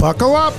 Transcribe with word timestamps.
Buckle 0.00 0.34
up. 0.34 0.54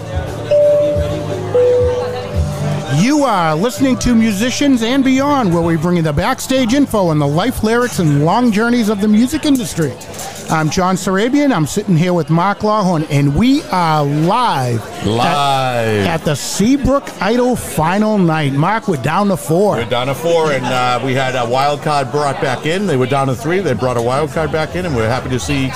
You 3.01 3.23
are 3.23 3.55
listening 3.55 3.97
to 3.99 4.13
Musicians 4.13 4.83
and 4.83 5.03
Beyond, 5.03 5.51
where 5.51 5.63
we 5.63 5.77
bring 5.77 5.97
you 5.97 6.03
the 6.03 6.13
backstage 6.13 6.75
info 6.75 7.09
and 7.09 7.19
the 7.19 7.27
life 7.27 7.63
lyrics 7.63 7.97
and 7.97 8.23
long 8.23 8.51
journeys 8.51 8.87
of 8.87 9.01
the 9.01 9.07
music 9.07 9.45
industry. 9.45 9.93
I'm 10.51 10.69
John 10.69 10.95
Sarabian. 10.95 11.51
I'm 11.51 11.65
sitting 11.65 11.97
here 11.97 12.13
with 12.13 12.29
Mark 12.29 12.59
Lawhorn, 12.59 13.07
and 13.09 13.35
we 13.35 13.63
are 13.71 14.03
live. 14.03 15.07
Live. 15.07 16.05
At, 16.05 16.21
at 16.21 16.23
the 16.23 16.35
Seabrook 16.35 17.09
Idol 17.19 17.55
final 17.55 18.19
night. 18.19 18.53
Mark, 18.53 18.87
we're 18.87 19.01
down 19.01 19.29
to 19.29 19.37
four. 19.37 19.77
We're 19.77 19.85
down 19.89 20.05
to 20.05 20.13
four, 20.13 20.51
and 20.51 20.65
uh, 20.65 21.01
we 21.03 21.13
had 21.15 21.35
a 21.35 21.49
wild 21.49 21.81
card 21.81 22.11
brought 22.11 22.39
back 22.41 22.67
in. 22.67 22.85
They 22.85 22.97
were 22.97 23.07
down 23.07 23.25
to 23.25 23.35
three. 23.35 23.59
They 23.59 23.73
brought 23.73 23.97
a 23.97 24.03
wild 24.03 24.29
card 24.33 24.51
back 24.51 24.75
in, 24.75 24.85
and 24.85 24.95
we're 24.95 25.09
happy 25.09 25.29
to 25.29 25.39
see 25.39 25.71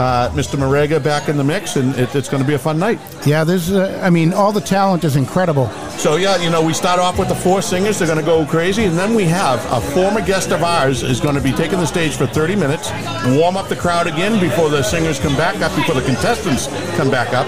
uh, 0.00 0.30
Mr. 0.30 0.58
Marega 0.58 1.02
back 1.02 1.28
in 1.28 1.36
the 1.36 1.44
mix, 1.44 1.76
and 1.76 1.94
it, 1.96 2.14
it's 2.14 2.28
going 2.28 2.42
to 2.42 2.46
be 2.46 2.54
a 2.54 2.58
fun 2.58 2.78
night. 2.78 2.98
Yeah, 3.26 3.44
there's, 3.44 3.70
uh, 3.70 4.00
I 4.02 4.10
mean, 4.10 4.32
all 4.32 4.50
the 4.50 4.60
talent 4.60 5.04
is 5.04 5.16
incredible. 5.16 5.66
So 6.00 6.16
yeah, 6.16 6.42
you 6.42 6.48
know, 6.48 6.62
we 6.62 6.72
start 6.72 6.98
off 6.98 7.18
with 7.18 7.28
the 7.28 7.34
four 7.34 7.60
singers. 7.60 7.98
They're 7.98 8.08
going 8.08 8.18
to 8.18 8.24
go 8.24 8.46
crazy, 8.46 8.84
and 8.84 8.96
then 8.96 9.14
we 9.14 9.24
have 9.24 9.62
a 9.70 9.82
former 9.92 10.22
guest 10.22 10.50
of 10.50 10.62
ours 10.62 11.02
is 11.02 11.20
going 11.20 11.34
to 11.34 11.42
be 11.42 11.52
taking 11.52 11.78
the 11.78 11.86
stage 11.86 12.16
for 12.16 12.26
30 12.26 12.56
minutes, 12.56 12.90
warm 13.38 13.58
up 13.58 13.68
the 13.68 13.76
crowd 13.76 14.06
again 14.06 14.40
before 14.40 14.70
the 14.70 14.82
singers 14.82 15.20
come 15.20 15.36
back 15.36 15.56
up, 15.56 15.76
before 15.76 15.94
the 15.94 16.00
contestants 16.00 16.68
come 16.96 17.10
back 17.10 17.34
up, 17.34 17.46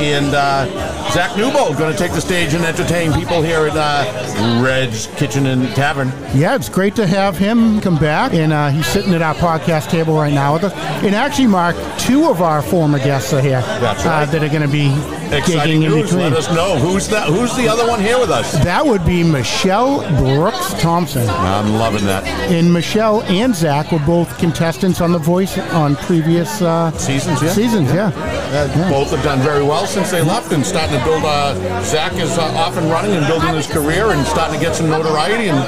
and 0.00 0.34
uh, 0.34 0.64
Zach 1.10 1.36
Newbold 1.36 1.76
going 1.76 1.92
to 1.92 1.98
take 1.98 2.12
the 2.12 2.22
stage 2.22 2.54
and 2.54 2.64
entertain 2.64 3.12
people 3.12 3.42
here 3.42 3.66
at 3.66 3.76
uh, 3.76 4.62
Red's 4.64 5.08
Kitchen 5.18 5.44
and 5.44 5.68
Tavern. 5.76 6.08
Yeah, 6.34 6.54
it's 6.54 6.70
great 6.70 6.96
to 6.96 7.06
have 7.06 7.36
him 7.36 7.82
come 7.82 7.98
back, 7.98 8.32
and 8.32 8.54
uh, 8.54 8.70
he's 8.70 8.86
sitting 8.86 9.12
at 9.12 9.20
our 9.20 9.34
podcast 9.34 9.90
table 9.90 10.14
right 10.14 10.32
now 10.32 10.54
with 10.54 10.64
us. 10.64 10.72
And 11.04 11.14
actually, 11.14 11.48
Mark, 11.48 11.76
two 11.98 12.30
of 12.30 12.40
our 12.40 12.62
former 12.62 12.98
guests 12.98 13.34
are 13.34 13.42
here. 13.42 13.60
Right. 13.60 14.06
Uh, 14.06 14.24
that 14.24 14.42
are 14.42 14.48
going 14.48 14.62
to 14.62 14.68
be 14.68 14.88
Exciting 15.32 15.82
gigging 15.82 15.96
in 15.96 16.02
between. 16.02 16.20
Let 16.20 16.32
us 16.32 16.50
know 16.52 16.76
who's 16.76 17.08
that. 17.08 17.28
Who's 17.28 17.54
the 17.56 17.68
other 17.68 17.89
one 17.90 18.00
here 18.00 18.18
with 18.18 18.30
us? 18.30 18.52
That 18.64 18.86
would 18.86 19.04
be 19.04 19.24
Michelle 19.24 20.00
Brooks 20.22 20.72
Thompson. 20.80 21.28
I'm 21.28 21.72
loving 21.74 22.06
that. 22.06 22.24
And 22.50 22.72
Michelle 22.72 23.22
and 23.24 23.54
Zach 23.54 23.90
were 23.90 23.98
both 24.00 24.38
contestants 24.38 25.00
on 25.00 25.10
The 25.12 25.18
Voice 25.18 25.58
on 25.58 25.96
previous 25.96 26.62
uh, 26.62 26.92
Seasons, 26.92 27.42
yeah. 27.42 27.48
seasons. 27.50 27.92
Yeah. 27.92 28.12
Uh, 28.14 28.90
Both 28.90 29.10
have 29.10 29.22
done 29.24 29.40
very 29.40 29.62
well 29.62 29.86
since 29.86 30.10
they 30.10 30.22
left 30.22 30.52
and 30.52 30.64
starting 30.64 30.98
to 30.98 31.04
build. 31.04 31.24
Uh, 31.24 31.82
Zach 31.82 32.12
is 32.14 32.38
uh, 32.38 32.42
off 32.56 32.76
and 32.76 32.88
running 32.90 33.12
and 33.12 33.26
building 33.26 33.54
his 33.54 33.66
career 33.66 34.10
and 34.12 34.24
starting 34.26 34.58
to 34.58 34.64
get 34.64 34.74
some 34.76 34.88
notoriety 34.88 35.48
and 35.48 35.58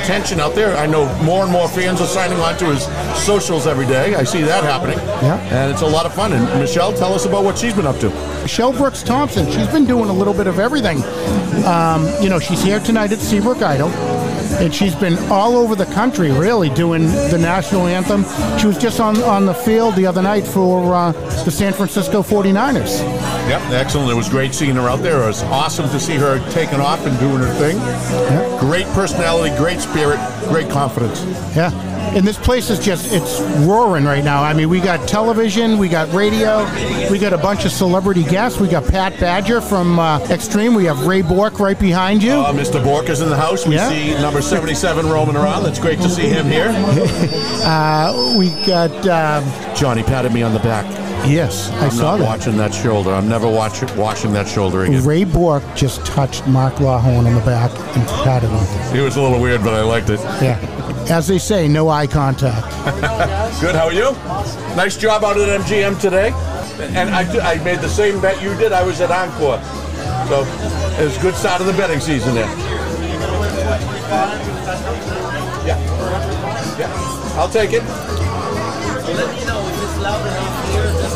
attention 0.00 0.40
out 0.40 0.54
there. 0.54 0.76
I 0.76 0.86
know 0.86 1.04
more 1.22 1.42
and 1.42 1.52
more 1.52 1.68
fans 1.68 2.00
are 2.00 2.06
signing 2.06 2.38
on 2.38 2.56
to 2.58 2.66
his 2.66 2.84
socials 3.24 3.66
every 3.66 3.86
day. 3.86 4.14
I 4.14 4.22
see 4.24 4.42
that 4.42 4.62
happening. 4.64 4.98
Yeah. 5.22 5.38
And 5.50 5.72
it's 5.72 5.82
a 5.82 5.86
lot 5.86 6.06
of 6.06 6.14
fun. 6.14 6.32
And 6.32 6.44
Michelle, 6.60 6.92
tell 6.92 7.12
us 7.12 7.26
about 7.26 7.44
what 7.44 7.58
she's 7.58 7.74
been 7.74 7.86
up 7.86 7.98
to. 7.98 8.10
Michelle 8.42 8.72
Brooks 8.72 9.02
Thompson. 9.02 9.50
She's 9.50 9.68
been 9.68 9.84
doing 9.86 10.08
a 10.08 10.12
little 10.12 10.34
bit 10.34 10.46
of 10.46 10.58
everything. 10.58 11.02
Um, 11.72 12.06
you 12.22 12.28
know, 12.28 12.38
she's 12.38 12.62
here 12.62 12.80
tonight 12.80 13.12
at 13.12 13.18
Seabrook 13.18 13.62
Idol, 13.62 13.88
and 14.60 14.74
she's 14.74 14.94
been 14.94 15.16
all 15.30 15.56
over 15.56 15.74
the 15.74 15.86
country, 15.86 16.30
really, 16.30 16.68
doing 16.68 17.04
the 17.06 17.38
national 17.38 17.86
anthem. 17.86 18.24
She 18.58 18.66
was 18.66 18.76
just 18.76 19.00
on, 19.00 19.22
on 19.22 19.46
the 19.46 19.54
field 19.54 19.96
the 19.96 20.04
other 20.04 20.20
night 20.20 20.46
for 20.46 20.94
uh, 20.94 21.12
the 21.44 21.50
San 21.50 21.72
Francisco 21.72 22.22
49ers. 22.22 22.98
Yep, 23.48 23.62
excellent. 23.70 24.10
It 24.10 24.14
was 24.14 24.28
great 24.28 24.54
seeing 24.54 24.74
her 24.74 24.86
out 24.86 25.00
there. 25.00 25.22
It 25.22 25.28
was 25.28 25.42
awesome 25.44 25.88
to 25.88 25.98
see 25.98 26.16
her 26.16 26.46
taking 26.50 26.78
off 26.78 27.06
and 27.06 27.18
doing 27.18 27.38
her 27.38 27.54
thing. 27.54 27.78
Great 28.60 28.86
personality, 28.88 29.56
great 29.56 29.80
spirit, 29.80 30.20
great 30.50 30.68
confidence. 30.68 31.24
Yeah. 31.56 31.91
And 32.14 32.26
this 32.28 32.36
place 32.38 32.68
is 32.68 32.78
just, 32.78 33.10
it's 33.10 33.40
roaring 33.66 34.04
right 34.04 34.22
now. 34.22 34.42
I 34.42 34.52
mean, 34.52 34.68
we 34.68 34.80
got 34.80 35.08
television, 35.08 35.78
we 35.78 35.88
got 35.88 36.12
radio, 36.12 36.58
we 37.10 37.18
got 37.18 37.32
a 37.32 37.38
bunch 37.38 37.64
of 37.64 37.72
celebrity 37.72 38.22
guests. 38.22 38.60
We 38.60 38.68
got 38.68 38.86
Pat 38.86 39.18
Badger 39.18 39.62
from 39.62 39.98
uh, 39.98 40.18
Extreme. 40.28 40.74
We 40.74 40.84
have 40.84 41.06
Ray 41.06 41.22
Bourque 41.22 41.58
right 41.58 41.78
behind 41.78 42.22
you. 42.22 42.32
Uh, 42.32 42.52
Mr. 42.52 42.84
Bourque 42.84 43.08
is 43.08 43.22
in 43.22 43.30
the 43.30 43.36
house. 43.36 43.66
We 43.66 43.76
Yeah. 43.76 43.88
see 43.88 44.12
number 44.20 44.42
77 44.42 45.08
roaming 45.08 45.36
around. 45.36 45.62
That's 45.62 45.78
great 45.78 46.00
to 46.00 46.08
see 46.10 46.28
him 46.28 46.46
here. 46.46 46.68
Uh, 47.62 48.34
we 48.36 48.50
got, 48.66 48.90
um, 49.06 49.74
Johnny 49.76 50.02
patted 50.02 50.32
me 50.32 50.42
on 50.42 50.52
the 50.52 50.58
back. 50.60 50.84
yes, 51.28 51.70
I 51.74 51.84
I'm 51.84 51.90
saw 51.92 52.16
that. 52.16 52.24
watching 52.24 52.56
that 52.56 52.74
shoulder. 52.74 53.12
I'm 53.14 53.28
never 53.28 53.48
watch, 53.48 53.82
washing 53.94 54.32
that 54.32 54.48
shoulder 54.48 54.82
again. 54.82 55.04
Ray 55.04 55.22
Bourque 55.22 55.62
just 55.76 56.04
touched 56.04 56.44
Mark 56.48 56.74
Lawhorn 56.80 57.24
on 57.26 57.34
the 57.34 57.40
back 57.42 57.70
and 57.96 58.04
patted 58.24 58.48
him. 58.50 58.96
It 58.98 59.02
was 59.02 59.14
a 59.16 59.22
little 59.22 59.40
weird, 59.40 59.62
but 59.62 59.74
I 59.74 59.82
liked 59.82 60.10
it. 60.10 60.18
Yeah. 60.42 60.58
As 61.10 61.26
they 61.26 61.38
say, 61.38 61.68
no 61.68 61.88
eye 61.88 62.06
contact. 62.06 62.62
Good. 63.60 63.74
How 63.74 63.86
are 63.86 63.92
you? 63.92 64.12
Nice 64.76 64.96
job 64.96 65.24
out 65.24 65.36
at 65.36 65.60
MGM 65.60 66.00
today. 66.00 66.30
And 66.96 67.10
I, 67.10 67.52
I 67.52 67.62
made 67.62 67.80
the 67.80 67.88
same 67.88 68.20
bet 68.20 68.42
you 68.42 68.54
did. 68.56 68.72
I 68.72 68.82
was 68.82 69.00
at 69.00 69.10
Encore. 69.10 69.60
So 70.28 70.42
it 71.00 71.04
was 71.04 71.16
a 71.16 71.20
good 71.20 71.34
start 71.34 71.60
of 71.60 71.66
the 71.66 71.72
betting 71.74 72.00
season 72.00 72.34
there. 72.34 72.48
Yeah. 75.66 75.78
Yeah. 76.78 77.34
I'll 77.36 77.48
take 77.48 77.72
it. 77.72 77.82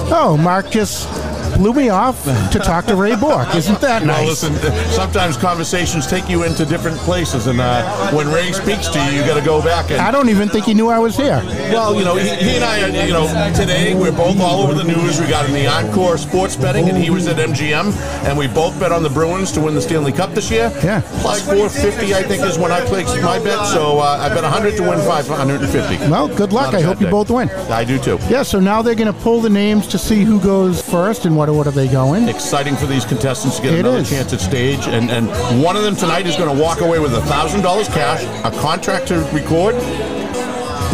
Oh, 0.08 0.38
Mark 0.40 0.70
just 0.70 1.08
blew 1.56 1.72
me 1.72 1.88
off 1.88 2.22
to 2.52 2.58
talk 2.58 2.86
to 2.86 2.96
Ray 2.96 3.16
Bourque. 3.16 3.54
Isn't 3.54 3.80
that 3.80 4.04
nice? 4.04 4.42
Well, 4.42 4.50
listen, 4.52 4.90
sometimes 4.92 5.36
conversations 5.36 6.06
take 6.06 6.28
you 6.28 6.44
into 6.44 6.64
different 6.64 6.98
places, 6.98 7.46
and 7.46 7.60
uh, 7.60 8.12
when 8.12 8.28
Ray 8.28 8.52
speaks 8.52 8.88
to 8.88 9.04
you, 9.06 9.12
you 9.12 9.26
got 9.26 9.38
to 9.38 9.44
go 9.44 9.62
back 9.62 9.90
and 9.90 10.00
I 10.00 10.10
don't 10.10 10.28
even 10.28 10.48
think 10.48 10.64
he 10.64 10.74
knew 10.74 10.88
I 10.88 10.98
was 10.98 11.16
here. 11.16 11.42
Well, 11.72 11.94
you 11.96 12.04
know, 12.04 12.16
he, 12.16 12.28
he 12.28 12.56
and 12.56 12.64
I, 12.64 12.82
are, 12.82 13.06
you 13.06 13.12
know, 13.12 13.26
today 13.54 13.94
we're 13.94 14.12
both 14.12 14.40
all 14.40 14.60
over 14.62 14.74
the 14.74 14.84
news. 14.84 15.20
We 15.20 15.26
got 15.26 15.46
in 15.46 15.52
the 15.52 15.66
Encore 15.66 16.18
sports 16.18 16.56
betting, 16.56 16.88
and 16.88 16.96
he 16.96 17.10
was 17.10 17.26
at 17.26 17.36
MGM, 17.36 17.92
and 18.24 18.38
we 18.38 18.46
both 18.46 18.78
bet 18.78 18.92
on 18.92 19.02
the 19.02 19.10
Bruins 19.10 19.52
to 19.52 19.60
win 19.60 19.74
the 19.74 19.82
Stanley 19.82 20.12
Cup 20.12 20.32
this 20.32 20.50
year. 20.50 20.70
Yeah. 20.82 21.00
Plus 21.20 21.44
450, 21.44 22.14
I 22.14 22.22
think, 22.22 22.42
is 22.44 22.58
when 22.58 22.72
I 22.72 22.84
placed 22.84 23.20
my 23.22 23.38
bet. 23.38 23.66
So 23.66 23.98
uh, 23.98 24.18
I 24.20 24.28
bet 24.28 24.42
100 24.42 24.76
to 24.76 24.82
win 24.82 24.98
550. 24.98 26.10
Well, 26.10 26.28
good 26.28 26.52
luck. 26.52 26.74
I 26.74 26.78
a 26.78 26.78
I 26.78 26.82
bad 26.82 26.86
hope 26.86 27.00
you 27.00 27.06
day. 27.06 27.10
both 27.10 27.30
win. 27.30 27.48
I 27.70 27.84
do 27.84 27.98
too. 27.98 28.18
Yeah, 28.28 28.42
so 28.42 28.60
now 28.60 28.82
they're 28.82 28.94
going 28.94 29.12
to 29.12 29.20
pull 29.20 29.40
the 29.40 29.50
names 29.50 29.86
to 29.88 29.98
see 29.98 30.22
who 30.22 30.40
goes 30.40 30.82
first 30.82 31.24
and 31.26 31.36
what 31.36 31.45
order 31.48 31.70
they 31.70 31.88
go 31.88 32.14
in. 32.14 32.28
Exciting 32.28 32.76
for 32.76 32.86
these 32.86 33.04
contestants 33.04 33.56
to 33.56 33.62
get 33.62 33.74
It 33.74 33.80
another 33.80 33.98
is. 33.98 34.08
chance 34.10 34.32
at 34.32 34.40
stage, 34.40 34.86
and 34.86 35.10
and 35.10 35.28
one 35.62 35.76
of 35.76 35.82
them 35.82 35.96
tonight 35.96 36.26
is 36.26 36.36
going 36.36 36.54
to 36.54 36.62
walk 36.62 36.80
away 36.80 36.98
with 36.98 37.14
a 37.14 37.22
thousand 37.22 37.62
dollars 37.62 37.88
cash, 37.88 38.22
a 38.44 38.50
contract 38.60 39.08
to 39.08 39.18
record, 39.32 39.74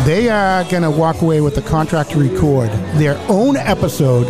They 0.07 0.29
are 0.29 0.65
going 0.65 0.83
to 0.83 0.91
walk 0.91 1.23
away 1.23 1.41
with 1.41 1.57
a 1.59 1.63
contract 1.63 2.11
to 2.13 2.19
record 2.19 2.71
their 2.99 3.17
own 3.29 3.57
episode 3.57 4.27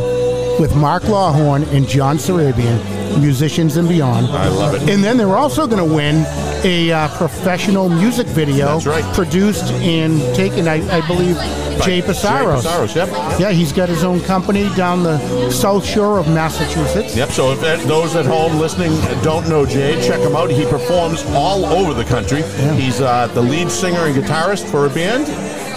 with 0.61 0.77
Mark 0.77 1.05
Lawhorn 1.05 1.63
and 1.75 1.89
John 1.89 2.19
Sarabian, 2.19 2.79
musicians 3.21 3.77
and 3.77 3.89
beyond. 3.89 4.27
I 4.29 4.49
love 4.49 4.75
it. 4.75 4.89
And 4.91 5.03
then 5.03 5.17
they're 5.17 5.37
also 5.37 5.67
going 5.67 5.87
to 5.87 5.95
win 5.95 6.25
a 6.65 6.93
uh, 6.93 7.09
professional 7.17 7.89
music 7.89 8.27
video 8.29 8.67
That's 8.67 8.87
right. 8.87 9.15
produced 9.15 9.65
and 9.75 10.21
taken, 10.35 10.69
I, 10.69 10.75
I 10.99 11.07
believe, 11.07 11.37
Jay 11.83 12.01
Psaros. 12.03 12.63
Jay 12.63 12.69
Psaros, 12.69 12.95
yep. 12.95 13.41
Yeah, 13.41 13.51
he's 13.51 13.73
got 13.73 13.89
his 13.89 14.05
own 14.05 14.21
company 14.21 14.69
down 14.77 15.03
the 15.03 15.51
south 15.51 15.85
shore 15.85 16.19
of 16.19 16.29
Massachusetts. 16.29 17.17
Yep. 17.17 17.31
So 17.31 17.53
if 17.53 17.61
that- 17.63 17.81
those 17.89 18.15
at 18.15 18.27
home 18.27 18.59
listening 18.59 18.93
don't 19.23 19.49
know 19.49 19.67
Jay, 19.67 20.01
check 20.07 20.21
him 20.21 20.37
out. 20.37 20.51
He 20.51 20.65
performs 20.67 21.25
all 21.31 21.65
over 21.67 21.95
the 21.95 22.05
country. 22.05 22.43
He's 22.81 23.01
uh, 23.01 23.27
the 23.29 23.43
lead 23.43 23.71
singer 23.71 24.01
and 24.07 24.15
guitarist 24.15 24.71
for 24.71 24.87
a 24.87 24.91
band, 24.91 25.29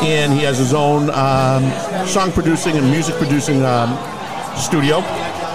and 0.03 0.34
he 0.34 0.41
has 0.41 0.57
his 0.59 0.73
own 0.73 1.09
um, 1.09 1.63
song 2.07 2.31
producing 2.31 2.75
and 2.78 2.90
music 2.91 3.16
producing 3.16 3.63
um, 3.66 3.97
studio. 4.57 5.02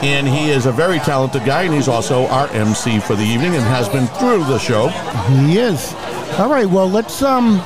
And 0.02 0.26
he 0.26 0.50
is 0.50 0.66
a 0.66 0.72
very 0.72 0.98
talented 1.00 1.44
guy, 1.44 1.62
and 1.64 1.74
he's 1.74 1.88
also 1.88 2.26
our 2.28 2.48
MC 2.48 3.00
for 3.00 3.14
the 3.14 3.22
evening, 3.22 3.54
and 3.54 3.62
has 3.64 3.88
been 3.88 4.06
through 4.06 4.44
the 4.44 4.58
show. 4.58 4.88
He 4.88 5.58
is. 5.58 5.92
All 6.38 6.48
right, 6.48 6.64
well, 6.66 6.88
let's 6.88 7.22
um, 7.22 7.60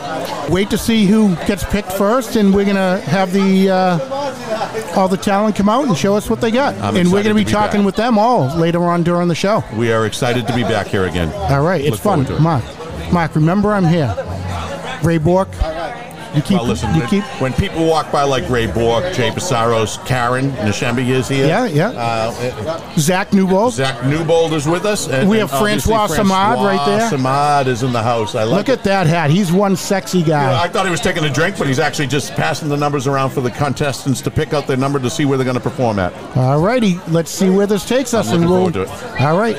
wait 0.50 0.68
to 0.70 0.78
see 0.78 1.06
who 1.06 1.36
gets 1.46 1.62
picked 1.64 1.92
first, 1.92 2.34
and 2.36 2.52
we're 2.52 2.64
going 2.64 2.76
to 2.76 3.00
have 3.08 3.32
the 3.32 3.70
uh, 3.70 4.94
all 4.96 5.06
the 5.06 5.16
talent 5.16 5.54
come 5.54 5.68
out 5.68 5.86
and 5.86 5.96
show 5.96 6.16
us 6.16 6.28
what 6.28 6.40
they 6.40 6.50
got. 6.50 6.74
I'm 6.76 6.96
and 6.96 7.12
we're 7.12 7.22
going 7.22 7.36
to 7.36 7.40
be 7.40 7.44
be 7.44 7.52
talking 7.52 7.80
back. 7.80 7.86
with 7.86 7.96
them 7.96 8.18
all 8.18 8.46
later 8.56 8.82
on 8.84 9.02
during 9.04 9.28
the 9.28 9.34
show. 9.34 9.62
We 9.76 9.92
are 9.92 10.06
excited 10.06 10.46
to 10.48 10.54
be 10.56 10.62
back 10.62 10.86
here 10.88 11.04
again. 11.06 11.30
All 11.52 11.62
right, 11.62 11.80
it's 11.82 11.90
Look 11.92 12.00
fun. 12.00 12.24
forward 12.24 12.28
to 12.28 12.36
it. 12.36 12.40
Mark, 12.42 13.12
Mark, 13.12 13.34
remember 13.36 13.72
I'm 13.72 13.84
here. 13.84 14.12
Ray 15.04 15.18
Bourque, 15.18 15.52
you 16.34 16.42
keep, 16.42 16.56
Well, 16.58 16.66
listen, 16.66 16.92
you 16.94 17.00
when, 17.00 17.08
keep, 17.08 17.24
when 17.40 17.52
people 17.52 17.86
walk 17.86 18.10
by 18.10 18.22
like 18.22 18.48
Ray 18.48 18.66
Bourque, 18.66 19.12
Jay 19.14 19.30
Psaros, 19.30 20.04
Karen 20.06 20.50
Nashembi 20.52 21.08
is 21.08 21.28
here. 21.28 21.46
Yeah, 21.46 21.66
yeah. 21.66 21.90
Uh, 21.90 22.96
Zach 22.98 23.32
Newbold. 23.32 23.74
Zach 23.74 24.04
Newbold 24.06 24.52
is 24.52 24.66
with 24.66 24.84
us. 24.84 25.08
And, 25.08 25.28
We 25.28 25.38
have 25.38 25.52
obviously 25.52 25.92
Francois 25.92 26.14
Simard 26.14 26.58
right 26.58 26.86
there. 26.86 27.08
Simard 27.08 27.66
is 27.66 27.82
in 27.82 27.92
the 27.92 28.02
house. 28.02 28.34
I 28.34 28.44
like 28.44 28.66
Look 28.66 28.78
at 28.78 28.84
that 28.84 29.06
hat. 29.06 29.30
He's 29.30 29.52
one 29.52 29.76
sexy 29.76 30.22
guy. 30.22 30.62
I 30.62 30.68
thought 30.68 30.84
he 30.84 30.90
was 30.90 31.00
taking 31.00 31.24
a 31.24 31.30
drink, 31.30 31.56
but 31.58 31.66
he's 31.66 31.78
actually 31.78 32.08
just 32.08 32.32
passing 32.32 32.68
the 32.68 32.76
numbers 32.76 33.06
around 33.06 33.30
for 33.30 33.40
the 33.40 33.50
contestants 33.50 34.20
to 34.22 34.30
pick 34.30 34.52
out 34.52 34.66
their 34.66 34.76
number 34.76 34.98
to 34.98 35.10
see 35.10 35.24
where 35.24 35.38
they're 35.38 35.44
going 35.44 35.56
to 35.56 35.60
perform 35.60 35.98
at. 35.98 36.12
All 36.36 36.60
righty, 36.60 36.98
let's 37.08 37.30
see 37.30 37.50
where 37.50 37.66
this 37.66 37.86
takes 37.86 38.14
us. 38.14 38.28
I'm 38.28 38.42
and 38.42 38.50
looking 38.50 38.80
we'll, 38.82 38.86
forward 38.86 39.16
to 39.18 39.24
All 39.24 39.38
right. 39.38 39.56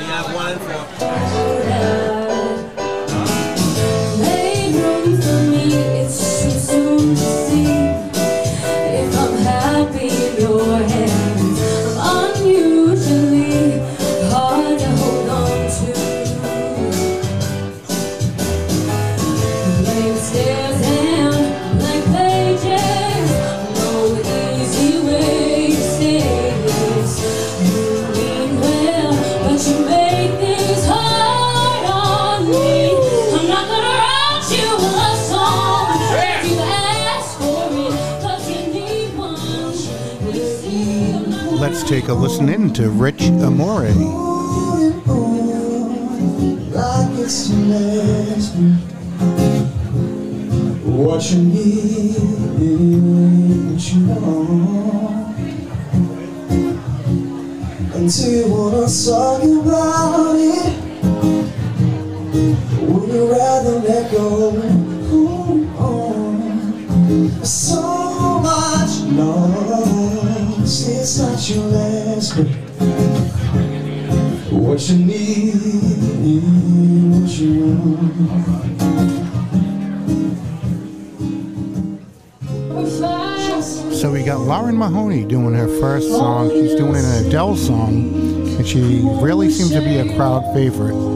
Take 42.05 42.11
a 42.11 42.13
listen 42.13 42.49
in 42.49 42.71
to 42.71 42.87
Rich 42.91 43.23
Amore. 43.23 43.87
What 50.83 51.31
you 51.31 51.41
need, 51.41 52.15
you. 53.91 54.05
Until 57.95 58.71
about 59.41 60.35
it. 60.35 60.74
Adele 87.35 87.57
song, 87.57 88.13
and 88.55 88.65
she 88.65 88.79
really 89.21 89.49
seems 89.49 89.71
to 89.71 89.81
be 89.81 89.97
a 89.97 90.15
crowd 90.15 90.53
favorite. 90.53 91.14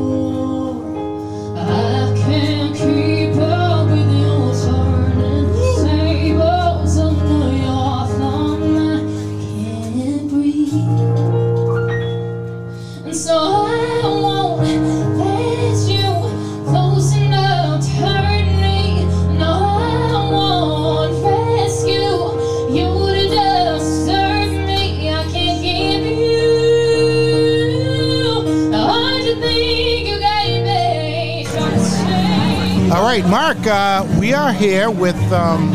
We 34.39 34.45
are 34.45 34.53
here 34.53 34.89
with 34.89 35.19
um, 35.33 35.74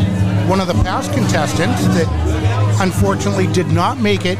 one 0.49 0.59
of 0.59 0.65
the 0.65 0.73
past 0.81 1.13
contestants 1.13 1.85
that 1.89 2.24
unfortunately 2.79 3.47
did 3.47 3.67
not 3.67 3.99
make 3.99 4.25
it 4.25 4.37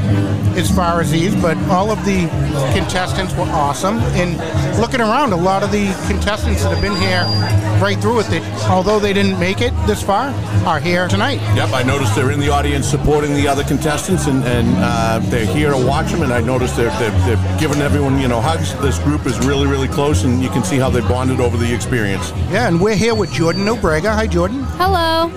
as 0.57 0.73
far 0.73 1.01
as 1.01 1.11
these, 1.11 1.35
but 1.41 1.57
all 1.69 1.91
of 1.91 2.03
the 2.05 2.27
contestants 2.73 3.33
were 3.35 3.43
awesome. 3.43 3.97
And 4.13 4.37
looking 4.79 5.01
around, 5.01 5.33
a 5.33 5.37
lot 5.37 5.63
of 5.63 5.71
the 5.71 5.85
contestants 6.07 6.63
that 6.63 6.71
have 6.71 6.81
been 6.81 6.95
here 6.95 7.23
right 7.81 7.99
through 7.99 8.21
it, 8.21 8.43
although 8.69 8.99
they 8.99 9.13
didn't 9.13 9.39
make 9.39 9.61
it 9.61 9.73
this 9.85 10.01
far, 10.01 10.29
are 10.65 10.79
here 10.79 11.07
tonight. 11.07 11.41
Yep, 11.55 11.73
I 11.73 11.83
noticed 11.83 12.15
they're 12.15 12.31
in 12.31 12.39
the 12.39 12.49
audience 12.49 12.87
supporting 12.87 13.33
the 13.33 13.47
other 13.47 13.63
contestants, 13.63 14.27
and, 14.27 14.43
and 14.43 14.67
uh, 14.77 15.19
they're 15.25 15.45
here 15.45 15.71
to 15.71 15.85
watch 15.85 16.11
them. 16.11 16.21
And 16.21 16.31
I 16.31 16.41
noticed 16.41 16.77
they're, 16.77 16.91
they're, 16.99 17.35
they're 17.35 17.59
giving 17.59 17.81
everyone, 17.81 18.19
you 18.19 18.27
know, 18.27 18.41
hugs. 18.41 18.73
This 18.81 18.99
group 18.99 19.25
is 19.25 19.37
really, 19.45 19.67
really 19.67 19.87
close, 19.87 20.23
and 20.23 20.41
you 20.41 20.49
can 20.49 20.63
see 20.63 20.77
how 20.77 20.89
they 20.89 21.01
bonded 21.01 21.39
over 21.39 21.57
the 21.57 21.73
experience. 21.73 22.31
Yeah, 22.49 22.67
and 22.67 22.79
we're 22.79 22.95
here 22.95 23.15
with 23.15 23.31
Jordan 23.31 23.65
Obrega. 23.65 24.13
Hi, 24.13 24.27
Jordan. 24.27 24.63
Hello. 24.77 25.29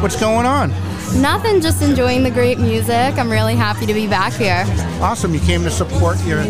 What's 0.00 0.18
going 0.20 0.46
on? 0.46 0.70
Nothing, 1.14 1.60
just 1.60 1.82
enjoying 1.82 2.22
the 2.22 2.30
great 2.30 2.58
music. 2.58 3.16
I'm 3.18 3.30
really 3.30 3.54
happy 3.54 3.86
to 3.86 3.94
be 3.94 4.06
back 4.06 4.32
here. 4.32 4.64
Awesome. 5.00 5.32
You 5.32 5.40
came 5.40 5.62
to 5.62 5.70
support 5.70 6.22
your 6.24 6.42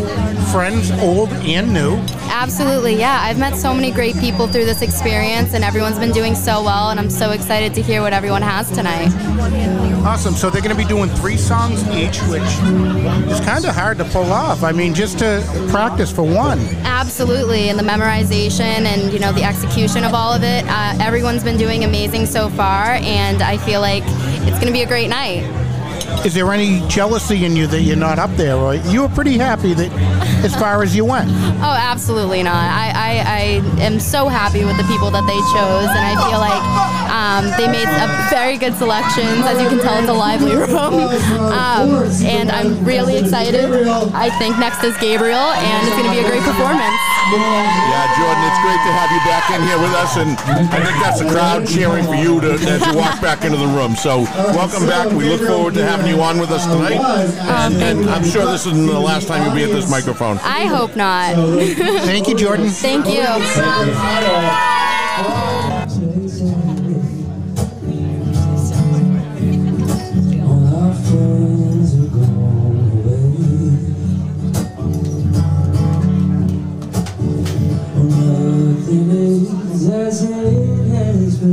friends, 0.51 0.91
old 0.99 1.29
and 1.31 1.73
new. 1.73 1.95
Absolutely, 2.29 2.95
yeah. 2.95 3.19
I've 3.21 3.37
met 3.37 3.55
so 3.55 3.73
many 3.73 3.91
great 3.91 4.17
people 4.17 4.47
through 4.47 4.65
this 4.65 4.81
experience, 4.81 5.53
and 5.53 5.63
everyone's 5.63 5.99
been 5.99 6.11
doing 6.11 6.35
so 6.35 6.63
well, 6.63 6.89
and 6.89 6.99
I'm 6.99 7.09
so 7.09 7.31
excited 7.31 7.73
to 7.75 7.81
hear 7.81 8.01
what 8.01 8.13
everyone 8.13 8.41
has 8.41 8.69
tonight. 8.71 9.11
Awesome. 10.05 10.35
So 10.35 10.49
they're 10.49 10.61
going 10.61 10.75
to 10.75 10.81
be 10.81 10.87
doing 10.87 11.09
three 11.09 11.37
songs 11.37 11.85
each, 11.89 12.19
which 12.23 12.41
is 13.31 13.39
kind 13.41 13.65
of 13.65 13.75
hard 13.75 13.97
to 13.97 14.05
pull 14.05 14.31
off. 14.31 14.63
I 14.63 14.71
mean, 14.71 14.93
just 14.93 15.19
to 15.19 15.43
practice 15.69 16.11
for 16.11 16.23
one. 16.23 16.59
Absolutely, 16.83 17.69
and 17.69 17.77
the 17.77 17.83
memorization 17.83 18.85
and 18.85 19.11
you 19.11 19.19
know 19.19 19.31
the 19.33 19.43
execution 19.43 20.03
of 20.03 20.13
all 20.13 20.33
of 20.33 20.43
it. 20.43 20.65
Uh, 20.67 20.97
everyone's 21.01 21.43
been 21.43 21.57
doing 21.57 21.83
amazing 21.83 22.25
so 22.25 22.49
far, 22.49 22.99
and 23.01 23.41
I 23.41 23.57
feel 23.57 23.81
like 23.81 24.03
it's 24.47 24.55
going 24.59 24.67
to 24.67 24.73
be 24.73 24.81
a 24.81 24.87
great 24.87 25.09
night. 25.09 25.43
Is 26.25 26.33
there 26.33 26.51
any 26.51 26.85
jealousy 26.87 27.45
in 27.45 27.55
you 27.55 27.67
that 27.67 27.81
you're 27.81 27.95
not 27.95 28.17
up 28.19 28.31
there, 28.31 28.55
or 28.55 28.75
you 28.75 29.01
were 29.01 29.09
pretty 29.09 29.37
happy 29.37 29.73
that 29.73 29.91
as 30.43 30.55
far 30.55 30.81
as 30.83 30.95
you 30.95 31.05
went? 31.05 31.29
Oh, 31.57 31.75
absolutely 31.75 32.43
not. 32.43 32.53
I, 32.55 32.91
I, 32.93 33.11
I 33.25 33.81
am 33.81 33.99
so 33.99 34.27
happy 34.27 34.63
with 34.63 34.77
the 34.77 34.83
people 34.83 35.09
that 35.09 35.25
they 35.25 35.39
chose, 35.57 35.89
and 35.89 36.05
I 36.05 36.13
feel 36.29 36.39
like 36.39 36.61
um, 37.17 37.49
they 37.57 37.65
made 37.65 37.89
a 37.89 38.07
very 38.29 38.57
good 38.57 38.75
selections. 38.77 39.41
As 39.41 39.57
you 39.57 39.67
can 39.69 39.79
tell, 39.81 39.97
it's 39.97 40.09
a 40.09 40.13
lively 40.13 40.55
room. 40.61 40.69
Um, 41.49 42.05
and 42.21 42.51
I'm 42.51 42.83
really 42.85 43.17
excited. 43.17 43.65
I 44.13 44.29
think 44.37 44.59
next 44.59 44.83
is 44.83 44.95
Gabriel, 44.97 45.49
and 45.57 45.87
it's 45.87 45.95
going 45.97 46.05
to 46.05 46.13
be 46.13 46.21
a 46.21 46.29
great 46.29 46.45
performance. 46.45 46.97
Yeah, 47.33 48.05
Jordan, 48.21 48.43
it's 48.45 48.61
great 48.61 48.81
to 48.85 48.91
have 48.93 49.09
you 49.11 49.21
back 49.25 49.49
in 49.51 49.61
here 49.65 49.79
with 49.81 49.93
us, 49.97 50.15
and 50.15 50.37
I 50.71 50.79
think 50.85 50.97
that's 51.01 51.19
the 51.19 51.29
crowd 51.29 51.67
cheering 51.67 52.05
for 52.05 52.15
you 52.15 52.39
to, 52.39 52.53
as 52.53 52.85
you 52.85 52.95
walk 52.95 53.19
back 53.19 53.43
into 53.43 53.57
the 53.57 53.67
room. 53.67 53.95
So, 53.95 54.21
welcome 54.53 54.85
back. 54.85 55.11
We 55.11 55.25
look 55.25 55.41
forward 55.41 55.73
to 55.73 55.83
having 55.83 56.07
you 56.07 56.21
on 56.21 56.39
with 56.39 56.51
us 56.51 56.65
tonight, 56.65 57.01
and, 57.01 57.75
and 57.81 58.09
I'm 58.09 58.23
sure 58.23 58.45
this 58.45 58.65
isn't 58.67 58.85
the 58.85 58.99
last 58.99 59.27
time 59.27 59.43
you'll 59.43 59.55
be 59.55 59.63
at 59.63 59.71
this 59.71 59.89
microphone. 59.89 60.37
I 60.39 60.65
hope 60.65 60.95
not. 60.95 61.35
Thank 62.05 62.27
you, 62.27 62.35
Jordan. 62.35 62.69
Thank 62.69 63.07
you. 63.07 63.23
I 81.47 81.49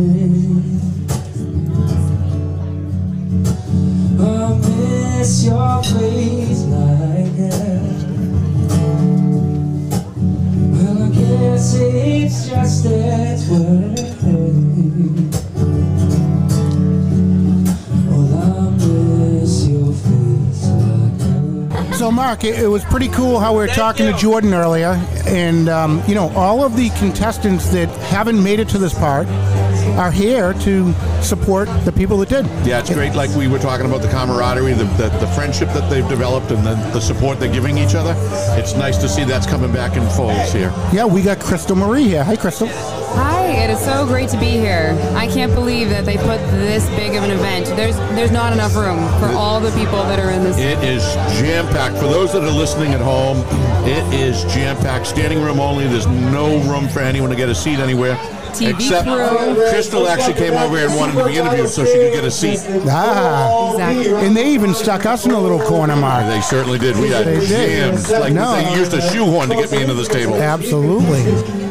miss 4.59 5.45
your 5.45 5.83
face 5.85 6.63
like 6.65 7.37
that. 7.37 8.03
Well, 10.73 10.99
I 11.01 11.09
guess 11.11 11.75
it's 11.77 12.49
just 12.49 12.83
that 12.85 13.39
way. 13.49 13.95
Well, 18.11 18.35
I 18.35 18.71
miss 18.71 19.69
your 19.69 19.93
face 19.93 20.65
like 20.67 21.19
that. 21.79 21.95
So, 21.95 22.11
Mark, 22.11 22.43
it, 22.43 22.59
it 22.59 22.67
was 22.67 22.85
pretty 22.87 23.09
cool 23.11 23.39
how 23.39 23.53
we 23.53 23.59
were 23.59 23.69
talking 23.69 24.11
to 24.11 24.19
Jordan 24.19 24.55
earlier, 24.55 25.01
and 25.25 25.69
um, 25.69 26.03
you 26.09 26.17
know, 26.17 26.31
all 26.31 26.65
of 26.65 26.75
the 26.75 26.91
contestants 26.99 27.69
that 27.69 27.89
haven't 28.09 28.43
made 28.43 28.59
it 28.59 28.69
to 28.71 28.79
this 28.79 28.93
part 28.93 29.29
are 29.97 30.11
here 30.11 30.55
to 30.55 30.93
support 31.23 31.69
the 31.85 31.93
people 31.93 32.19
that 32.19 32.29
did. 32.29 32.47
Yeah, 32.67 32.81
it's 32.81 32.93
great. 32.93 33.15
Like 33.15 33.31
we 33.37 33.49
were 33.49 33.59
talking 33.59 33.87
about 33.87 34.03
the 34.03 34.09
camaraderie, 34.09 34.73
the, 34.73 34.85
the, 34.85 35.09
the 35.21 35.27
friendship 35.29 35.69
that 35.69 35.89
they've 35.89 36.09
developed, 36.09 36.51
and 36.51 36.67
the, 36.67 36.75
the 36.93 37.01
support 37.01 37.39
they're 37.39 37.53
giving 37.53 37.79
each 37.79 37.95
other. 37.95 38.15
It's 38.59 38.75
nice 38.75 38.99
to 38.99 39.09
see 39.09 39.25
that's 39.25 39.47
coming 39.47 39.73
back 39.73 39.97
in 39.97 40.09
folds 40.11 40.53
here. 40.53 40.73
Yeah, 40.93 41.05
we 41.05 41.23
got 41.23 41.39
Crystal 41.39 41.77
Marie 41.77 42.05
here. 42.05 42.25
Hi, 42.25 42.37
Crystal. 42.37 42.69
Hi, 43.15 43.47
it 43.47 43.71
is 43.71 43.79
so 43.79 44.05
great 44.07 44.29
to 44.31 44.41
be 44.41 44.51
here. 44.51 44.99
I 45.15 45.29
can't 45.29 45.55
believe 45.55 45.89
that 45.91 46.05
they 46.05 46.17
put 46.17 46.39
this 46.51 46.89
big 46.91 47.15
of 47.15 47.23
an 47.23 47.31
event. 47.31 47.67
There's 47.77 47.97
there's 48.17 48.33
not 48.33 48.53
enough 48.53 48.75
room 48.75 48.99
for 49.21 49.27
all 49.37 49.61
the 49.61 49.71
people 49.79 50.03
that 50.05 50.19
are 50.19 50.31
in 50.31 50.43
this. 50.43 50.59
It 50.59 50.83
is 50.83 51.05
jam 51.39 51.67
packed. 51.69 51.97
For 51.97 52.07
those 52.07 52.33
that 52.33 52.43
are 52.43 52.51
listening 52.51 52.93
at 52.93 53.01
home, 53.01 53.39
it 53.87 54.03
is 54.13 54.43
jam 54.53 54.77
packed. 54.79 55.07
Standing 55.07 55.41
room 55.41 55.61
only. 55.61 55.87
There's 55.87 56.09
no 56.09 56.59
room 56.63 56.89
for 56.89 57.01
anyone 57.01 57.31
to 57.31 57.37
get 57.37 57.49
a 57.49 57.55
seat 57.55 57.79
anywhere. 57.79 58.19
TV 58.55 58.75
Except 58.75 59.07
crew. 59.07 59.55
Crystal 59.71 60.09
actually 60.09 60.35
came 60.35 60.55
over 60.55 60.77
here 60.77 60.89
and 60.89 60.97
wanted 60.97 61.15
to 61.15 61.25
be 61.27 61.37
interviewed 61.37 61.69
so 61.69 61.85
she 61.85 61.93
could 61.93 62.13
get 62.13 62.25
a 62.25 62.31
seat. 62.31 62.61
Ah, 62.89 63.73
Exactly. 63.73 64.27
and 64.27 64.37
they 64.37 64.51
even 64.53 64.75
stuck 64.75 65.05
us 65.07 65.25
in 65.27 65.33
a 65.33 65.41
little 65.41 65.61
corner, 65.61 65.97
Mark. 65.97 66.27
They 66.27 66.41
certainly 66.41 66.79
did. 66.79 66.97
We 66.97 67.09
had 67.09 67.27
They 67.27 67.41
did. 67.41 67.49
jams. 67.49 68.11
Like 68.11 68.33
No. 68.33 68.55
they 68.55 68.77
used 68.79 68.93
a 68.95 69.01
shoehorn 69.13 69.49
to 69.51 69.57
get 69.57 69.71
me 69.71 69.83
into 69.83 69.95
this 69.95 70.09
table. 70.09 70.35
Absolutely. 70.37 71.64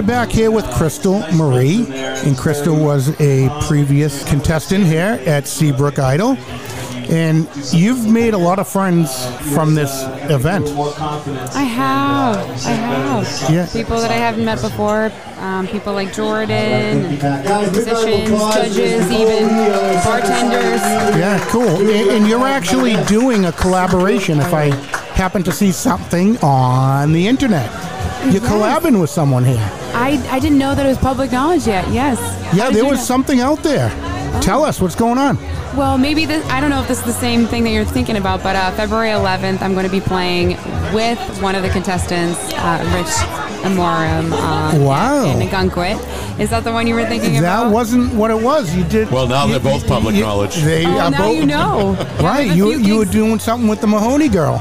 We're 0.00 0.06
back 0.06 0.30
here 0.30 0.50
with 0.50 0.64
Crystal 0.70 1.18
Marie, 1.34 1.84
and 1.90 2.38
Crystal 2.38 2.74
was 2.74 3.20
a 3.20 3.50
previous 3.66 4.24
contestant 4.24 4.82
here 4.84 5.22
at 5.26 5.46
Seabrook 5.46 5.98
Idol. 5.98 6.38
And 7.10 7.46
you've 7.70 8.08
made 8.08 8.32
a 8.32 8.38
lot 8.38 8.58
of 8.58 8.66
friends 8.66 9.26
from 9.52 9.74
this 9.74 9.90
event. 10.30 10.68
I 11.54 11.64
have. 11.64 12.36
I 12.64 12.70
have. 12.70 13.50
Yeah. 13.50 13.68
People 13.70 14.00
that 14.00 14.10
I 14.10 14.14
haven't 14.14 14.42
met 14.42 14.62
before. 14.62 15.12
Um, 15.36 15.66
people 15.68 15.92
like 15.92 16.14
Jordan, 16.14 17.02
musicians, 17.02 18.30
judges, 18.54 19.10
even 19.12 19.48
bartenders. 20.02 20.80
Yeah, 21.18 21.44
cool. 21.50 21.68
And, 21.68 22.10
and 22.10 22.26
you're 22.26 22.46
actually 22.46 22.94
doing 23.04 23.44
a 23.44 23.52
collaboration. 23.52 24.38
If 24.40 24.54
I 24.54 24.70
happen 25.12 25.42
to 25.42 25.52
see 25.52 25.72
something 25.72 26.38
on 26.38 27.12
the 27.12 27.28
internet, 27.28 27.70
you're 28.32 28.42
Yes. 28.42 28.50
collabing 28.50 28.98
with 28.98 29.10
someone 29.10 29.44
here. 29.44 29.79
I, 30.00 30.12
I 30.30 30.38
didn't 30.40 30.58
know 30.58 30.74
that 30.74 30.84
it 30.84 30.88
was 30.88 30.98
public 30.98 31.30
knowledge 31.32 31.66
yet. 31.66 31.86
Yes. 31.92 32.18
Yeah, 32.54 32.70
there 32.70 32.84
was 32.84 32.98
know? 32.98 33.04
something 33.04 33.40
out 33.40 33.62
there. 33.62 33.90
Tell 34.40 34.64
us 34.64 34.80
what's 34.80 34.94
going 34.94 35.18
on. 35.18 35.36
Well, 35.76 35.98
maybe 35.98 36.24
this, 36.24 36.44
I 36.48 36.60
don't 36.60 36.70
know 36.70 36.80
if 36.80 36.88
this 36.88 36.98
is 37.00 37.04
the 37.04 37.12
same 37.12 37.46
thing 37.46 37.62
that 37.64 37.70
you're 37.70 37.84
thinking 37.84 38.16
about, 38.16 38.42
but 38.42 38.56
uh, 38.56 38.70
February 38.72 39.10
11th, 39.10 39.60
I'm 39.62 39.72
going 39.74 39.86
to 39.86 39.90
be 39.92 40.00
playing 40.00 40.56
with 40.94 41.18
one 41.42 41.54
of 41.54 41.62
the 41.62 41.68
contestants, 41.68 42.38
uh, 42.54 42.82
Rich 42.96 43.14
Amorum, 43.64 44.32
uh, 44.32 44.78
Wow. 44.84 45.26
in 45.38 45.46
Ogunquit. 45.46 45.98
Is 46.40 46.50
that 46.50 46.64
the 46.64 46.72
one 46.72 46.86
you 46.86 46.94
were 46.94 47.04
thinking 47.06 47.34
That 47.34 47.38
about? 47.40 47.64
That 47.64 47.72
wasn't 47.74 48.14
what 48.14 48.30
it 48.30 48.40
was. 48.42 48.74
You 48.74 48.84
did. 48.84 49.10
Well, 49.10 49.28
now 49.28 49.44
you- 49.46 49.52
they're 49.52 49.60
both 49.72 49.86
public 49.86 50.14
you- 50.16 50.22
knowledge. 50.22 50.56
They 50.56 50.86
Oh, 50.86 50.98
are 50.98 51.10
now 51.10 51.18
both. 51.28 51.36
you 51.36 51.46
know. 51.46 51.94
Right, 52.20 52.48
with 52.48 52.56
you 52.56 52.70
few 52.78 52.86
you 52.86 52.96
were 52.98 53.04
doing 53.04 53.38
something 53.38 53.68
with 53.68 53.80
the 53.80 53.86
Mahoney 53.86 54.28
girl. 54.28 54.60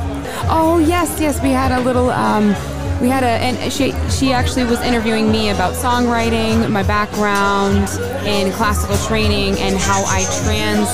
Oh 0.52 0.78
yes, 0.80 1.20
yes. 1.20 1.42
We 1.42 1.50
had 1.50 1.72
a 1.72 1.80
little. 1.82 2.10
Um, 2.12 2.56
we 3.02 3.08
had 3.08 3.24
a, 3.24 3.28
and 3.28 3.72
she 3.72 3.94
she 4.10 4.34
actually 4.34 4.66
was 4.66 4.80
interviewing 4.82 5.32
me 5.32 5.50
about 5.50 5.74
songwriting, 5.74 6.70
my 6.70 6.84
background 6.84 7.90
in 8.26 8.52
classical 8.54 8.98
training, 9.08 9.58
and 9.60 9.78
how 9.78 10.04
I 10.06 10.24
trans, 10.44 10.90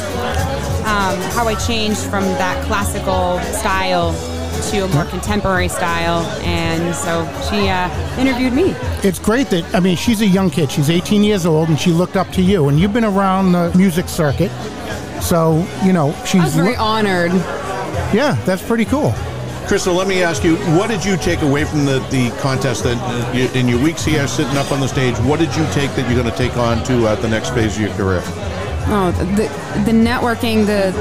um, 0.86 1.20
how 1.34 1.48
I 1.48 1.56
changed 1.56 2.02
from 2.02 2.24
that 2.24 2.64
classical 2.66 3.40
style 3.54 4.14
to 4.72 4.86
a 4.86 4.88
more 4.90 5.06
contemporary 5.06 5.68
style. 5.68 6.22
And 6.44 6.96
so 6.96 7.26
she 7.50 7.70
uh, 7.70 7.90
interviewed 8.20 8.54
me. 8.54 8.74
It's 9.04 9.20
great 9.20 9.50
that 9.50 9.74
I 9.74 9.80
mean 9.80 9.96
she's 9.98 10.22
a 10.22 10.28
young 10.28 10.50
kid. 10.50 10.72
She's 10.72 10.90
18 10.90 11.24
years 11.24 11.46
old, 11.46 11.70
and 11.70 11.80
she 11.80 11.92
looked 11.92 12.16
up 12.16 12.30
to 12.34 12.42
you. 12.42 12.70
And 12.70 12.80
you've 12.80 12.94
been 12.94 13.06
around 13.06 13.52
the 13.54 13.76
music 13.76 14.08
circuit, 14.10 14.52
so 15.22 15.66
you 15.84 15.92
know 15.92 16.14
she's. 16.26 16.42
I 16.42 16.46
was 16.46 16.56
very 16.56 16.70
look- 16.70 16.80
honored. 16.80 17.32
yeah, 18.14 18.38
that's 18.46 18.62
pretty 18.62 18.86
cool. 18.86 19.14
Crystal, 19.68 19.96
let 19.96 20.08
me 20.08 20.22
ask 20.22 20.44
you, 20.44 20.58
what 20.78 20.90
did 20.90 21.04
you 21.04 21.18
take 21.18 21.42
away 21.42 21.66
from 21.66 21.86
the, 21.86 22.00
the 22.12 22.30
contest 22.40 22.84
that 22.84 23.36
you, 23.36 23.50
in 23.60 23.68
your 23.68 23.82
weeks 23.82 24.06
here 24.06 24.28
sitting 24.28 24.56
up 24.58 24.72
on 24.72 24.80
the 24.80 24.88
stage? 24.88 25.18
What 25.20 25.40
did 25.40 25.56
you 25.56 25.66
take 25.72 25.90
that 25.96 26.10
you're 26.10 26.22
going 26.22 26.32
to 26.32 26.38
take 26.38 26.56
on 26.56 26.84
to 26.84 27.08
uh, 27.08 27.16
the 27.16 27.28
next 27.28 27.50
phase 27.50 27.76
of 27.76 27.82
your 27.82 27.92
career? 27.94 28.22
Oh, 28.88 29.12
the 29.12 29.48
the 29.86 29.92
networking, 29.92 30.68
the 30.68 30.92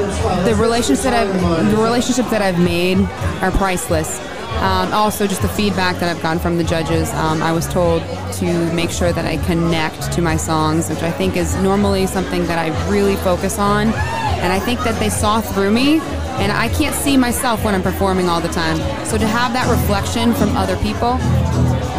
the 0.49 0.55
relationships 0.55 1.03
that 1.05 1.13
I've 1.13 1.71
the 1.71 1.77
relationships 1.77 2.31
that 2.31 2.41
I've 2.41 2.59
made 2.59 2.99
are 3.43 3.51
priceless. 3.51 4.19
Um, 4.61 4.91
also, 4.95 5.27
just 5.27 5.43
the 5.43 5.49
feedback 5.49 5.97
that 5.97 6.09
I've 6.09 6.23
gotten 6.23 6.39
from 6.39 6.57
the 6.57 6.65
judges. 6.65 7.13
Um, 7.13 7.43
I 7.43 7.53
was 7.53 7.69
told 7.69 8.03
to 8.35 8.73
make 8.73 8.91
sure 8.91 9.13
that 9.13 9.27
I 9.27 9.37
connect 9.45 10.11
to 10.13 10.23
my 10.23 10.37
songs, 10.37 10.89
which 10.89 11.03
I 11.03 11.11
think 11.11 11.37
is 11.37 11.55
normally 11.57 12.07
something 12.07 12.47
that 12.47 12.59
I 12.59 12.69
really 12.89 13.17
focus 13.17 13.59
on. 13.59 13.89
And 13.89 14.53
I 14.53 14.59
think 14.59 14.81
that 14.85 14.99
they 14.99 15.11
saw 15.11 15.43
through 15.43 15.73
me, 15.73 16.01
and 16.41 16.53
I 16.53 16.69
can't 16.69 16.95
see 16.95 17.17
myself 17.17 17.65
when 17.65 17.75
I'm 17.75 17.83
performing 17.83 18.29
all 18.29 18.41
the 18.41 18.49
time. 18.49 18.77
So 19.07 19.19
to 19.19 19.27
have 19.27 19.53
that 19.53 19.69
reflection 19.71 20.35
from 20.35 20.57
other 20.57 20.77
people, 20.79 21.19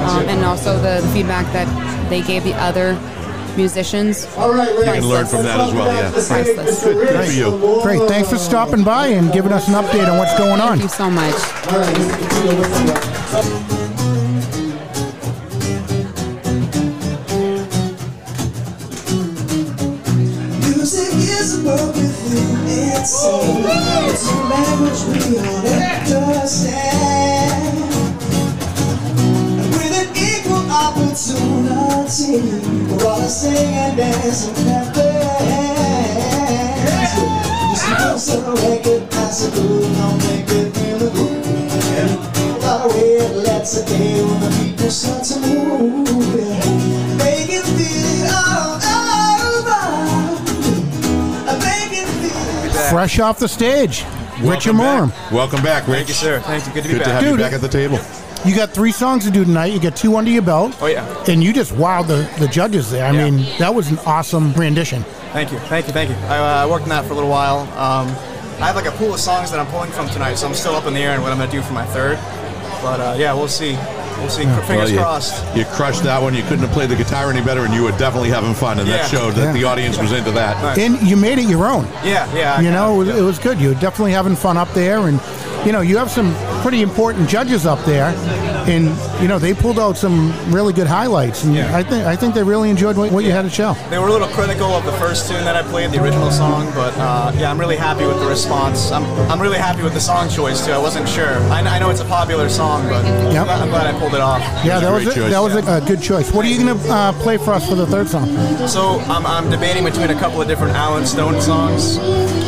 um, 0.06 0.26
and 0.28 0.44
also 0.46 0.78
the, 0.78 1.02
the 1.02 1.08
feedback 1.14 1.52
that 1.54 1.68
they 2.10 2.22
gave 2.22 2.44
the 2.44 2.54
other 2.56 2.98
musicians, 3.56 4.26
All 4.38 4.54
right, 4.54 4.70
ladies. 4.76 4.86
You 4.88 4.94
can 4.94 5.10
learn 5.10 5.26
from 5.26 5.44
that 5.44 5.60
as 5.60 5.74
well, 5.74 5.88
yeah. 5.88 6.12
Priceless. 6.12 6.84
Good 6.84 7.26
for 7.26 7.32
you. 7.32 7.82
Great. 7.82 8.08
Thanks 8.08 8.30
for 8.30 8.38
stopping 8.38 8.84
by 8.84 9.08
and 9.08 9.32
giving 9.32 9.52
us 9.52 9.68
an 9.68 9.76
update 9.76 10.12
on 10.12 10.18
what's 10.18 10.38
going 10.38 10.60
on. 10.62 10.78
thank 10.78 10.84
you 10.84 10.90
so 10.90 11.10
much. 11.10 11.36
Is 21.66 21.72
a 21.72 21.78
book 21.78 21.96
within 21.96 22.68
itself. 22.94 23.44
It's 24.10 24.30
a 24.30 24.34
language 24.36 25.02
we 25.10 25.38
all 25.40 25.66
understand. 26.06 26.94
And 29.60 29.70
with 29.74 29.94
an 30.02 30.10
equal 30.16 30.66
opportunity, 30.70 32.36
we're 32.94 33.08
all 33.08 33.28
sing 33.28 33.74
and 33.74 33.98
dance 33.98 34.48
and 34.48 34.56
clap 34.58 34.94
their 34.94 35.40
hands. 35.50 37.14
Just 37.72 37.86
because 37.90 38.26
I 38.30 38.38
recognize 38.70 39.40
a 39.46 39.50
groove, 39.52 39.98
don't 39.98 40.18
make 40.20 40.50
it 40.50 40.70
feel 40.76 40.98
the 41.00 41.10
groove. 41.12 41.42
By 42.62 42.74
the 42.82 42.88
way, 42.94 43.10
it 43.18 43.34
lets 43.44 43.78
it 43.78 43.86
day 43.88 44.22
when 44.24 44.40
the 44.40 44.50
people 44.64 44.90
start 44.92 45.24
to 45.26 45.36
move. 45.40 46.65
Fresh 52.96 53.20
off 53.20 53.40
the 53.40 53.48
stage, 53.50 54.06
Rich 54.40 54.68
Welcome 54.68 54.78
Amorum. 54.78 55.10
back. 55.10 55.32
Welcome 55.34 55.62
back, 55.64 55.86
Rich. 55.86 55.98
Thank 55.98 56.08
you, 56.08 56.14
sir. 56.14 56.40
Thank 56.40 56.66
you. 56.66 56.72
Good 56.72 56.84
to 56.84 56.88
be 56.88 56.94
Good 56.94 57.00
to 57.04 57.10
back. 57.10 57.22
have 57.24 57.30
you 57.30 57.38
back 57.38 57.52
at 57.52 57.60
the 57.60 57.68
table. 57.68 58.00
You 58.46 58.56
got 58.56 58.70
three 58.70 58.94
songs 58.94 59.26
to 59.26 59.32
do 59.32 59.44
tonight. 59.44 59.74
You 59.74 59.82
got 59.82 59.98
two 59.98 60.16
under 60.16 60.32
your 60.32 60.44
belt. 60.44 60.78
Oh, 60.80 60.86
yeah. 60.86 61.06
And 61.28 61.44
you 61.44 61.52
just 61.52 61.74
wowed 61.74 62.08
the, 62.08 62.26
the 62.40 62.48
judges 62.48 62.90
there. 62.90 63.06
I 63.06 63.12
Yeah. 63.12 63.30
mean, 63.30 63.46
that 63.60 63.76
was 63.76 63.92
an 63.92 64.00
awesome 64.06 64.54
rendition. 64.54 65.04
Thank 65.34 65.52
you. 65.52 65.60
Thank 65.68 65.88
you. 65.88 65.92
Thank 65.94 66.10
you. 66.10 66.16
I 66.28 66.62
uh, 66.64 66.70
worked 66.70 66.84
on 66.84 66.90
that 66.90 67.04
for 67.04 67.12
a 67.12 67.16
little 67.16 67.30
while. 67.30 67.64
Um, 67.78 68.08
I 68.62 68.68
have 68.68 68.78
like 68.78 68.86
a 68.86 68.92
pool 68.92 69.14
of 69.14 69.20
songs 69.20 69.52
that 69.52 69.60
I'm 69.60 69.68
pulling 69.68 69.92
from 69.92 70.08
tonight, 70.08 70.36
so 70.36 70.48
I'm 70.48 70.54
still 70.54 70.76
up 70.78 70.86
in 70.86 70.94
the 70.94 71.02
air 71.02 71.18
on 71.18 71.22
what 71.22 71.34
I'm 71.34 71.38
going 71.38 71.50
to 71.50 71.56
do 71.58 71.62
for 71.64 71.74
my 71.74 71.86
third. 71.88 72.16
But 72.82 73.02
uh, 73.02 73.16
yeah, 73.18 73.34
we'll 73.34 73.50
see. 73.50 73.74
We'll 74.20 74.30
see. 74.30 74.44
Fingers 74.44 74.68
Well, 74.70 74.90
you, 74.90 74.98
crossed. 74.98 75.56
you 75.56 75.66
crushed 75.66 76.04
that 76.04 76.22
one. 76.22 76.34
You 76.34 76.44
couldn't 76.44 76.60
have 76.60 76.72
played 76.72 76.90
the 76.90 76.96
guitar 76.96 77.30
any 77.30 77.42
better, 77.42 77.66
and 77.66 77.74
you 77.74 77.84
were 77.84 77.92
definitely 77.92 78.30
having 78.30 78.54
fun, 78.54 78.80
and 78.80 78.90
that 78.90 79.10
showed 79.10 79.36
that 79.36 79.44
Yeah. 79.48 79.52
the 79.54 79.64
audience 79.66 79.98
was 79.98 80.12
into 80.12 80.32
that. 80.32 80.62
Right. 80.64 80.78
And 80.78 81.02
you 81.02 81.16
made 81.18 81.38
it 81.38 81.46
your 81.48 81.68
own. 81.68 81.88
Yeah, 82.04 82.28
yeah. 82.34 82.56
I 82.58 82.62
You 82.62 82.72
know, 82.72 82.96
it 82.96 82.98
was, 82.98 83.08
yeah. 83.10 83.18
it 83.18 83.22
was 83.22 83.40
good. 83.40 83.60
You 83.60 83.70
were 83.70 83.76
definitely 83.76 84.14
having 84.14 84.36
fun 84.36 84.58
up 84.58 84.74
there. 84.74 85.00
And, 85.08 85.20
you 85.66 85.72
know, 85.72 85.82
you 85.82 85.98
have 85.98 86.12
some 86.12 86.34
pretty 86.62 86.82
important 86.82 87.28
judges 87.28 87.66
up 87.66 87.84
there. 87.86 88.14
And, 88.68 88.86
you 89.22 89.28
know, 89.28 89.38
they 89.38 89.54
pulled 89.54 89.78
out 89.80 89.96
some 89.98 90.32
really 90.52 90.74
good 90.74 90.88
highlights. 90.88 91.44
And 91.44 91.54
Yeah. 91.56 91.76
I, 91.76 91.84
think, 91.84 92.06
I 92.06 92.16
think 92.16 92.34
they 92.34 92.44
really 92.44 92.70
enjoyed 92.70 92.98
what, 92.98 93.12
what 93.12 93.24
you 93.24 93.32
had 93.32 93.44
to 93.44 93.50
show. 93.50 93.76
They 93.90 94.00
were 94.00 94.08
a 94.08 94.12
little 94.12 94.28
critical 94.30 94.68
of 94.68 94.86
the 94.86 94.92
first 94.94 95.28
tune 95.30 95.44
that 95.44 95.56
I 95.56 95.62
played, 95.64 95.92
the 95.92 96.02
original 96.02 96.32
song, 96.32 96.66
but 96.74 96.94
uh, 96.98 97.32
yeah, 97.38 97.52
I'm 97.52 97.60
really 97.60 97.76
happy 97.78 98.06
with 98.08 98.20
the 98.20 98.26
response. 98.28 98.92
I'm, 98.92 99.04
I'm 99.30 99.40
really 99.42 99.58
happy 99.60 99.84
with 99.84 99.94
the 99.94 100.00
song 100.00 100.30
choice 100.30 100.66
too. 100.66 100.72
I 100.72 100.78
wasn't 100.80 101.08
sure. 101.08 101.36
I, 101.52 101.62
I 101.62 101.80
know 101.80 101.90
it's 101.90 102.02
a 102.02 102.06
popular 102.06 102.50
song, 102.50 102.88
but 102.90 103.06
I'm, 103.06 103.32
Yep. 103.36 103.46
glad, 103.46 103.62
I'm 103.62 103.70
glad 103.70 103.94
I 103.96 104.00
pulled 104.00 104.14
it 104.16 104.22
off. 104.22 104.40
Yeah, 104.66 104.76
was 104.92 105.04
a 105.06 105.10
that 105.10 105.16
was, 105.16 105.18
a, 105.18 105.30
that 105.30 105.40
was 105.40 105.56
a, 105.56 105.84
a 105.84 105.88
good 105.88 106.02
choice. 106.02 106.32
What 106.32 106.46
are 106.46 106.50
you 106.50 106.64
going 106.64 106.78
to 106.80 106.90
uh, 106.92 107.12
play 107.22 107.38
for 107.38 107.52
us 107.54 107.68
for 107.70 107.76
the 107.76 107.86
third 107.86 108.08
song? 108.08 108.28
So 108.68 109.00
I'm, 109.02 109.26
I'm 109.26 109.50
debating 109.52 109.84
between 109.84 110.10
a 110.10 110.16
couple 110.20 110.42
of 110.42 110.48
different 110.48 110.74
Allen 110.76 111.06
Stone 111.06 111.40
songs. 111.42 111.98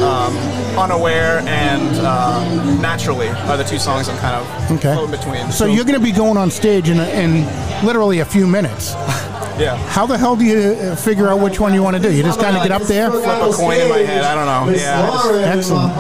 Um, 0.02 0.34
Unaware 0.78 1.40
and 1.48 1.96
uh, 1.98 2.80
Naturally 2.80 3.28
are 3.30 3.58
the 3.58 3.64
two 3.64 3.80
songs 3.80 4.08
I'm 4.10 4.18
kind 4.20 4.36
of 4.36 4.72
Okay. 4.78 4.94
floating 4.94 5.12
between. 5.12 5.52
So 5.52 5.66
you're 5.66 5.86
going 5.86 6.00
to 6.00 6.04
be 6.06 6.12
going 6.12 6.38
on 6.38 6.52
stage 6.52 6.90
in, 6.90 7.00
in 7.00 7.46
literally 7.86 8.20
a 8.20 8.26
few 8.26 8.46
minutes. 8.48 8.94
Yeah. 9.60 9.76
How 9.90 10.06
the 10.06 10.18
hell 10.18 10.36
do 10.36 10.46
you 10.46 10.74
uh, 10.80 10.96
figure 10.96 11.28
out 11.28 11.40
which 11.40 11.60
one 11.60 11.74
you 11.74 11.84
want 11.84 11.96
to 11.98 12.02
do? 12.02 12.12
You 12.14 12.24
just 12.24 12.40
kind 12.40 12.56
of 12.56 12.64
get 12.64 12.72
up 12.72 12.84
there? 12.84 13.10
Flip 13.12 13.26
a 13.26 13.52
coin 13.54 13.80
in 13.82 13.90
my 13.90 14.00
head. 14.00 14.24
I 14.24 14.36
don't 14.36 14.46
know. 14.46 14.78
Yeah. 14.78 15.08
Just- 15.08 15.72
Excellent. 15.72 15.94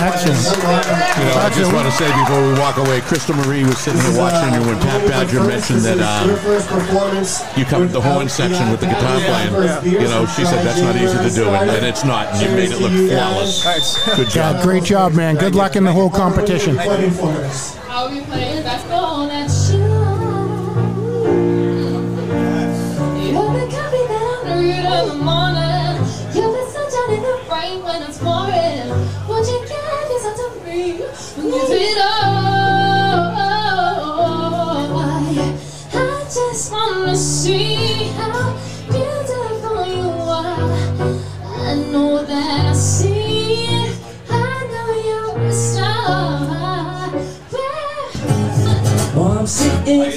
Excellent. 0.00 0.40
You 0.56 1.24
know, 1.24 1.40
I 1.40 1.50
just 1.54 1.72
want 1.72 1.86
to 1.86 1.92
say 1.92 2.08
before 2.20 2.42
we 2.46 2.58
walk 2.58 2.76
away, 2.76 3.00
Crystal 3.02 3.34
Marie 3.36 3.64
was 3.64 3.78
sitting 3.78 4.00
here 4.00 4.18
watching 4.18 4.54
you 4.54 4.60
when 4.66 4.78
Pat 4.80 5.06
Badger 5.08 5.42
mentioned 5.44 5.80
that 5.82 6.00
um, 6.00 6.28
you 7.58 7.64
come 7.64 7.86
to 7.86 7.92
the 7.92 8.00
horn 8.00 8.28
section 8.28 8.70
with 8.70 8.80
the 8.80 8.86
guitar 8.86 9.18
playing. 9.20 9.92
You 9.92 10.08
know, 10.08 10.26
she 10.26 10.44
said 10.44 10.64
that's 10.64 10.80
not 10.80 10.96
easy 10.96 11.16
to 11.18 11.30
do, 11.34 11.48
and, 11.50 11.70
and 11.70 11.86
it's 11.86 12.04
not. 12.04 12.28
And 12.34 12.42
you 12.42 12.48
made 12.56 12.70
it 12.70 12.80
look 12.80 12.92
flawless. 13.10 13.64
Good 14.16 14.28
job. 14.30 14.56
Yeah, 14.56 14.62
great 14.62 14.84
job, 14.84 15.12
man. 15.12 15.36
Good 15.36 15.54
luck 15.54 15.76
in 15.76 15.84
the 15.84 15.92
whole 15.92 16.10
competition. 16.10 16.78
I'll 16.78 18.08
be 18.10 18.20
playing 18.20 18.62
basketball 18.62 19.26
that 19.28 19.50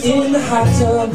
in 0.04 0.34
the 0.34 0.42
hot 0.42 0.68
tub, 0.78 1.14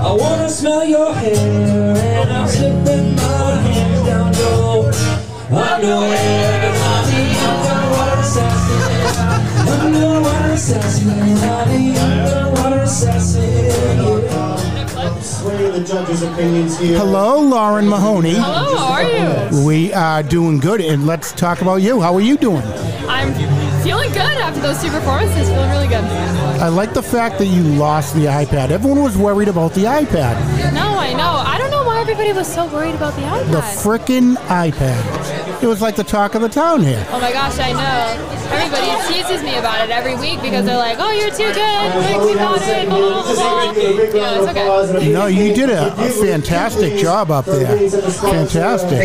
I 0.00 0.12
wanna 0.12 0.48
smell 0.48 0.84
your 0.84 1.14
hair 1.14 1.96
and 1.96 2.32
I'm 2.32 2.48
slipping 2.48 3.14
my 3.14 3.56
hands 3.56 4.06
down 4.06 4.34
your 4.34 5.56
underwear. 5.56 6.53
Underwater 10.04 10.52
assassin. 10.52 11.08
Honey, 11.08 11.96
underwater 11.96 12.82
assassin. 12.82 13.64
The 15.44 15.84
judges' 15.84 16.22
opinions 16.22 16.78
here. 16.78 16.98
Hello, 16.98 17.40
Lauren 17.40 17.88
Mahoney. 17.88 18.34
Hello, 18.34 18.76
how 18.76 18.92
are 18.92 19.02
you? 19.02 19.66
We 19.66 19.92
are 19.92 20.22
doing 20.22 20.60
good, 20.60 20.80
and 20.80 21.06
let's 21.06 21.32
talk 21.32 21.62
about 21.62 21.76
you. 21.76 22.00
How 22.00 22.14
are 22.14 22.20
you 22.20 22.36
doing? 22.36 22.62
I'm 23.08 23.34
feeling 23.82 24.10
good 24.12 24.20
after 24.20 24.60
those 24.60 24.80
two 24.80 24.90
performances. 24.90 25.48
Feeling 25.48 25.70
really 25.70 25.88
good. 25.88 26.04
I 26.60 26.68
like 26.68 26.92
the 26.94 27.02
fact 27.02 27.38
that 27.38 27.46
you 27.46 27.62
lost 27.62 28.14
the 28.14 28.26
iPad. 28.26 28.70
Everyone 28.70 29.02
was 29.02 29.16
worried 29.18 29.48
about 29.48 29.74
the 29.74 29.84
iPad. 29.84 30.36
No, 30.72 30.96
I 30.98 31.12
know. 31.12 31.42
I 31.44 31.58
don't 31.58 31.70
know 31.70 31.84
why 31.84 32.00
everybody 32.00 32.32
was 32.32 32.46
so 32.46 32.66
worried 32.66 32.94
about 32.94 33.14
the 33.16 33.22
iPad. 33.22 33.50
The 33.50 33.60
frickin' 33.60 34.36
iPad. 34.46 35.23
It 35.62 35.66
was 35.66 35.80
like 35.80 35.96
the 35.96 36.04
talk 36.04 36.34
of 36.34 36.42
the 36.42 36.48
town 36.48 36.82
here. 36.82 37.04
oh 37.10 37.20
my 37.20 37.32
gosh, 37.32 37.58
I 37.58 37.72
know. 37.72 38.30
Everybody 38.52 39.12
teases 39.12 39.42
me 39.42 39.56
about 39.56 39.82
it 39.82 39.90
every 39.90 40.14
week 40.16 40.40
because 40.42 40.64
they're 40.66 40.76
like, 40.76 40.98
"Oh, 41.00 41.10
you're 41.10 41.30
too 41.30 41.50
good. 41.52 41.92
Quick, 41.92 42.20
we 42.28 42.34
got 42.34 42.60
it." 42.60 42.88
Blah, 42.88 42.98
blah, 42.98 43.22
blah, 43.22 43.72
blah. 43.72 43.82
Yeah, 44.14 44.38
it's 44.38 44.48
okay. 44.98 45.12
No, 45.12 45.26
you 45.26 45.54
did 45.54 45.70
a, 45.70 45.92
a 45.94 46.10
fantastic 46.10 46.98
job 46.98 47.30
up 47.30 47.46
there. 47.46 47.88
Fantastic. 47.90 48.98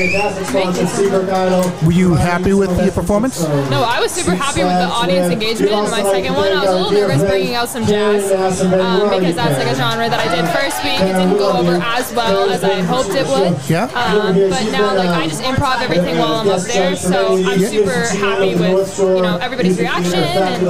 Were 1.85 1.91
you 1.91 2.13
happy 2.13 2.53
with 2.53 2.69
your 2.83 2.91
performance? 2.91 3.41
No, 3.71 3.83
I 3.83 3.99
was 4.01 4.11
super 4.11 4.35
happy 4.35 4.63
with 4.63 4.73
the 4.73 4.89
audience 4.91 5.31
engagement 5.31 5.71
in 5.71 5.89
my 5.91 6.03
second 6.03 6.33
one. 6.33 6.51
I 6.51 6.61
was 6.61 6.69
a 6.69 6.75
little 6.75 6.91
nervous 6.91 7.23
bringing 7.23 7.55
out 7.55 7.69
some 7.69 7.85
jazz 7.85 8.31
um, 8.31 9.09
because 9.09 9.35
that's 9.35 9.57
like 9.57 9.67
a 9.71 9.75
genre 9.75 10.09
that 10.09 10.19
I 10.19 10.35
did 10.35 10.45
first 10.53 10.83
week. 10.83 10.99
It 10.99 11.13
didn't 11.13 11.37
go 11.37 11.51
over 11.57 11.75
as 11.81 12.13
well 12.13 12.49
as 12.49 12.63
I 12.63 12.81
hoped 12.81 13.15
it 13.15 13.25
would. 13.27 13.57
Yeah. 13.69 13.85
Um, 13.95 14.35
but 14.49 14.71
now, 14.71 14.95
like, 14.95 15.09
I 15.09 15.27
just 15.27 15.41
improv 15.43 15.81
everything 15.81 16.17
while 16.17 16.35
I'm 16.35 16.47
up 16.49 16.61
there, 16.63 16.95
so 16.95 17.43
I'm 17.43 17.59
super 17.59 17.91
happy 17.91 18.55
with 18.55 18.97
you 18.99 19.21
know 19.21 19.37
everybody's 19.37 19.79
reaction 19.79 20.19
and 20.19 20.61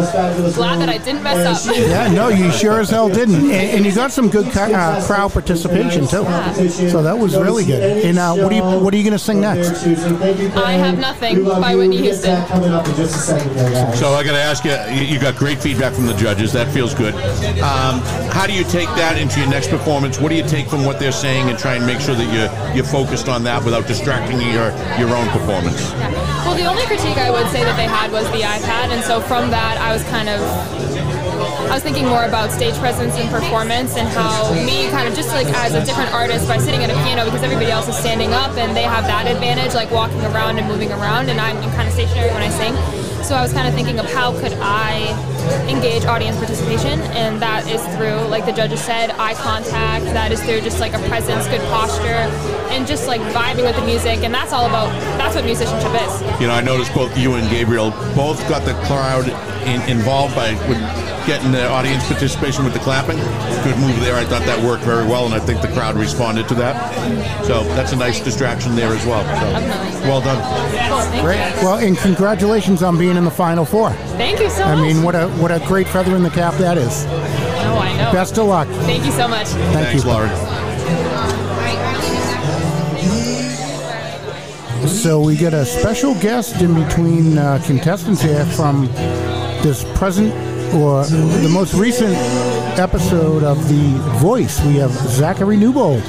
glad 0.55 0.79
that 0.79 0.89
I 0.89 0.97
didn't 0.97 1.23
mess 1.23 1.65
up. 1.67 1.75
Yeah, 1.75 2.11
no, 2.11 2.29
you 2.29 2.51
sure 2.51 2.79
as 2.79 2.89
hell 2.89 3.09
didn't. 3.09 3.35
And, 3.35 3.51
and 3.51 3.85
you 3.85 3.93
got 3.93 4.11
some 4.11 4.29
good 4.29 4.47
uh, 4.55 5.01
crowd 5.05 5.31
participation 5.31 6.01
too. 6.07 6.23
So 6.89 7.01
that 7.03 7.17
was 7.17 7.35
really 7.37 7.65
good. 7.65 8.05
And 8.05 8.19
uh, 8.19 8.35
what 8.35 8.51
are 8.51 8.55
you 8.55 8.63
what 8.83 8.93
are 8.93 8.97
you 8.97 9.03
going 9.03 9.13
to 9.13 9.19
sing 9.19 9.41
next? 9.41 9.83
I 9.85 10.71
have 10.73 10.99
nothing 10.99 11.43
by 11.45 11.75
Whitney 11.75 11.97
Houston. 11.97 12.45
Coming 12.47 12.71
up 12.71 12.87
in 12.87 12.95
just 12.95 13.15
a 13.15 13.19
second 13.19 13.53
there, 13.55 13.71
guys. 13.71 13.99
So 13.99 14.13
I 14.13 14.23
got 14.23 14.33
to 14.33 14.39
ask 14.39 14.63
you, 14.65 14.71
you 14.93 15.13
you 15.13 15.19
got 15.19 15.35
great 15.35 15.59
feedback 15.59 15.93
from 15.93 16.05
the 16.05 16.13
judges. 16.15 16.53
That 16.53 16.71
feels 16.71 16.93
good. 16.93 17.13
Um, 17.59 17.99
how 18.31 18.45
do 18.47 18.53
you 18.53 18.63
take 18.63 18.87
that 18.89 19.17
into 19.17 19.39
your 19.39 19.49
next 19.49 19.69
performance? 19.69 20.19
What 20.19 20.29
do 20.29 20.35
you 20.35 20.43
take 20.47 20.67
from 20.67 20.85
what 20.85 20.99
they're 20.99 21.11
saying 21.11 21.49
and 21.49 21.57
try 21.57 21.75
and 21.75 21.85
make 21.85 21.99
sure 21.99 22.15
that 22.15 22.33
you're 22.33 22.75
you're 22.75 22.85
focused 22.85 23.27
on 23.29 23.43
that 23.43 23.63
without 23.63 23.87
distracting 23.87 24.39
your 24.41 24.71
your 24.99 25.15
own 25.15 25.27
performance? 25.29 25.58
Well, 25.63 26.55
the 26.55 26.65
only 26.65 26.85
critique 26.85 27.17
I 27.17 27.29
would 27.31 27.47
say 27.51 27.63
that 27.63 27.75
they 27.75 27.85
had 27.87 28.11
was 28.11 28.25
the 28.31 28.41
iPad, 28.41 28.91
and 28.95 29.03
so 29.03 29.19
from 29.21 29.51
that, 29.51 29.77
I 29.77 29.93
was 29.93 30.03
kind 30.03 30.29
of. 30.29 30.39
I 31.69 31.73
was 31.73 31.83
thinking 31.83 32.07
more 32.07 32.25
about 32.25 32.51
stage 32.51 32.73
presence 32.75 33.15
and 33.15 33.29
performance 33.29 33.95
and 33.95 34.09
how 34.09 34.51
me 34.65 34.89
kind 34.89 35.07
of 35.07 35.13
just 35.13 35.29
like 35.29 35.47
as 35.47 35.75
a 35.75 35.85
different 35.85 36.11
artist 36.11 36.47
by 36.47 36.57
sitting 36.57 36.83
at 36.83 36.89
a 36.89 36.97
piano 37.05 37.23
because 37.25 37.43
everybody 37.43 37.69
else 37.69 37.87
is 37.87 37.95
standing 37.95 38.33
up 38.33 38.57
and 38.57 38.75
they 38.75 38.83
have 38.83 39.05
that 39.05 39.27
advantage 39.27 39.75
like 39.75 39.91
walking 39.91 40.19
around 40.25 40.57
and 40.57 40.67
moving 40.67 40.91
around 40.91 41.29
and 41.29 41.39
I'm, 41.39 41.55
I'm 41.57 41.71
kind 41.77 41.87
of 41.87 41.93
stationary 41.93 42.31
when 42.31 42.41
I 42.41 42.49
sing. 42.49 42.73
So 43.23 43.35
I 43.35 43.41
was 43.41 43.53
kind 43.53 43.67
of 43.67 43.75
thinking 43.75 43.99
of 43.99 44.11
how 44.11 44.33
could 44.39 44.53
I 44.59 45.13
engage 45.69 46.05
audience 46.05 46.37
participation 46.37 46.99
and 47.13 47.39
that 47.41 47.58
is 47.69 47.81
through 47.95 48.27
like 48.27 48.45
the 48.45 48.51
judges 48.51 48.81
said 48.81 49.11
eye 49.11 49.33
contact 49.35 50.05
that 50.05 50.31
is 50.31 50.41
through 50.43 50.61
just 50.61 50.79
like 50.79 50.93
a 50.93 50.99
presence 51.07 51.47
good 51.47 51.61
posture 51.69 52.23
and 52.73 52.87
just 52.87 53.07
like 53.07 53.21
vibing 53.33 53.63
with 53.63 53.75
the 53.75 53.85
music 53.85 54.19
and 54.23 54.33
that's 54.33 54.53
all 54.53 54.65
about 54.65 54.87
that's 55.17 55.35
what 55.35 55.45
musicianship 55.45 55.93
is 56.01 56.41
You 56.41 56.47
know, 56.47 56.53
I 56.53 56.61
noticed 56.61 56.93
both 56.93 57.15
you 57.17 57.33
and 57.35 57.49
Gabriel 57.49 57.91
both 58.15 58.39
got 58.49 58.63
the 58.65 58.73
crowd 58.85 59.27
in, 59.67 59.81
involved 59.89 60.35
by 60.35 60.53
with 60.67 60.79
getting 61.27 61.51
the 61.51 61.67
audience 61.69 62.03
participation 62.07 62.63
with 62.63 62.73
the 62.73 62.79
clapping. 62.79 63.17
Good 63.63 63.77
move 63.77 63.99
there. 63.99 64.15
I 64.15 64.23
thought 64.25 64.43
that 64.45 64.63
worked 64.63 64.83
very 64.83 65.05
well, 65.05 65.25
and 65.25 65.33
I 65.35 65.39
think 65.39 65.61
the 65.61 65.67
crowd 65.67 65.95
responded 65.95 66.47
to 66.47 66.55
that. 66.55 67.45
So 67.45 67.63
that's 67.75 67.91
a 67.91 67.95
nice 67.95 68.19
distraction 68.19 68.75
there 68.75 68.93
as 68.93 69.05
well. 69.05 69.21
So 69.23 70.09
well 70.09 70.21
done. 70.21 70.41
cool, 70.89 71.01
thank 71.11 71.23
Great. 71.23 71.37
you 71.37 71.65
Well, 71.65 71.77
and 71.77 71.97
congratulations 71.97 72.81
on 72.81 72.97
being 72.97 73.15
in 73.17 73.25
the 73.25 73.31
final 73.31 73.65
four. 73.65 73.91
thank 74.17 74.39
you 74.39 74.49
so 74.49 74.63
I 74.63 74.75
much 74.75 74.79
I 74.79 74.93
mean, 74.93 75.03
what 75.03 75.13
a 75.15 75.27
what 75.41 75.51
a 75.51 75.59
great 75.67 75.87
feather 75.87 76.15
in 76.15 76.23
the 76.23 76.29
cap 76.31 76.53
that 76.55 76.77
is. 76.77 77.05
Oh 77.69 77.77
I 77.77 77.95
know 77.97 78.11
Best 78.11 78.37
of 78.37 78.47
luck. 78.47 78.67
thank 78.89 79.05
you 79.05 79.11
so 79.11 79.27
much 79.27 79.47
Thank 79.47 79.87
Thanks, 79.87 80.03
you. 80.03 80.09
Lauren. 80.11 80.29
So 84.87 85.19
we 85.21 85.35
get 85.35 85.53
a 85.53 85.65
special 85.65 86.13
guest 86.15 86.61
in 86.61 86.73
between 86.73 87.37
uh, 87.37 87.61
contestants 87.65 88.21
here 88.21 88.45
from 88.45 88.87
this 89.61 89.83
present 89.97 90.33
or 90.73 91.05
the 91.05 91.49
most 91.51 91.73
recent 91.73 92.15
episode 92.79 93.43
of 93.43 93.57
The 93.67 93.97
Voice. 94.19 94.59
We 94.65 94.75
have 94.77 94.91
Zachary 94.91 95.57
Newbold. 95.57 96.01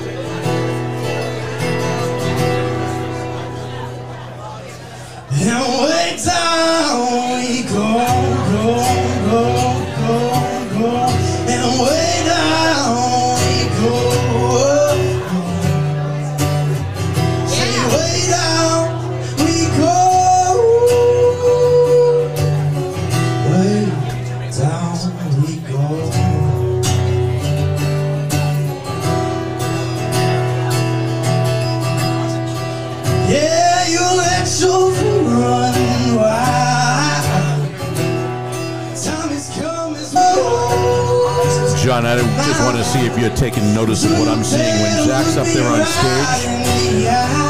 John, 41.82 42.04
I 42.04 42.16
just 42.16 42.60
want 42.60 42.76
to 42.76 42.84
see 42.84 43.06
if 43.06 43.18
you're 43.18 43.34
taking 43.34 43.74
notice 43.74 44.04
of 44.04 44.12
what 44.12 44.28
I'm 44.28 44.44
seeing 44.44 44.82
when 44.82 45.06
Zach's 45.06 45.38
up 45.38 45.46
there 45.46 45.66
on 45.66 45.80
stage. 45.86 46.44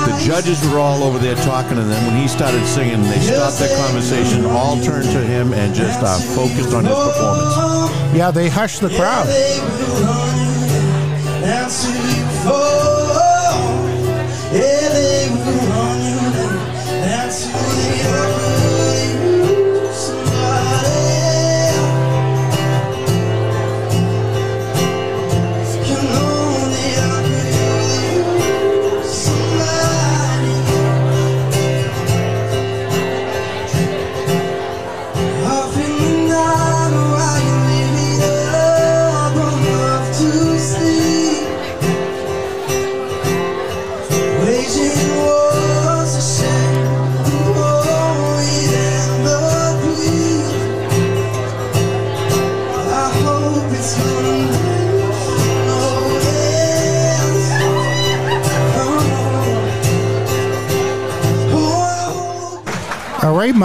The 0.07 0.25
judges 0.25 0.65
were 0.71 0.79
all 0.79 1.03
over 1.03 1.19
there 1.19 1.35
talking, 1.35 1.79
and 1.79 1.91
then 1.91 2.07
when 2.07 2.23
he 2.23 2.29
started 2.29 2.65
singing, 2.65 3.03
they 3.03 3.19
stopped 3.19 3.59
their 3.59 3.77
conversation, 3.77 4.45
all 4.47 4.81
turned 4.81 5.11
to 5.11 5.21
him, 5.21 5.53
and 5.53 5.75
just 5.75 6.01
uh, 6.01 6.17
focused 6.37 6.73
on 6.73 6.85
his 6.85 6.95
performance. 6.95 8.17
Yeah, 8.17 8.31
they 8.31 8.49
hushed 8.49 8.81
the 8.81 8.91
crowd. 8.91 9.27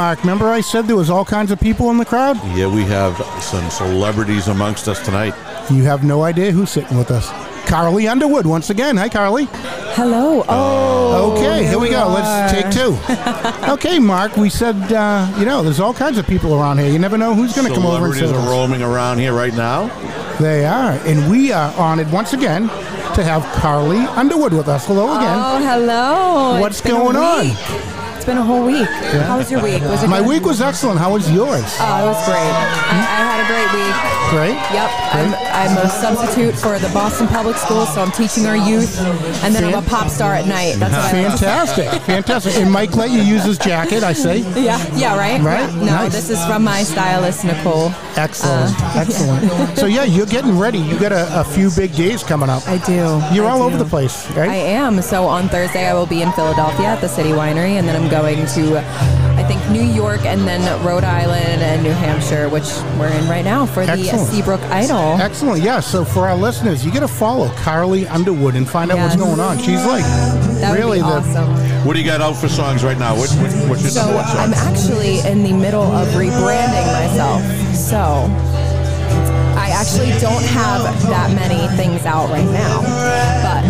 Mark. 0.05 0.19
Remember 0.19 0.49
I 0.49 0.61
said 0.61 0.85
there 0.85 0.95
was 0.95 1.09
all 1.09 1.25
kinds 1.25 1.49
of 1.49 1.59
people 1.59 1.89
in 1.89 1.97
the 1.97 2.05
crowd? 2.05 2.37
Yeah, 2.55 2.67
we 2.67 2.83
have 2.83 3.17
some 3.41 3.67
celebrities 3.71 4.47
amongst 4.47 4.87
us 4.87 5.03
tonight. 5.03 5.33
You 5.71 5.81
have 5.85 6.03
no 6.03 6.21
idea 6.21 6.51
who's 6.51 6.69
sitting 6.69 6.95
with 6.95 7.09
us. 7.09 7.27
Carly 7.67 8.07
Underwood 8.07 8.45
once 8.45 8.69
again. 8.69 8.97
Hi, 8.97 9.09
Carly. 9.09 9.47
Hello. 9.97 10.45
Oh. 10.47 11.33
Okay, 11.35 11.65
here 11.65 11.79
we 11.79 11.89
go. 11.89 12.07
Let's 12.09 12.51
take 12.53 12.69
two. 12.71 12.95
okay, 13.73 13.97
Mark. 13.97 14.37
We 14.37 14.47
said 14.47 14.75
uh, 14.93 15.25
you 15.39 15.45
know 15.45 15.63
there's 15.63 15.79
all 15.79 15.93
kinds 15.93 16.19
of 16.19 16.27
people 16.27 16.53
around 16.53 16.77
here. 16.77 16.91
You 16.91 16.99
never 16.99 17.17
know 17.17 17.33
who's 17.33 17.55
going 17.55 17.67
to 17.67 17.73
come 17.73 17.87
over 17.87 18.05
and 18.05 18.13
Celebrities 18.13 18.29
sit 18.29 18.37
with 18.37 18.45
are 18.45 18.51
roaming 18.51 18.83
around 18.83 19.17
here 19.17 19.33
right 19.33 19.55
now. 19.55 19.87
They 20.37 20.65
are, 20.65 20.91
and 21.07 21.31
we 21.31 21.51
are 21.51 21.73
honored 21.79 22.11
once 22.11 22.33
again 22.33 22.67
to 23.15 23.23
have 23.23 23.41
Carly 23.59 24.05
Underwood 24.21 24.53
with 24.53 24.67
us. 24.67 24.85
Hello 24.85 25.17
again. 25.17 25.39
Oh, 25.41 25.57
hello. 25.57 26.59
What's 26.61 26.77
It's 26.77 26.87
been 26.87 26.95
a 26.95 26.99
going 26.99 27.15
on? 27.15 27.94
It's 28.25 28.33
been 28.33 28.41
a 28.41 28.43
whole 28.43 28.65
week. 28.65 28.89
How 29.29 29.37
was 29.37 29.51
your 29.51 29.61
week? 29.61 29.83
Was 29.83 30.01
it 30.01 30.07
My 30.09 30.17
good? 30.17 30.27
week 30.27 30.45
was 30.45 30.59
excellent. 30.59 30.97
How 30.97 31.13
was 31.13 31.29
yours? 31.29 31.61
Oh, 31.77 32.01
it 32.01 32.09
was 32.09 32.25
great. 32.25 32.41
I, 32.41 32.97
I 32.97 33.21
had 33.21 33.37
a 33.37 33.45
great 33.45 33.69
week. 33.69 33.93
Great. 34.33 34.57
Yep, 34.73 34.89
I'm, 35.13 35.29
I'm 35.55 35.77
a 35.77 35.89
substitute 35.89 36.53
for 36.55 36.77
the 36.79 36.89
Boston 36.93 37.27
Public 37.27 37.55
Schools, 37.55 37.93
so 37.93 38.01
I'm 38.01 38.11
teaching 38.11 38.45
our 38.45 38.57
youth, 38.57 38.99
and 39.43 39.55
then 39.55 39.63
I'm 39.63 39.73
a 39.73 39.87
pop 39.87 40.09
star 40.09 40.33
at 40.33 40.47
night. 40.47 40.75
That's 40.77 40.93
what 40.93 41.15
I 41.15 41.27
like. 41.29 41.39
Fantastic. 41.39 42.01
Fantastic. 42.03 42.55
And 42.55 42.69
Mike 42.71 42.93
let 42.95 43.09
you 43.09 43.21
use 43.21 43.43
his 43.45 43.57
jacket, 43.57 44.03
I 44.03 44.11
say. 44.13 44.39
Yeah, 44.61 44.83
yeah, 44.95 45.17
right. 45.17 45.41
Right? 45.41 45.73
No, 45.75 45.85
Nice. 45.85 46.11
this 46.11 46.29
is 46.29 46.43
from 46.45 46.63
my 46.63 46.83
stylist 46.83 47.45
Nicole. 47.45 47.89
Excellent. 48.17 48.75
Uh, 48.81 48.93
Excellent. 48.95 49.77
So, 49.77 49.85
yeah, 49.85 50.03
you're 50.03 50.25
getting 50.25 50.57
ready. 50.57 50.79
You 50.79 50.99
got 50.99 51.11
a, 51.13 51.39
a 51.39 51.43
few 51.43 51.71
big 51.71 51.95
days 51.95 52.21
coming 52.23 52.49
up. 52.49 52.67
I 52.67 52.77
do. 52.79 52.93
You're 53.33 53.45
I 53.47 53.51
all 53.51 53.59
do. 53.59 53.75
over 53.75 53.77
the 53.77 53.89
place, 53.89 54.29
right? 54.31 54.49
I 54.49 54.55
am. 54.55 55.01
So 55.01 55.25
on 55.25 55.47
Thursday, 55.47 55.87
I 55.87 55.93
will 55.93 56.05
be 56.05 56.21
in 56.21 56.31
Philadelphia 56.33 56.87
at 56.87 57.01
the 57.01 57.07
City 57.09 57.29
Winery, 57.29 57.77
and 57.79 57.87
then 57.87 57.95
I'm 58.01 58.09
going 58.09 58.45
to, 58.45 58.79
I 59.34 59.34
think, 59.47 59.69
New 59.69 59.83
York, 59.83 60.25
and 60.25 60.41
then 60.47 60.61
Rhode 60.85 61.03
Island 61.03 61.61
and 61.61 61.83
New 61.83 61.91
Hampshire, 61.91 62.49
which 62.49 62.67
we're 62.97 63.09
in 63.09 63.27
right 63.29 63.43
now 63.45 63.65
for 63.65 63.85
the 63.85 63.93
Excellent. 63.93 64.27
Seabrook 64.29 64.61
Idol. 64.63 65.19
Excellent. 65.19 65.63
Yeah. 65.63 65.79
So 65.79 66.03
for 66.05 66.27
our 66.27 66.35
listeners, 66.35 66.85
you 66.85 66.91
got 66.91 67.01
to 67.01 67.07
follow 67.07 67.49
Carly 67.55 68.07
Underwood 68.07 68.55
and 68.55 68.67
find 68.67 68.91
out 68.91 68.97
what's 68.99 69.15
going 69.15 69.39
on. 69.39 69.57
She's 69.57 69.85
like 69.85 70.03
That 70.03 70.71
would 70.71 70.79
really 70.79 70.97
be 70.99 71.01
the 71.03 71.07
awesome. 71.07 71.85
What 71.85 71.93
do 71.93 71.99
you 71.99 72.05
got 72.05 72.21
out 72.21 72.33
for 72.33 72.47
songs 72.49 72.83
right 72.83 72.97
now? 72.97 73.15
What, 73.15 73.29
what, 73.31 73.51
what's 73.69 73.81
your 73.83 73.91
So 73.91 74.01
number 74.01 74.15
one 74.17 74.27
song? 74.27 74.37
I'm 74.37 74.53
actually 74.53 75.19
in 75.19 75.43
the 75.43 75.53
middle 75.53 75.83
of 75.83 76.07
rebranding 76.09 76.87
myself. 76.91 77.41
So 77.75 78.25
I 79.57 79.69
actually 79.69 80.11
don't 80.19 80.43
have 80.45 80.81
that 81.09 81.31
many 81.35 81.67
things 81.77 82.05
out 82.05 82.29
right 82.29 82.45
now, 82.49 82.81
but 83.43 83.63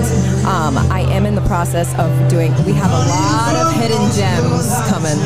um, 0.45 0.77
I 0.91 1.01
am 1.09 1.25
in 1.25 1.35
the 1.35 1.41
process 1.41 1.93
of 1.97 2.09
doing. 2.29 2.51
We 2.65 2.73
have 2.73 2.91
a 2.91 3.03
lot 3.09 3.55
of 3.55 3.73
hidden 3.81 4.01
gems 4.13 4.69
coming, 4.89 5.17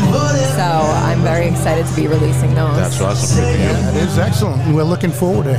so 0.55 0.67
I'm 1.05 1.21
very 1.21 1.47
excited 1.47 1.85
to 1.85 1.95
be 1.95 2.07
releasing 2.07 2.53
those. 2.55 2.75
That's 2.75 3.01
awesome. 3.01 3.43
Good 3.43 3.55
for 3.55 3.61
you. 3.61 3.67
That 3.67 3.95
is 3.95 4.17
excellent. 4.17 4.73
We're 4.73 4.83
looking 4.83 5.11
forward 5.11 5.45
to, 5.45 5.55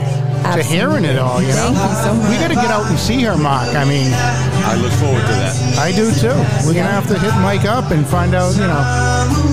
to 0.56 0.62
hearing 0.62 1.04
it 1.04 1.18
all, 1.18 1.40
you 1.42 1.48
know? 1.48 1.72
Thank 1.72 1.90
you 1.90 1.96
so 2.04 2.12
We 2.12 2.18
much. 2.36 2.40
got 2.40 2.48
to 2.48 2.54
get 2.54 2.70
out 2.70 2.86
and 2.90 2.98
see 2.98 3.20
her, 3.24 3.36
Mark. 3.36 3.68
I 3.76 3.84
mean, 3.84 4.10
I 4.12 4.76
look 4.80 4.92
forward 4.92 5.20
to 5.20 5.34
that. 5.44 5.78
I 5.78 5.92
do 5.92 6.10
too. 6.12 6.34
We're 6.66 6.74
going 6.74 6.88
to 6.88 6.96
have 6.96 7.06
to 7.08 7.18
hit 7.18 7.34
Mike 7.42 7.64
up 7.64 7.90
and 7.90 8.06
find 8.06 8.34
out, 8.34 8.54
you 8.56 8.64
know. 8.64 8.80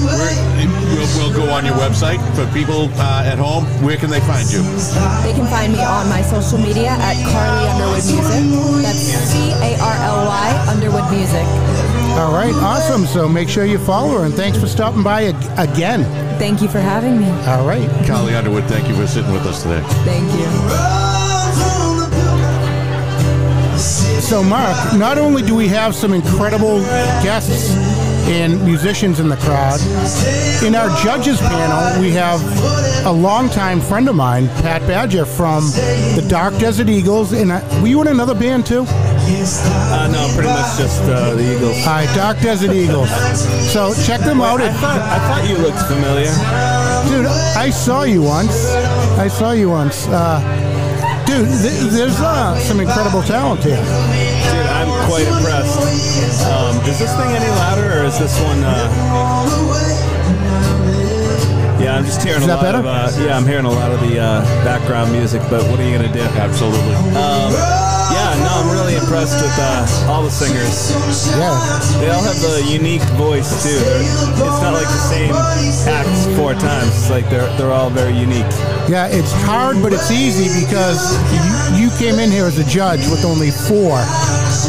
We're, 0.07 0.36
we'll, 1.15 1.29
we'll 1.29 1.35
go 1.35 1.51
on 1.51 1.65
your 1.65 1.75
website 1.75 2.19
for 2.35 2.45
people 2.53 2.89
uh, 2.99 3.23
at 3.25 3.37
home. 3.37 3.65
Where 3.83 3.97
can 3.97 4.09
they 4.09 4.19
find 4.21 4.49
you? 4.51 4.61
They 5.23 5.33
can 5.33 5.47
find 5.47 5.73
me 5.73 5.83
on 5.83 6.09
my 6.09 6.21
social 6.21 6.57
media 6.57 6.89
at 6.89 7.15
Carly 7.31 7.67
Underwood 7.69 8.03
Music. 8.05 8.83
That's 8.83 8.99
C 8.99 9.51
A 9.61 9.77
R 9.81 9.95
L 10.03 10.25
Y 10.25 10.65
Underwood 10.69 11.09
Music. 11.11 11.45
All 12.17 12.33
right. 12.33 12.53
Awesome. 12.55 13.05
So 13.05 13.27
make 13.29 13.47
sure 13.49 13.65
you 13.65 13.77
follow 13.77 14.19
her. 14.19 14.25
And 14.25 14.33
thanks 14.33 14.57
for 14.59 14.67
stopping 14.67 15.03
by 15.03 15.25
ag- 15.25 15.59
again. 15.69 16.03
Thank 16.39 16.61
you 16.61 16.67
for 16.67 16.79
having 16.79 17.19
me. 17.19 17.29
All 17.47 17.65
right. 17.65 17.87
Carly 18.07 18.35
Underwood, 18.35 18.65
thank 18.65 18.87
you 18.87 18.95
for 18.95 19.07
sitting 19.07 19.31
with 19.31 19.45
us 19.45 19.63
today. 19.63 19.81
Thank 20.05 20.31
you. 20.33 20.47
So, 24.21 24.43
Mark, 24.43 24.75
not 24.97 25.17
only 25.17 25.41
do 25.41 25.55
we 25.55 25.67
have 25.69 25.95
some 25.95 26.11
incredible 26.11 26.79
guests 27.23 27.71
and 28.27 28.61
musicians 28.65 29.19
in 29.19 29.29
the 29.29 29.37
crowd, 29.37 29.79
in 30.63 30.75
our 30.75 30.89
judges 31.03 31.39
panel, 31.39 32.01
we 32.01 32.11
have 32.11 32.41
a 33.05 33.11
longtime 33.11 33.79
friend 33.79 34.09
of 34.09 34.15
mine, 34.15 34.47
Pat 34.61 34.81
Badger 34.81 35.25
from 35.25 35.63
the 36.15 36.25
Dark 36.27 36.57
Desert 36.57 36.89
Eagles. 36.89 37.31
And 37.31 37.51
uh, 37.51 37.61
were 37.81 37.87
you 37.87 38.01
in 38.01 38.07
another 38.07 38.35
band 38.35 38.65
too? 38.65 38.85
Uh, 38.87 40.09
no, 40.11 40.27
pretty 40.33 40.49
much 40.49 40.77
just 40.77 41.01
uh, 41.03 41.35
the 41.35 41.55
Eagles. 41.55 41.77
All 41.79 41.93
right, 41.93 42.15
Dark 42.15 42.39
Desert 42.39 42.71
Eagles. 42.73 43.09
So 43.71 43.93
check 44.05 44.21
them 44.21 44.41
out. 44.41 44.61
I 44.61 44.71
thought 44.73 44.99
I 45.01 45.19
thought 45.19 45.49
you 45.49 45.57
looked 45.57 45.81
familiar. 45.87 46.31
dude, 47.09 47.25
I 47.57 47.69
saw 47.69 48.03
you 48.03 48.21
once. 48.23 48.65
I 49.17 49.27
saw 49.27 49.51
you 49.51 49.69
once. 49.69 50.07
Uh, 50.07 50.39
dude, 51.25 51.47
th- 51.47 51.91
there's 51.91 52.19
uh, 52.19 52.57
some 52.59 52.79
incredible 52.79 53.21
talent 53.23 53.63
here. 53.63 53.83
Dude, 54.47 54.65
I'm 54.67 54.89
quite 55.07 55.27
impressed. 55.27 55.77
Um, 56.47 56.77
is 56.87 56.99
this 56.99 57.13
thing 57.15 57.29
any 57.35 57.49
louder, 57.61 57.99
or 57.99 58.03
is 58.05 58.17
this 58.19 58.39
one? 58.41 58.63
Uh... 58.63 58.87
Yeah, 61.79 61.95
I'm 61.95 62.05
just 62.05 62.23
hearing 62.23 62.41
Is 62.41 62.47
a 62.47 62.55
lot 62.55 62.63
better? 62.63 62.79
of. 62.79 62.85
Uh, 62.87 63.11
yeah, 63.21 63.37
I'm 63.37 63.45
hearing 63.45 63.65
a 63.65 63.69
lot 63.71 63.91
of 63.91 63.99
the 64.01 64.17
uh, 64.19 64.41
background 64.65 65.11
music. 65.11 65.41
But 65.49 65.61
what 65.69 65.79
are 65.79 65.83
you 65.87 65.95
gonna 65.95 66.11
do? 66.11 66.21
Absolutely. 66.21 66.95
Um, 67.13 67.53
yeah, 68.09 68.33
no, 68.41 68.49
I'm 68.56 68.56
really 68.97 69.05
impressed 69.05 69.41
with 69.41 69.53
uh, 69.59 70.11
all 70.11 70.23
the 70.23 70.29
singers. 70.29 70.91
Yeah. 71.31 71.99
They 71.99 72.09
all 72.09 72.21
have 72.21 72.37
a 72.43 72.71
unique 72.71 73.01
voice 73.17 73.63
too. 73.63 73.69
They're, 73.79 74.01
it's 74.01 74.61
not 74.61 74.73
like 74.73 74.87
the 74.87 75.03
same 75.09 75.33
acts 75.87 76.25
four 76.37 76.53
times. 76.53 76.87
It's 76.89 77.09
like 77.09 77.29
they're 77.29 77.47
they're 77.57 77.71
all 77.71 77.89
very 77.89 78.13
unique. 78.17 78.45
Yeah, 78.89 79.07
it's 79.07 79.31
hard, 79.43 79.81
but 79.81 79.93
it's 79.93 80.11
easy 80.11 80.47
because 80.65 80.99
you, 81.75 81.85
you 81.85 81.97
came 81.97 82.19
in 82.19 82.31
here 82.31 82.45
as 82.45 82.57
a 82.57 82.63
judge 82.69 83.01
with 83.09 83.25
only 83.25 83.51
four. 83.51 83.99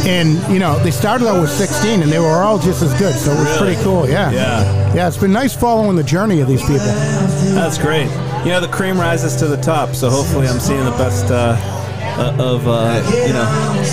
And, 0.07 0.37
you 0.53 0.59
know, 0.59 0.79
they 0.83 0.91
started 0.91 1.27
out 1.29 1.41
with 1.41 1.51
16 1.51 2.03
and 2.03 2.11
they 2.11 2.19
were 2.19 2.43
all 2.43 2.59
just 2.59 2.83
as 2.83 2.93
good. 2.99 3.15
So 3.15 3.33
it 3.33 3.39
was 3.39 3.47
Really? 3.47 3.59
pretty 3.75 3.83
cool. 3.83 4.09
Yeah. 4.09 4.31
Yeah. 4.31 4.95
Yeah, 4.95 5.09
it's 5.09 5.17
been 5.17 5.33
nice 5.33 5.55
following 5.55 5.97
the 5.97 6.03
journey 6.03 6.41
of 6.41 6.49
these 6.49 6.63
people. 6.63 6.87
That's 7.55 7.79
great. 7.79 8.09
You 8.45 8.53
know, 8.53 8.61
the 8.61 8.69
cream 8.69 8.99
rises 8.99 9.37
to 9.37 9.47
the 9.47 9.57
top, 9.57 9.95
so 9.95 10.09
hopefully 10.11 10.47
I'm 10.49 10.61
seeing 10.61 10.85
the 10.85 10.91
best 10.93 11.31
uh, 11.31 11.57
uh, 12.19 12.35
of, 12.39 12.67
uh, 12.67 12.99
you 13.27 13.33
know. 13.33 13.47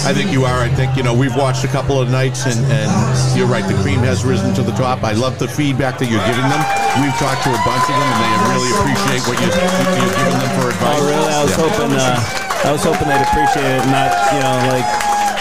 I 0.05 0.13
think 0.13 0.31
you 0.31 0.45
are. 0.45 0.59
I 0.65 0.69
think, 0.69 0.97
you 0.97 1.03
know, 1.03 1.13
we've 1.13 1.35
watched 1.35 1.63
a 1.63 1.67
couple 1.69 2.01
of 2.01 2.09
nights 2.09 2.45
and, 2.45 2.57
and 2.73 2.89
you're 3.37 3.47
right, 3.47 3.63
the 3.65 3.77
cream 3.85 3.99
has 4.01 4.25
risen 4.25 4.53
to 4.55 4.63
the 4.63 4.73
top. 4.73 5.03
I 5.03 5.13
love 5.13 5.37
the 5.37 5.47
feedback 5.47 5.99
that 5.99 6.09
you're 6.09 6.23
giving 6.25 6.47
them. 6.49 6.61
We've 7.01 7.13
talked 7.21 7.45
to 7.45 7.51
a 7.53 7.61
bunch 7.61 7.85
of 7.85 7.95
them 7.95 8.09
and 8.09 8.19
they 8.25 8.33
really 8.49 8.71
appreciate 8.81 9.21
what 9.29 9.37
you're, 9.37 9.53
you're 9.53 10.15
giving 10.17 10.39
them 10.41 10.51
for 10.57 10.67
advice. 10.73 10.97
Oh, 10.97 11.05
really? 11.05 11.29
I 11.29 11.41
was 11.45 11.53
Yeah. 11.53 11.63
hoping, 11.69 11.91
uh, 11.93 12.67
I 12.67 12.71
was 12.73 12.83
hoping 12.83 13.07
they'd 13.07 13.21
appreciate 13.29 13.69
it, 13.77 13.81
and 13.85 13.91
not, 13.93 14.09
you 14.33 14.39
know, 14.41 14.55
like 14.73 14.87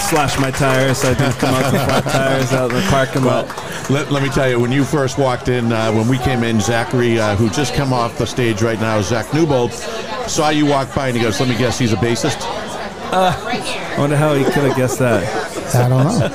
slash 0.05 0.38
my 0.38 0.51
tires 0.51 0.99
so 0.99 1.11
I 1.11 1.14
didn't 1.14 1.38
come 1.40 1.55
out 1.55 1.73
with 1.73 1.83
flat 1.88 2.05
tires 2.12 2.53
out 2.53 2.68
in 2.70 2.77
the 2.77 2.87
parking 2.90 3.25
Well, 3.25 3.47
lot. 3.47 3.90
let, 3.90 4.12
let 4.12 4.23
me 4.23 4.29
tell 4.29 4.49
you, 4.51 4.61
when 4.61 4.70
you 4.73 4.85
first 4.85 5.16
walked 5.16 5.49
in, 5.49 5.73
uh, 5.73 5.90
when 5.92 6.07
we 6.09 6.18
came 6.18 6.42
in, 6.44 6.61
Zachary, 6.61 7.18
uh, 7.18 7.35
who 7.37 7.49
just 7.49 7.73
come 7.75 7.92
off 7.94 8.18
the 8.18 8.27
stage 8.27 8.61
right 8.61 8.79
now, 8.79 9.01
Zach 9.01 9.33
Newbold, 9.33 9.73
saw 10.29 10.51
you 10.51 10.66
walk 10.66 10.94
by 10.94 11.09
and 11.09 11.16
he 11.16 11.23
goes, 11.23 11.40
let 11.40 11.49
me 11.49 11.57
guess, 11.57 11.79
he's 11.79 11.92
a 11.94 11.97
bassist? 11.97 12.42
I 13.14 13.96
wonder 13.98 14.16
how 14.16 14.35
he 14.35 14.44
could 14.44 14.64
have 14.64 14.77
guessed 14.77 14.98
that. 14.98 15.22
I 15.74 15.88
don't 15.88 16.05
know. 16.05 16.29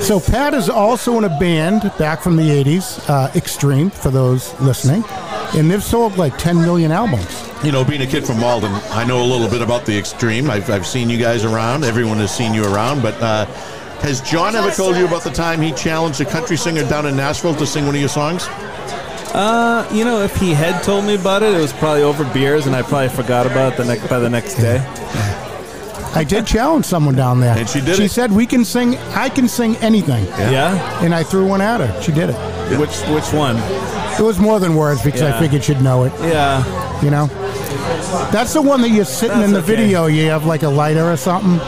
so 0.00 0.20
Pat 0.20 0.54
is 0.54 0.68
also 0.68 1.18
in 1.18 1.24
a 1.24 1.38
band 1.38 1.92
back 1.98 2.20
from 2.20 2.36
the 2.36 2.42
80s, 2.42 3.08
uh, 3.08 3.30
Extreme, 3.34 3.90
for 3.90 4.10
those 4.10 4.58
listening. 4.60 5.04
And 5.54 5.70
they've 5.70 5.82
sold 5.82 6.16
like 6.16 6.36
10 6.38 6.56
million 6.56 6.90
albums. 6.92 7.42
You 7.64 7.72
know, 7.72 7.84
being 7.84 8.02
a 8.02 8.06
kid 8.06 8.26
from 8.26 8.38
Malden, 8.40 8.72
I 8.90 9.04
know 9.04 9.22
a 9.22 9.24
little 9.24 9.48
bit 9.48 9.62
about 9.62 9.86
the 9.86 9.96
extreme. 9.96 10.50
I've, 10.50 10.68
I've 10.70 10.86
seen 10.86 11.08
you 11.08 11.18
guys 11.18 11.44
around. 11.44 11.84
Everyone 11.84 12.18
has 12.18 12.34
seen 12.34 12.52
you 12.52 12.64
around. 12.64 13.02
But 13.02 13.20
uh, 13.22 13.46
has 14.00 14.20
John 14.20 14.54
ever 14.56 14.70
told 14.70 14.96
you 14.96 15.06
about 15.06 15.24
the 15.24 15.30
time 15.30 15.60
he 15.60 15.72
challenged 15.72 16.20
a 16.20 16.24
country 16.26 16.56
singer 16.56 16.82
down 16.88 17.06
in 17.06 17.16
Nashville 17.16 17.54
to 17.54 17.66
sing 17.66 17.86
one 17.86 17.94
of 17.94 18.00
your 18.00 18.10
songs? 18.10 18.46
Uh, 19.34 19.88
you 19.92 20.04
know, 20.04 20.22
if 20.22 20.34
he 20.36 20.52
had 20.52 20.82
told 20.82 21.04
me 21.04 21.14
about 21.14 21.42
it, 21.42 21.54
it 21.54 21.60
was 21.60 21.72
probably 21.72 22.02
over 22.02 22.24
beers, 22.32 22.66
and 22.66 22.74
I 22.74 22.82
probably 22.82 23.08
forgot 23.08 23.46
about 23.46 23.74
it 23.74 23.76
the 23.76 23.84
next 23.84 24.06
by 24.08 24.18
the 24.18 24.30
next 24.30 24.54
day. 24.54 24.78
I 26.16 26.24
did 26.24 26.46
challenge 26.46 26.84
someone 26.86 27.14
down 27.14 27.40
there. 27.40 27.56
And 27.56 27.68
she 27.68 27.80
did 27.80 27.96
She 27.96 28.04
it. 28.04 28.10
said, 28.10 28.32
we 28.32 28.46
can 28.46 28.64
sing, 28.64 28.96
I 29.14 29.28
can 29.28 29.48
sing 29.48 29.76
anything. 29.76 30.24
Yeah. 30.26 31.04
And 31.04 31.14
I 31.14 31.22
threw 31.22 31.46
one 31.46 31.60
at 31.60 31.80
her. 31.80 32.02
She 32.02 32.12
did 32.12 32.30
it. 32.30 32.78
Which 32.78 32.96
which 33.14 33.32
one? 33.32 33.56
It 34.18 34.22
was 34.22 34.38
more 34.38 34.58
than 34.58 34.74
words 34.74 35.02
because 35.02 35.22
I 35.22 35.38
figured 35.38 35.62
she'd 35.62 35.82
know 35.82 36.04
it. 36.04 36.12
Yeah. 36.20 36.64
You 37.02 37.10
know? 37.10 37.26
That's 38.32 38.54
the 38.54 38.62
one 38.62 38.80
that 38.82 38.88
you're 38.88 39.04
sitting 39.04 39.42
in 39.42 39.52
the 39.52 39.58
okay. 39.58 39.76
video. 39.76 40.06
You 40.06 40.30
have 40.30 40.46
like 40.46 40.62
a 40.62 40.68
lighter 40.68 41.10
or 41.10 41.16
something. 41.16 41.60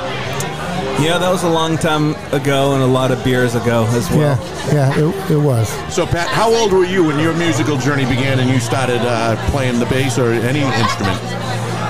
Yeah, 1.01 1.17
that 1.19 1.31
was 1.31 1.45
a 1.45 1.49
long 1.49 1.77
time 1.77 2.17
ago 2.33 2.73
and 2.75 2.83
a 2.83 2.87
lot 2.87 3.13
of 3.13 3.23
beers 3.23 3.55
ago 3.55 3.87
as 3.91 4.11
well. 4.11 4.37
Yeah, 4.73 4.75
yeah, 4.75 5.09
it, 5.09 5.31
it 5.31 5.37
was. 5.37 5.69
So, 5.95 6.05
Pat, 6.07 6.27
how 6.27 6.53
old 6.53 6.73
were 6.73 6.85
you 6.85 7.05
when 7.05 7.21
your 7.21 7.35
musical 7.35 7.77
journey 7.77 8.05
began 8.05 8.41
and 8.41 8.51
you 8.51 8.59
started 8.59 9.01
uh, 9.03 9.37
playing 9.51 9.79
the 9.79 9.87
bass 9.87 10.19
or 10.19 10.33
any 10.33 10.63
instrument? 10.63 11.21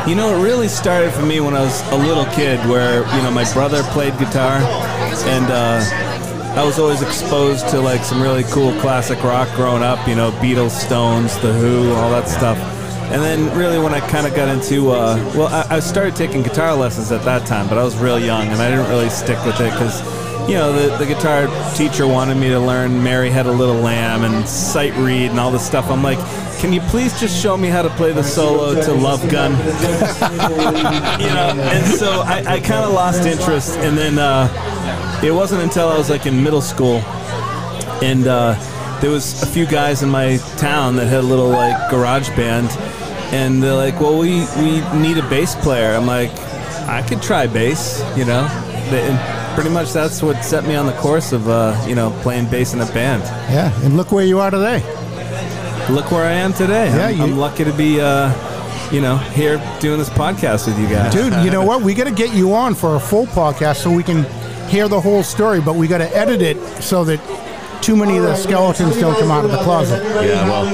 You 0.09 0.15
know, 0.15 0.35
it 0.35 0.43
really 0.43 0.69
started 0.69 1.13
for 1.13 1.21
me 1.21 1.39
when 1.41 1.55
I 1.55 1.61
was 1.61 1.83
a 1.93 1.97
little 1.97 2.25
kid, 2.33 2.59
where 2.67 3.01
you 3.15 3.23
know 3.23 3.31
my 3.31 3.45
brother 3.53 3.83
played 3.93 4.17
guitar, 4.19 4.57
and 4.57 5.45
uh, 5.51 6.59
I 6.59 6.65
was 6.65 6.79
always 6.79 7.03
exposed 7.03 7.69
to 7.69 7.81
like 7.83 8.03
some 8.03 8.23
really 8.23 8.45
cool 8.45 8.73
classic 8.81 9.23
rock 9.23 9.55
growing 9.55 9.83
up. 9.83 10.09
You 10.09 10.15
know, 10.15 10.31
Beatles, 10.31 10.71
Stones, 10.71 11.39
The 11.41 11.53
Who, 11.53 11.93
all 11.93 12.11
that 12.11 12.27
stuff. 12.27 12.57
And 13.13 13.21
then 13.21 13.55
really 13.55 13.79
when 13.79 13.93
I 13.93 14.01
kind 14.09 14.27
of 14.27 14.35
got 14.35 14.49
into, 14.49 14.93
uh, 14.93 15.17
well, 15.37 15.49
I, 15.49 15.77
I 15.77 15.81
started 15.81 16.17
taking 16.17 16.43
guitar 16.43 16.75
lessons 16.75 17.13
at 17.13 17.23
that 17.27 17.47
time, 17.47 17.69
but 17.69 17.77
I 17.77 17.85
was 17.85 17.95
real 17.99 18.19
young 18.19 18.49
and 18.49 18.63
I 18.63 18.71
didn't 18.71 18.89
really 18.89 19.11
stick 19.11 19.37
with 19.45 19.61
it 19.61 19.73
because 19.73 20.01
you 20.47 20.55
know, 20.55 20.73
the, 20.73 20.97
the 20.99 21.07
guitar 21.07 21.47
teacher 21.75 22.07
wanted 22.07 22.37
me 22.37 22.49
to 22.51 22.61
learn 22.61 23.03
Mary 23.03 23.31
Had 23.31 23.47
a 23.47 23.53
Little 23.53 23.77
Lamb 23.77 24.25
and 24.25 24.47
Sight 24.49 24.95
Read 24.97 25.31
and 25.31 25.41
all 25.41 25.51
this 25.51 25.67
stuff. 25.67 25.91
I'm 25.91 26.03
like, 26.03 26.19
can 26.59 26.73
you 26.73 26.81
please 26.83 27.19
just 27.19 27.41
show 27.41 27.57
me 27.57 27.69
how 27.69 27.83
to 27.83 27.91
play 27.91 28.13
the 28.13 28.23
solo 28.23 28.81
to 28.81 28.93
Love 28.93 29.29
Gun? 29.31 29.53
you 31.21 31.29
know, 31.29 31.55
and 31.57 31.87
so 31.87 32.23
I, 32.23 32.45
I 32.47 32.61
kind 32.61 32.85
of 32.85 32.93
lost 32.93 33.27
interest. 33.27 33.79
And 33.79 33.97
then 33.97 34.19
uh, 34.19 34.49
it 35.25 35.33
wasn't 35.33 35.63
until 35.63 35.89
I 35.89 35.97
was 35.97 36.11
like 36.11 36.27
in 36.27 36.43
middle 36.43 36.63
school 36.63 37.03
and 38.03 38.29
uh, 38.29 38.55
there 39.01 39.11
was 39.11 39.43
a 39.43 39.47
few 39.47 39.67
guys 39.67 40.03
in 40.03 40.09
my 40.09 40.37
town 40.57 40.97
that 40.97 41.07
had 41.07 41.21
a 41.21 41.27
little 41.27 41.49
like 41.49 41.91
garage 41.91 42.29
band 42.31 42.69
and 43.33 43.63
they're 43.63 43.75
like 43.75 44.01
well 44.01 44.19
we, 44.19 44.47
we 44.57 44.81
need 44.99 45.19
a 45.19 45.29
bass 45.29 45.55
player 45.57 45.95
i'm 45.95 46.07
like 46.07 46.31
i 46.89 47.05
could 47.07 47.21
try 47.21 47.47
bass 47.47 48.01
you 48.17 48.25
know 48.25 48.47
and 48.91 49.38
pretty 49.59 49.71
much 49.75 49.93
that's 49.93 50.23
what 50.23 50.41
set 50.45 50.65
me 50.67 50.77
on 50.77 50.87
the 50.87 50.93
course 50.93 51.33
of 51.33 51.49
uh, 51.49 51.75
you 51.89 51.97
know 51.97 52.11
playing 52.23 52.49
bass 52.49 52.75
in 52.75 52.81
a 52.81 52.87
band 52.93 53.21
Yeah, 53.53 53.73
and 53.85 53.97
look 53.97 54.13
where 54.13 54.25
you 54.25 54.39
are 54.39 54.53
today. 54.53 54.79
look 55.91 56.13
where 56.13 56.25
i 56.25 56.31
am 56.33 56.53
today 56.53 56.87
Yeah, 56.87 57.07
I'm, 57.09 57.17
you- 57.17 57.23
I'm 57.25 57.37
lucky 57.37 57.65
to 57.65 57.73
be 57.73 58.01
uh, 58.01 58.31
you 58.93 59.01
know 59.01 59.17
here 59.17 59.57
doing 59.81 59.99
this 59.99 60.11
podcast 60.11 60.69
with 60.69 60.79
you 60.79 60.87
guys 60.89 61.13
Dude, 61.13 61.33
you 61.45 61.51
know 61.51 61.65
what? 61.65 61.83
We 61.83 61.93
got 61.93 62.05
to 62.05 62.13
get 62.15 62.33
you 62.33 62.55
on 62.55 62.77
for 62.77 62.95
a 62.95 63.01
full 63.01 63.27
podcast 63.27 63.79
so 63.83 63.91
we 63.91 64.05
can 64.05 64.23
hear 64.69 64.87
the 64.87 65.01
whole 65.01 65.23
story, 65.25 65.61
but 65.61 65.75
we 65.75 65.89
got 65.89 65.99
to 65.99 66.17
edit 66.17 66.41
it 66.41 66.57
so 66.81 67.03
that 67.05 67.19
too 67.89 67.97
many 67.97 68.19
of 68.19 68.23
the 68.23 68.35
skeletons 68.37 68.99
don't 69.01 69.19
come 69.19 69.31
out 69.31 69.47
of 69.47 69.51
the 69.51 69.57
closet. 69.65 70.05
Yeah, 70.23 70.45
well, 70.45 70.65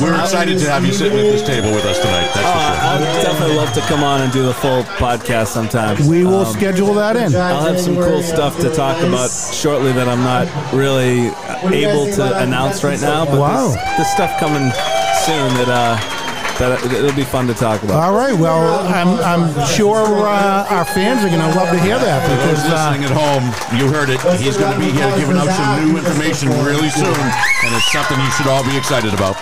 we're 0.00 0.14
excited 0.20 0.60
to 0.60 0.70
have 0.70 0.86
you 0.86 0.92
sitting 0.92 1.18
at 1.18 1.24
this 1.24 1.42
table 1.44 1.72
with 1.72 1.84
us 1.84 1.98
tonight. 1.98 2.30
That's 2.32 2.38
Uh, 2.38 2.52
for 2.52 3.02
sure. 3.02 3.18
I'd 3.18 3.22
definitely 3.24 3.56
love 3.56 3.72
to 3.72 3.80
come 3.80 4.04
on 4.04 4.20
and 4.22 4.32
do 4.32 4.44
the 4.44 4.54
full 4.54 4.84
podcast 5.02 5.48
sometime. 5.48 6.06
We 6.06 6.22
will 6.24 6.46
Um, 6.46 6.52
schedule 6.52 6.94
that 6.94 7.16
in. 7.16 7.34
I'll 7.34 7.62
have 7.66 7.80
some 7.80 7.96
cool 7.96 8.22
stuff 8.22 8.60
to 8.60 8.70
talk 8.72 9.02
about 9.02 9.28
shortly 9.52 9.90
that 9.90 10.06
I'm 10.08 10.22
not 10.22 10.46
really 10.72 11.32
able 11.76 12.06
to 12.14 12.38
announce 12.38 12.84
right 12.84 13.00
now. 13.00 13.24
But 13.24 13.40
Wow. 13.40 13.66
there's, 13.70 13.74
there's 13.96 14.08
stuff 14.12 14.38
coming 14.38 14.70
soon 15.26 15.48
that 15.58 15.68
uh, 15.68 15.98
that 16.58 16.82
it'll 16.84 17.12
be 17.16 17.24
fun 17.24 17.46
to 17.48 17.54
talk 17.54 17.82
about. 17.82 18.02
All 18.02 18.14
right. 18.14 18.34
Well, 18.34 18.84
I'm, 18.88 19.08
I'm 19.24 19.66
sure 19.66 20.04
uh, 20.26 20.66
our 20.68 20.84
fans 20.84 21.24
are 21.24 21.28
going 21.28 21.40
to 21.40 21.52
love 21.58 21.70
to 21.70 21.80
hear 21.80 21.98
that 21.98 22.22
For 22.28 22.36
those 22.36 22.60
because 22.62 22.72
uh, 22.72 22.90
listening 22.92 23.04
at 23.08 23.14
home, 23.16 23.44
you 23.78 23.88
heard 23.90 24.10
it. 24.10 24.20
He's 24.40 24.56
going 24.56 24.72
to 24.72 24.78
be 24.78 24.90
here 24.92 25.08
giving 25.16 25.36
out 25.36 25.48
some 25.50 25.88
new 25.88 25.96
information 25.98 26.48
really 26.64 26.90
soon, 26.90 27.08
and 27.14 27.70
it's 27.74 27.90
something 27.92 28.18
you 28.20 28.30
should 28.32 28.46
all 28.46 28.62
be 28.64 28.76
excited 28.76 29.12
about. 29.14 29.34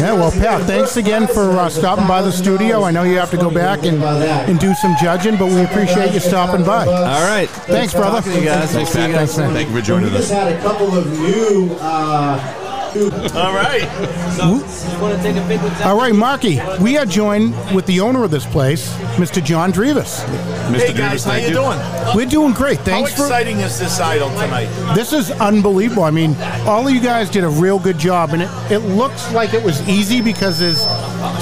yeah. 0.00 0.12
Well, 0.14 0.32
Pat, 0.32 0.62
thanks 0.66 0.96
again 0.96 1.26
for 1.28 1.52
uh, 1.52 1.68
stopping 1.68 2.06
by 2.08 2.22
the 2.22 2.32
studio. 2.32 2.82
I 2.82 2.90
know 2.90 3.04
you 3.04 3.18
have 3.18 3.30
to 3.30 3.36
go 3.36 3.50
back 3.50 3.84
and 3.84 4.02
and 4.02 4.58
do 4.58 4.74
some 4.74 4.96
judging, 5.00 5.36
but 5.36 5.46
we 5.52 5.62
appreciate 5.62 6.12
you 6.12 6.20
stopping 6.20 6.64
by. 6.64 6.86
All 6.86 7.22
right. 7.28 7.48
Thanks, 7.70 7.92
brother. 7.94 8.18
Talking 8.18 8.32
to 8.32 8.38
you 8.40 8.44
guys. 8.46 8.74
We'll 8.74 8.84
Thanks, 8.86 8.96
Pat. 8.96 9.10
guys 9.12 9.34
soon. 9.34 9.52
Thank 9.52 9.68
you 9.68 9.74
for 9.74 9.80
We 9.80 9.82
joining 9.82 10.10
just 10.10 10.30
us. 10.32 10.38
had 10.38 10.52
a 10.52 10.60
couple 10.62 10.96
of 10.96 11.06
new. 11.20 11.76
All 13.34 13.52
right. 13.52 13.82
Hmm? 14.38 15.82
All 15.82 15.96
right, 15.96 16.14
Marky, 16.14 16.60
we 16.80 16.96
are 16.96 17.04
joined 17.04 17.52
with 17.74 17.86
the 17.86 17.98
owner 17.98 18.22
of 18.22 18.30
this 18.30 18.46
place, 18.46 18.88
Mr. 19.16 19.42
John 19.42 19.72
Drevis. 19.72 20.20
Mr. 20.70 20.78
Hey 20.78 20.86
Davis, 20.92 20.96
guys, 20.98 21.24
how 21.24 21.30
thank 21.32 21.48
you 21.48 21.54
doing? 21.54 21.78
We're 22.14 22.26
doing 22.30 22.52
great. 22.52 22.78
How 22.78 22.84
Thanks 22.84 23.14
for. 23.16 23.22
exciting 23.22 23.58
is 23.58 23.80
this 23.80 23.98
idol 23.98 24.28
tonight? 24.30 24.66
This 24.94 25.12
is 25.12 25.32
unbelievable. 25.32 26.04
I 26.04 26.12
mean, 26.12 26.36
all 26.66 26.86
of 26.86 26.94
you 26.94 27.00
guys 27.00 27.28
did 27.30 27.42
a 27.42 27.48
real 27.48 27.80
good 27.80 27.98
job, 27.98 28.30
and 28.30 28.42
it, 28.42 28.50
it 28.70 28.78
looks 28.78 29.32
like 29.32 29.54
it 29.54 29.64
was 29.64 29.86
easy 29.88 30.20
because 30.22 30.60
there's 30.60 30.82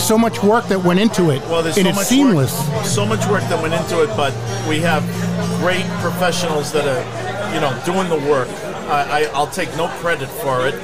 so 0.02 0.16
much 0.16 0.42
work 0.42 0.66
that 0.68 0.82
went 0.82 1.00
into 1.00 1.28
it, 1.30 1.42
Well, 1.42 1.62
there's 1.62 1.76
and 1.76 1.84
so 1.84 1.90
it's 1.90 1.98
much 1.98 2.06
seamless. 2.06 2.68
work, 2.70 2.84
so 2.86 3.04
much 3.04 3.26
work 3.28 3.42
that 3.44 3.60
went 3.62 3.74
into 3.74 4.02
it, 4.02 4.08
but 4.16 4.32
we 4.66 4.80
have 4.80 5.02
great 5.60 5.84
professionals 6.00 6.72
that 6.72 6.86
are, 6.86 7.54
you 7.54 7.60
know, 7.60 7.78
doing 7.84 8.08
the 8.08 8.30
work. 8.30 8.48
I, 8.88 9.24
I, 9.24 9.30
I'll 9.34 9.46
take 9.46 9.68
no 9.76 9.88
credit 10.00 10.28
for 10.28 10.66
it, 10.66 10.74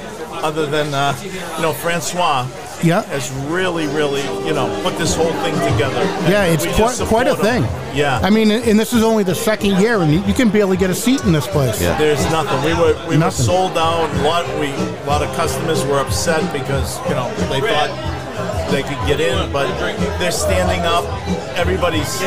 other 0.42 0.66
than 0.66 0.92
uh, 0.94 1.14
you 1.22 1.62
know, 1.62 1.72
Francois 1.72 2.46
Yeah, 2.82 3.02
has 3.04 3.30
really, 3.50 3.86
really, 3.88 4.22
you 4.46 4.54
know, 4.54 4.68
put 4.84 4.96
this 4.98 5.14
whole 5.16 5.32
thing 5.42 5.54
together. 5.72 6.00
yeah, 6.30 6.44
it's 6.44 6.64
quite, 6.64 6.76
quite 6.76 6.92
a 6.92 6.94
support 6.94 7.26
him. 7.26 7.36
thing. 7.36 7.62
Yeah. 7.96 8.20
I 8.22 8.30
mean, 8.30 8.50
and 8.52 8.78
this 8.78 8.92
is 8.92 9.02
only 9.02 9.24
the 9.24 9.34
second 9.34 9.80
year, 9.80 10.00
and 10.02 10.12
you 10.26 10.34
can 10.34 10.50
barely 10.50 10.76
get 10.76 10.90
a 10.90 10.94
seat 10.94 11.22
in 11.24 11.32
this 11.32 11.46
place. 11.48 11.80
Yeah. 11.82 11.98
There's 11.98 12.22
nothing. 12.30 12.62
We 12.64 12.74
were 12.80 12.94
we 13.08 13.16
Nothing. 13.16 13.20
were 13.20 13.30
sold 13.30 13.76
out. 13.78 14.08
A 14.20 14.22
lot 14.22 14.46
we 14.60 14.68
a 14.70 15.04
lot 15.06 15.22
of 15.22 15.34
customers 15.34 15.84
were 15.86 15.98
upset 15.98 16.42
because 16.52 16.98
you 17.08 17.14
know 17.14 17.28
they 17.50 17.60
thought 17.60 17.90
they 18.70 18.82
could 18.82 19.00
get 19.06 19.20
in, 19.20 19.50
but 19.52 19.66
they're 20.18 20.30
standing 20.32 20.80
up. 20.84 21.04
Everybody's 21.56 22.20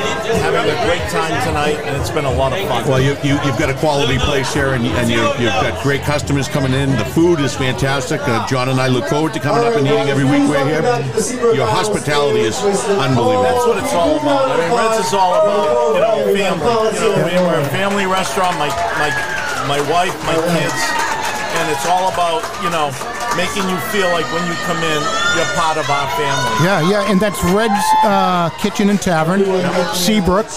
having 0.43 0.65
a 0.65 0.77
great 0.85 1.03
time 1.09 1.31
tonight, 1.47 1.77
and 1.85 1.95
it's 1.95 2.09
been 2.09 2.25
a 2.25 2.33
lot 2.33 2.51
of 2.53 2.59
fun. 2.67 2.87
Well, 2.87 2.99
you, 2.99 3.15
you, 3.23 3.39
you've 3.45 3.57
got 3.57 3.69
a 3.69 3.73
quality 3.75 4.17
place 4.17 4.53
here, 4.53 4.73
and, 4.73 4.85
and 4.99 5.09
you, 5.09 5.21
you've 5.39 5.55
got 5.63 5.81
great 5.83 6.01
customers 6.01 6.47
coming 6.47 6.73
in. 6.73 6.89
The 6.97 7.05
food 7.05 7.39
is 7.39 7.55
fantastic. 7.55 8.21
Uh, 8.21 8.45
John 8.47 8.69
and 8.69 8.79
I 8.79 8.87
look 8.87 9.05
forward 9.07 9.33
to 9.33 9.39
coming 9.39 9.63
up 9.65 9.75
and 9.77 9.85
eating 9.87 10.09
every 10.09 10.25
week 10.25 10.43
we're 10.49 10.65
here. 10.65 10.81
Your 11.53 11.67
hospitality 11.67 12.41
is 12.41 12.57
unbelievable. 12.99 13.43
That's 13.43 13.65
what 13.67 13.77
it's 13.77 13.93
all 13.93 14.17
about. 14.19 14.49
I 14.51 14.57
mean, 14.57 14.71
Reds 14.77 15.07
is 15.07 15.13
all 15.13 15.33
about 15.35 15.95
you 15.95 16.01
know 16.01 16.33
family. 16.35 16.65
You 16.97 17.01
know, 17.01 17.25
we- 17.25 17.41
we're 17.47 17.61
a 17.61 17.69
family 17.69 18.05
restaurant. 18.05 18.57
My 18.57 18.67
my 18.99 19.09
my 19.67 19.79
wife, 19.91 20.13
my 20.25 20.35
kids, 20.57 20.81
and 21.61 21.71
it's 21.71 21.85
all 21.85 22.11
about 22.11 22.41
you 22.63 22.69
know 22.69 22.89
making 23.37 23.63
you 23.69 23.77
feel 23.91 24.09
like 24.11 24.25
when 24.33 24.45
you 24.47 24.53
come 24.67 24.77
in, 24.77 25.01
you're 25.35 25.45
part 25.55 25.77
of 25.77 25.89
our 25.89 26.07
family. 26.19 26.65
Yeah, 26.65 26.89
yeah, 26.89 27.09
and 27.11 27.19
that's 27.19 27.41
Red's 27.45 27.73
uh, 28.03 28.49
Kitchen 28.59 28.89
and 28.89 29.01
Tavern, 29.01 29.43
Seabrook. 29.95 30.47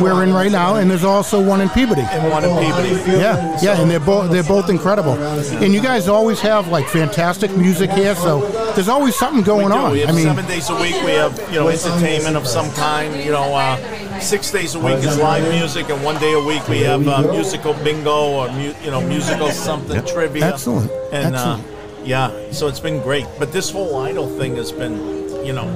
We're 0.00 0.22
in 0.22 0.32
right 0.32 0.52
now, 0.52 0.76
and 0.76 0.90
there's 0.90 1.04
also 1.04 1.40
one 1.42 1.60
in 1.60 1.68
Peabody. 1.70 2.02
And 2.02 2.30
one 2.30 2.44
in 2.44 2.50
Peabody. 2.50 2.90
Yeah, 3.18 3.58
yeah, 3.62 3.80
and 3.80 3.90
they're 3.90 4.00
both 4.00 4.30
they're 4.30 4.42
both 4.42 4.68
incredible. 4.68 5.12
And 5.14 5.72
you 5.72 5.80
guys 5.80 6.08
always 6.08 6.40
have 6.40 6.68
like 6.68 6.86
fantastic 6.88 7.50
music 7.56 7.90
here, 7.90 8.14
so 8.14 8.46
there's 8.74 8.88
always 8.88 9.16
something 9.16 9.42
going 9.42 9.66
We 9.66 9.72
do. 9.72 9.78
on. 9.78 9.92
We 9.92 10.00
have 10.00 10.10
I 10.10 10.12
mean, 10.12 10.24
seven 10.24 10.46
days 10.46 10.68
a 10.70 10.74
week. 10.74 10.94
We 11.04 11.12
have 11.12 11.38
you 11.50 11.58
know 11.60 11.68
entertainment 11.68 12.36
of 12.36 12.46
some 12.46 12.70
kind. 12.72 13.14
You 13.24 13.32
know, 13.32 13.54
uh, 13.54 13.76
six 14.20 14.50
days 14.50 14.74
a 14.74 14.78
week 14.80 14.98
is 14.98 15.18
live 15.18 15.48
music, 15.52 15.88
and 15.88 16.02
one 16.04 16.18
day 16.20 16.32
a 16.34 16.44
week 16.44 16.66
we 16.68 16.80
have 16.80 17.06
uh, 17.08 17.22
musical 17.32 17.72
bingo 17.74 18.32
or 18.32 18.52
mu- 18.52 18.74
you 18.84 18.90
know 18.90 19.00
musical 19.00 19.50
something 19.50 20.04
trivia. 20.04 20.52
Excellent. 20.52 20.90
And 21.12 21.34
Excellent. 21.34 21.79
Yeah, 22.04 22.30
so 22.52 22.66
it's 22.66 22.80
been 22.80 23.00
great. 23.02 23.26
But 23.38 23.52
this 23.52 23.70
whole 23.70 23.96
idol 23.98 24.26
thing 24.38 24.56
has 24.56 24.72
been, 24.72 24.96
you 25.44 25.52
know, 25.52 25.68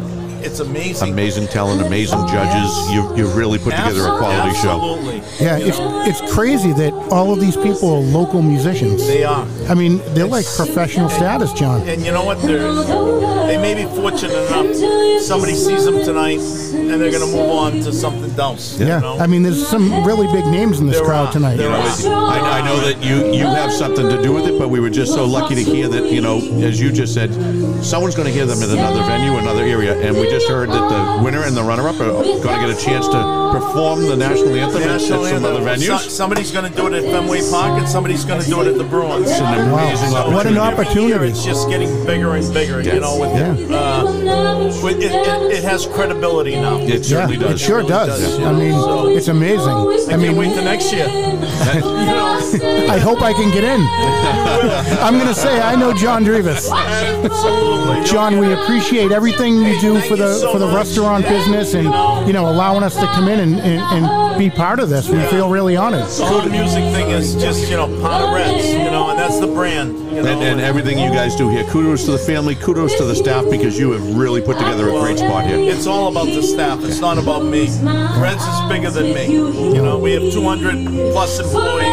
it's 0.43 0.61
amazing. 0.61 1.13
Amazing 1.13 1.47
talent, 1.49 1.81
amazing 1.87 2.27
judges. 2.29 2.93
You've, 2.93 3.17
you've 3.17 3.37
really 3.37 3.59
put 3.59 3.71
together 3.71 4.03
a 4.07 4.19
quality 4.19 4.55
show. 4.59 4.99
Absolutely. 4.99 5.23
yeah, 5.45 5.57
You 5.57 5.67
it's 5.69 5.79
know, 5.79 6.05
it's 6.07 6.35
crazy 6.35 6.73
that 6.73 6.93
all 7.11 7.33
of 7.33 7.41
these 7.41 7.57
people 7.57 7.95
are 7.95 8.01
local 8.01 8.43
musicians. 8.43 9.07
they 9.07 9.25
are. 9.25 9.47
I 9.69 9.75
mean, 9.75 10.01
they're 10.15 10.27
like 10.27 10.47
professional 10.57 11.09
status, 11.09 11.53
John. 11.53 11.87
And 11.89 12.05
you 12.05 12.13
know 12.13 12.25
what? 12.25 12.41
They're, 12.43 12.73
they 13.47 13.59
may 13.59 13.75
be 13.75 13.85
fortunate 13.95 14.33
enough. 14.49 15.21
Somebody 15.23 15.55
sees 15.55 15.85
them 15.85 16.03
tonight, 16.05 16.39
and 16.41 16.91
they're 17.01 17.11
going 17.11 17.21
to 17.25 17.37
move 17.37 17.51
on 17.51 17.73
to 17.73 17.93
something 17.93 18.39
else. 18.39 18.79
Yeah, 18.79 18.97
You 18.97 19.01
know? 19.01 19.19
I 19.19 19.27
mean, 19.27 19.43
there's 19.43 19.67
some 19.67 20.05
really 20.05 20.27
big 20.33 20.47
names 20.47 20.81
in 20.81 20.87
this 20.87 20.97
There 20.97 21.05
crowd 21.07 21.29
are. 21.29 21.33
tonight. 21.33 21.57
There 21.57 21.71
are. 21.71 21.77
I, 21.77 22.61
I 22.61 22.65
know 22.65 22.77
that 22.81 23.03
you, 23.03 23.33
you 23.33 23.45
have 23.47 23.73
something 23.73 24.09
to 24.09 24.23
do 24.23 24.33
with 24.33 24.47
it, 24.47 24.59
but 24.59 24.69
we 24.69 24.81
were 24.81 24.91
just 24.91 25.13
so 25.15 25.25
lucky 25.25 25.55
to 25.55 25.63
hear 25.63 25.89
that, 25.89 26.11
you 26.13 26.21
know, 26.21 26.39
as 26.63 26.81
you 26.81 26.93
just 26.93 27.15
said, 27.15 27.33
someone's 27.83 28.15
going 28.15 28.27
to 28.29 28.33
hear 28.35 28.47
them 28.47 28.63
in 28.63 28.71
another 28.71 29.03
venue, 29.05 29.37
another 29.39 29.63
area. 29.63 29.95
And 30.01 30.17
we 30.17 30.29
just 30.29 30.49
heard 30.49 30.69
that 30.71 30.89
the 31.19 31.25
winner 31.25 31.43
and 31.45 31.57
the 31.57 31.63
runner 31.63 31.89
up 31.89 31.97
are 32.01 32.07
going 32.13 32.43
to 32.43 32.67
get 32.67 32.71
a 32.71 32.81
chance 32.81 33.07
to 33.09 33.51
perform 33.59 34.03
the 34.07 34.17
national 34.17 34.55
anthem 34.55 34.83
at- 34.83 34.89
National 34.95 35.25
at 35.27 35.35
some 35.35 35.45
anthem. 35.45 35.57
other 35.57 35.61
venues. 35.65 35.87
So- 36.03 36.09
somebody's 36.09 36.51
going 36.53 36.71
to 36.71 36.77
do 36.77 36.87
it 36.87 36.94
at 36.95 37.03
Fenway 37.05 37.41
Park, 37.51 37.79
and 37.79 37.89
somebody's 37.89 38.25
going 38.25 38.41
to 38.43 38.49
do 38.49 38.61
it 38.63 38.67
at 38.67 38.77
the 38.79 38.85
Bruins. 38.85 39.31
It's 39.31 39.41
an 39.41 39.47
amazing 39.69 40.13
Wow. 40.13 40.21
opportunity. 40.27 40.35
What 40.35 40.47
an 40.47 40.59
opportunity. 40.59 41.07
year 41.09 41.25
it's 41.25 41.45
just 41.45 41.69
getting 41.69 41.89
bigger 42.07 42.35
and 42.35 42.53
bigger. 42.55 42.81
You 42.83 43.01
know, 43.01 43.17
with, 43.19 43.35
Yeah. 43.71 43.77
uh, 43.77 44.05
with 44.83 44.99
it, 45.03 45.13
it, 45.13 45.53
it 45.59 45.65
has 45.65 45.87
credibility 45.87 46.57
now. 46.57 46.77
It 46.79 47.07
Yeah, 47.09 47.27
does. 47.27 47.31
it 47.33 47.39
does. 47.41 47.61
sure 47.61 47.77
really 47.79 47.89
does. 47.89 48.21
does, 48.21 48.39
I 48.41 48.53
mean, 48.53 48.73
So- 48.73 49.09
it's 49.09 49.29
amazing. 49.29 49.69
I 49.69 49.93
I 49.95 50.07
can't 50.09 50.23
mean, 50.23 50.37
wait 50.37 50.55
to 50.55 50.63
next 50.63 50.93
year. 50.93 51.09
I 51.75 52.99
hope 52.99 53.23
I 53.23 53.33
can 53.33 53.51
get 53.51 53.65
in. 53.65 53.81
I'm 55.01 55.15
going 55.15 55.27
to 55.29 55.35
say 55.35 55.61
I 55.61 55.75
know 55.77 55.93
John 55.93 56.25
Drevis. 56.25 56.71
absolutely. 56.71 58.05
John, 58.05 58.39
we 58.39 58.53
appreciate 58.53 59.13
everything 59.13 59.57
you 59.63 59.81
do 59.81 60.01
for 60.03 60.17
the 60.17 60.49
for 60.53 60.59
the 60.59 60.69
restaurant 60.69 61.27
business 61.27 61.75
and 61.75 61.85
you 62.27 62.33
know 62.33 62.49
allowing 62.49 62.83
us 62.83 62.95
to 62.97 63.07
come 63.07 63.29
in 63.29 63.41
and, 63.41 63.61
and, 63.61 63.81
and 64.05 64.39
be 64.39 64.51
part 64.51 64.79
of 64.81 64.89
this. 64.89 65.09
We 65.09 65.21
feel 65.27 65.49
really 65.49 65.77
honored. 65.77 66.07
The 66.07 66.27
whole 66.27 66.43
music 66.49 66.84
thing 66.93 67.11
is 67.11 67.35
just 67.35 67.71
you 67.71 67.77
know 67.77 67.87
part 68.01 68.23
of 68.23 68.35
Reds, 68.35 68.67
you 68.69 68.91
know, 68.91 69.11
and 69.11 69.19
that's 69.19 69.39
the 69.41 69.47
brand. 69.47 69.99
You 70.15 70.23
know, 70.23 70.29
And, 70.31 70.43
and 70.43 70.61
everything 70.61 70.99
you 70.99 71.11
guys 71.11 71.35
do 71.37 71.49
here. 71.49 71.65
Kudos 71.65 72.05
to 72.05 72.13
the 72.13 72.19
family, 72.19 72.55
kudos 72.55 72.95
to 72.97 73.05
the 73.05 73.15
staff, 73.15 73.45
because 73.51 73.79
you 73.79 73.91
have 73.93 74.17
really 74.17 74.41
put 74.41 74.59
together 74.59 74.89
a 74.89 74.93
great 74.93 75.19
spot 75.19 75.47
here. 75.47 75.59
It's 75.59 75.87
all 75.87 76.09
about 76.09 76.27
the 76.27 76.43
staff. 76.43 76.85
It's 76.85 77.01
not 77.01 77.19
about 77.19 77.45
me. 77.45 77.69
Reds 78.21 78.45
is 78.45 78.61
bigger 78.69 78.91
than 78.91 79.13
me. 79.15 79.27
You 79.33 79.83
know, 79.83 79.99
we 79.99 80.13
have 80.13 80.33
200 80.33 81.13
plus 81.13 81.39
employees. 81.41 81.85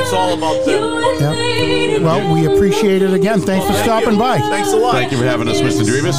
It's 0.00 0.12
all 0.12 0.34
about 0.34 0.64
them. 0.64 0.82
Yeah. 1.20 1.98
Well, 1.98 2.34
we 2.34 2.46
appreciate 2.46 3.02
it 3.02 3.12
again. 3.14 3.40
Thanks 3.40 3.66
for 3.66 3.72
Thank 3.72 3.84
stopping 3.84 4.12
you. 4.14 4.18
by. 4.18 4.38
Thanks 4.38 4.72
a 4.72 4.76
lot. 4.76 4.92
Thank 4.94 5.12
you 5.12 5.18
for 5.18 5.24
having 5.24 5.48
us, 5.48 5.60
Mr. 5.60 5.82
Drevis. 5.84 6.18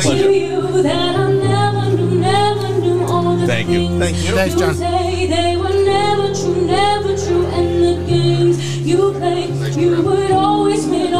Pleasure. 0.00 0.28
Thank 3.46 3.68
you. 3.68 3.98
Thank 3.98 4.16
you. 4.24 4.32
Thanks, 4.34 4.54
John. 4.54 4.74
Games 8.12 8.78
you 8.78 9.12
play. 9.12 9.46
You 9.80 10.02
would 10.02 10.30
always 10.32 10.86
win, 10.86 11.11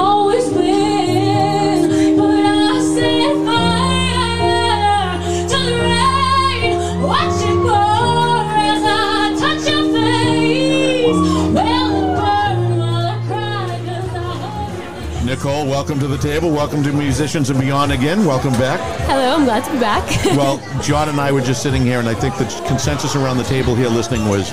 Nicole, 15.43 15.67
welcome 15.67 15.99
to 15.99 16.07
the 16.07 16.19
table. 16.19 16.53
Welcome 16.53 16.85
to 16.85 16.93
Musicians 16.93 17.51
and 17.51 17.59
Beyond 17.59 17.91
again. 17.91 18.25
Welcome 18.25 18.53
back. 18.53 18.79
Hello, 19.09 19.35
I'm 19.35 19.45
glad 19.45 19.65
to 19.65 19.73
be 19.73 19.81
back. 19.81 20.09
Well, 20.37 20.63
John 20.81 21.09
and 21.09 21.21
I 21.21 21.33
were 21.33 21.41
just 21.41 21.65
sitting 21.65 21.83
here, 21.83 21.99
and 21.99 22.09
I 22.09 22.15
think 22.15 22.37
the 22.37 22.45
consensus 22.69 23.17
around 23.17 23.39
the 23.39 23.43
table 23.43 23.75
here 23.75 23.89
listening 23.89 24.29
was, 24.29 24.53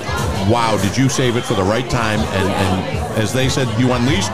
wow, 0.50 0.76
did 0.82 0.96
you 0.96 1.08
save 1.08 1.36
it 1.36 1.44
for 1.44 1.54
the 1.54 1.62
right 1.62 1.88
time? 1.88 2.18
And, 2.18 2.48
and 2.48 3.18
as 3.22 3.32
they 3.32 3.48
said, 3.48 3.68
you 3.78 3.92
unleashed. 3.92 4.32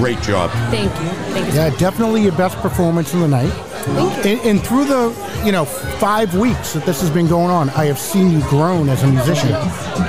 Great 0.00 0.20
job. 0.22 0.50
Thank 0.72 0.92
you. 1.00 1.08
Thank 1.32 1.46
you. 1.46 1.52
Yeah, 1.52 1.70
definitely 1.76 2.24
your 2.24 2.32
best 2.32 2.56
performance 2.56 3.14
in 3.14 3.20
the 3.20 3.28
night. 3.28 3.69
And, 3.88 4.40
and 4.40 4.62
through 4.62 4.84
the 4.84 5.42
you 5.44 5.52
know 5.52 5.64
five 5.64 6.34
weeks 6.34 6.72
that 6.74 6.84
this 6.84 7.00
has 7.00 7.10
been 7.10 7.26
going 7.26 7.50
on, 7.50 7.70
I 7.70 7.86
have 7.86 7.98
seen 7.98 8.30
you 8.30 8.40
grown 8.42 8.88
as 8.88 9.02
a 9.02 9.06
musician. 9.06 9.50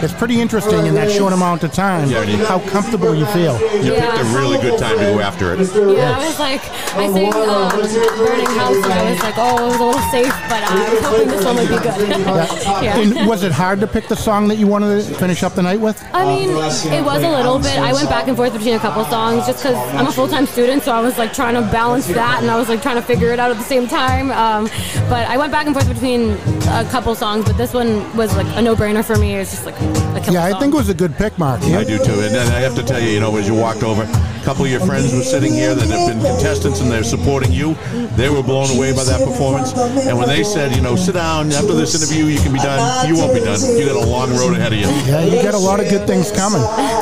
It's 0.03 0.13
pretty 0.13 0.39
interesting 0.41 0.85
in 0.85 0.93
that 0.95 1.11
short 1.11 1.33
amount 1.33 1.63
of 1.63 1.73
time 1.73 2.09
Yeah, 2.09 2.23
how 2.45 2.59
comfortable 2.69 3.13
you 3.13 3.25
feel. 3.27 3.59
You 3.83 3.93
picked 3.93 4.17
a 4.17 4.23
really 4.35 4.57
good 4.59 4.79
time 4.79 4.97
to 4.97 5.03
go 5.03 5.19
after 5.19 5.53
it. 5.53 5.59
Yeah, 5.59 6.17
I 6.17 6.25
was 6.25 6.39
like, 6.39 6.61
I 6.95 7.11
sang 7.11 7.33
um, 7.33 7.69
Burning 8.17 8.45
House, 8.57 8.75
and 8.75 8.93
I 8.93 9.11
was 9.11 9.21
like, 9.21 9.35
oh, 9.37 9.57
it 9.57 9.67
was 9.67 9.75
a 9.75 9.83
little 9.83 10.01
safe, 10.11 10.33
but 10.49 10.63
I 10.63 10.93
was 10.93 11.05
hoping 11.05 11.27
this 11.27 11.45
one 11.45 11.55
would 11.55 11.69
be 11.69 11.75
good. 11.75 12.19
yeah. 12.83 12.97
And 12.97 13.27
was 13.27 13.43
it 13.43 13.51
hard 13.51 13.79
to 13.81 13.87
pick 13.87 14.07
the 14.07 14.15
song 14.15 14.47
that 14.47 14.57
you 14.57 14.67
wanted 14.67 15.03
to 15.05 15.13
finish 15.15 15.43
up 15.43 15.55
the 15.55 15.61
night 15.61 15.79
with? 15.79 16.01
I 16.13 16.25
mean, 16.25 16.49
it 16.49 17.03
was 17.03 17.23
a 17.23 17.29
little 17.29 17.59
bit. 17.59 17.77
I 17.77 17.93
went 17.93 18.09
back 18.09 18.27
and 18.27 18.35
forth 18.35 18.53
between 18.53 18.75
a 18.75 18.79
couple 18.79 19.03
songs 19.05 19.45
just 19.45 19.63
because 19.63 19.75
I'm 19.95 20.07
a 20.07 20.11
full 20.11 20.27
time 20.27 20.45
student, 20.45 20.83
so 20.83 20.91
I 20.91 21.01
was 21.01 21.17
like 21.17 21.33
trying 21.33 21.55
to 21.55 21.61
balance 21.71 22.07
that, 22.07 22.41
and 22.41 22.49
I 22.49 22.57
was 22.57 22.69
like 22.69 22.81
trying 22.81 22.95
to 22.95 23.01
figure 23.01 23.31
it 23.31 23.39
out 23.39 23.51
at 23.51 23.57
the 23.61 23.67
same 23.67 23.87
time. 23.87 24.31
Um, 24.31 24.65
but 25.09 25.27
I 25.27 25.37
went 25.37 25.51
back 25.51 25.65
and 25.65 25.75
forth 25.75 25.87
between 25.87 26.31
a 26.69 26.87
couple 26.91 27.13
songs, 27.15 27.45
but 27.45 27.57
this 27.57 27.73
one 27.73 28.01
was 28.17 28.35
like 28.35 28.47
a 28.57 28.61
no 28.61 28.75
brainer 28.75 29.03
for 29.05 29.17
me. 29.17 29.35
It's 29.35 29.51
just 29.51 29.65
like 29.65 29.75
a 29.75 30.21
killer 30.21 30.33
Yeah, 30.33 30.45
I 30.45 30.51
song. 30.51 30.59
think 30.61 30.73
it 30.73 30.77
was 30.77 30.89
a 30.89 30.93
good 30.93 31.15
pick, 31.15 31.37
Mark. 31.37 31.61
I 31.61 31.83
do 31.83 31.97
too. 31.97 32.19
And 32.21 32.33
then 32.35 32.47
I 32.51 32.59
have 32.59 32.75
to 32.75 32.83
tell 32.83 32.99
you, 32.99 33.09
you 33.09 33.19
know, 33.19 33.35
as 33.37 33.47
you 33.47 33.55
walked 33.55 33.83
over, 33.83 34.03
a 34.03 34.43
couple 34.43 34.65
of 34.65 34.71
your 34.71 34.79
friends 34.81 35.13
were 35.13 35.21
sitting 35.21 35.53
here 35.53 35.75
that 35.75 35.87
have 35.87 36.07
been 36.09 36.19
contestants 36.21 36.81
and 36.81 36.89
they're 36.91 37.03
supporting 37.03 37.51
you. 37.51 37.75
They 38.17 38.29
were 38.29 38.41
blown 38.43 38.69
away 38.75 38.91
by 38.93 39.03
that 39.03 39.21
performance. 39.27 39.73
And 40.07 40.17
when 40.17 40.27
they 40.27 40.43
said, 40.43 40.75
you 40.75 40.81
know, 40.81 40.95
sit 40.95 41.13
down 41.13 41.51
after 41.51 41.73
this 41.73 41.93
interview, 41.95 42.25
you 42.25 42.39
can 42.39 42.51
be 42.53 42.59
done, 42.59 43.07
you 43.07 43.15
won't 43.15 43.33
be 43.33 43.39
done. 43.41 43.59
You 43.77 43.85
got 43.85 44.03
a 44.03 44.07
long 44.07 44.31
road 44.31 44.55
ahead 44.55 44.73
of 44.73 44.79
you. 44.79 44.87
Yeah, 45.05 45.23
you 45.25 45.41
got 45.43 45.53
a 45.53 45.59
lot 45.59 45.79
of 45.79 45.89
good 45.89 46.07
things 46.07 46.31
coming. 46.31 46.61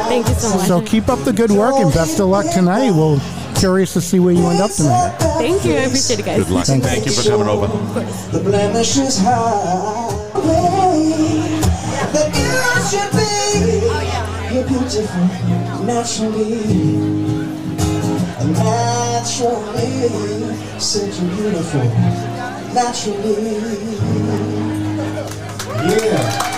Thank 0.10 0.28
you 0.28 0.34
so 0.36 0.58
much. 0.58 0.68
So 0.68 0.82
keep 0.82 1.08
up 1.10 1.20
the 1.24 1.34
good 1.34 1.52
work 1.52 1.76
and 1.76 1.94
best 1.94 2.20
of 2.20 2.28
luck 2.28 2.46
tonight. 2.54 2.92
We're 2.92 3.18
curious 3.60 3.94
to 3.94 4.02
see 4.02 4.20
where 4.20 4.34
you 4.34 4.46
end 4.48 4.62
up 4.62 4.72
tonight. 4.72 5.16
Thank 5.38 5.66
you. 5.66 5.74
I 5.74 5.84
appreciate 5.84 6.20
it, 6.20 6.26
guys. 6.26 6.44
Good 6.44 6.50
luck. 6.50 6.66
Thanks. 6.66 6.88
Thank 6.88 7.06
you 7.06 7.12
for 7.12 7.30
coming 7.30 7.48
over. 7.48 7.68
The 8.32 8.40
blemish 8.44 8.98
is 8.98 9.20
high. 9.20 10.16
That 12.14 12.34
you 12.40 12.50
should 12.90 13.12
be. 13.12 13.22
Oh, 13.92 14.02
you're 14.54 14.68
beautiful 14.68 15.28
naturally. 15.86 16.56
Naturally. 18.64 19.92
Said 20.80 21.14
you're 21.16 21.30
beautiful 21.36 21.86
naturally. 22.74 23.36
Yeah. 25.86 26.49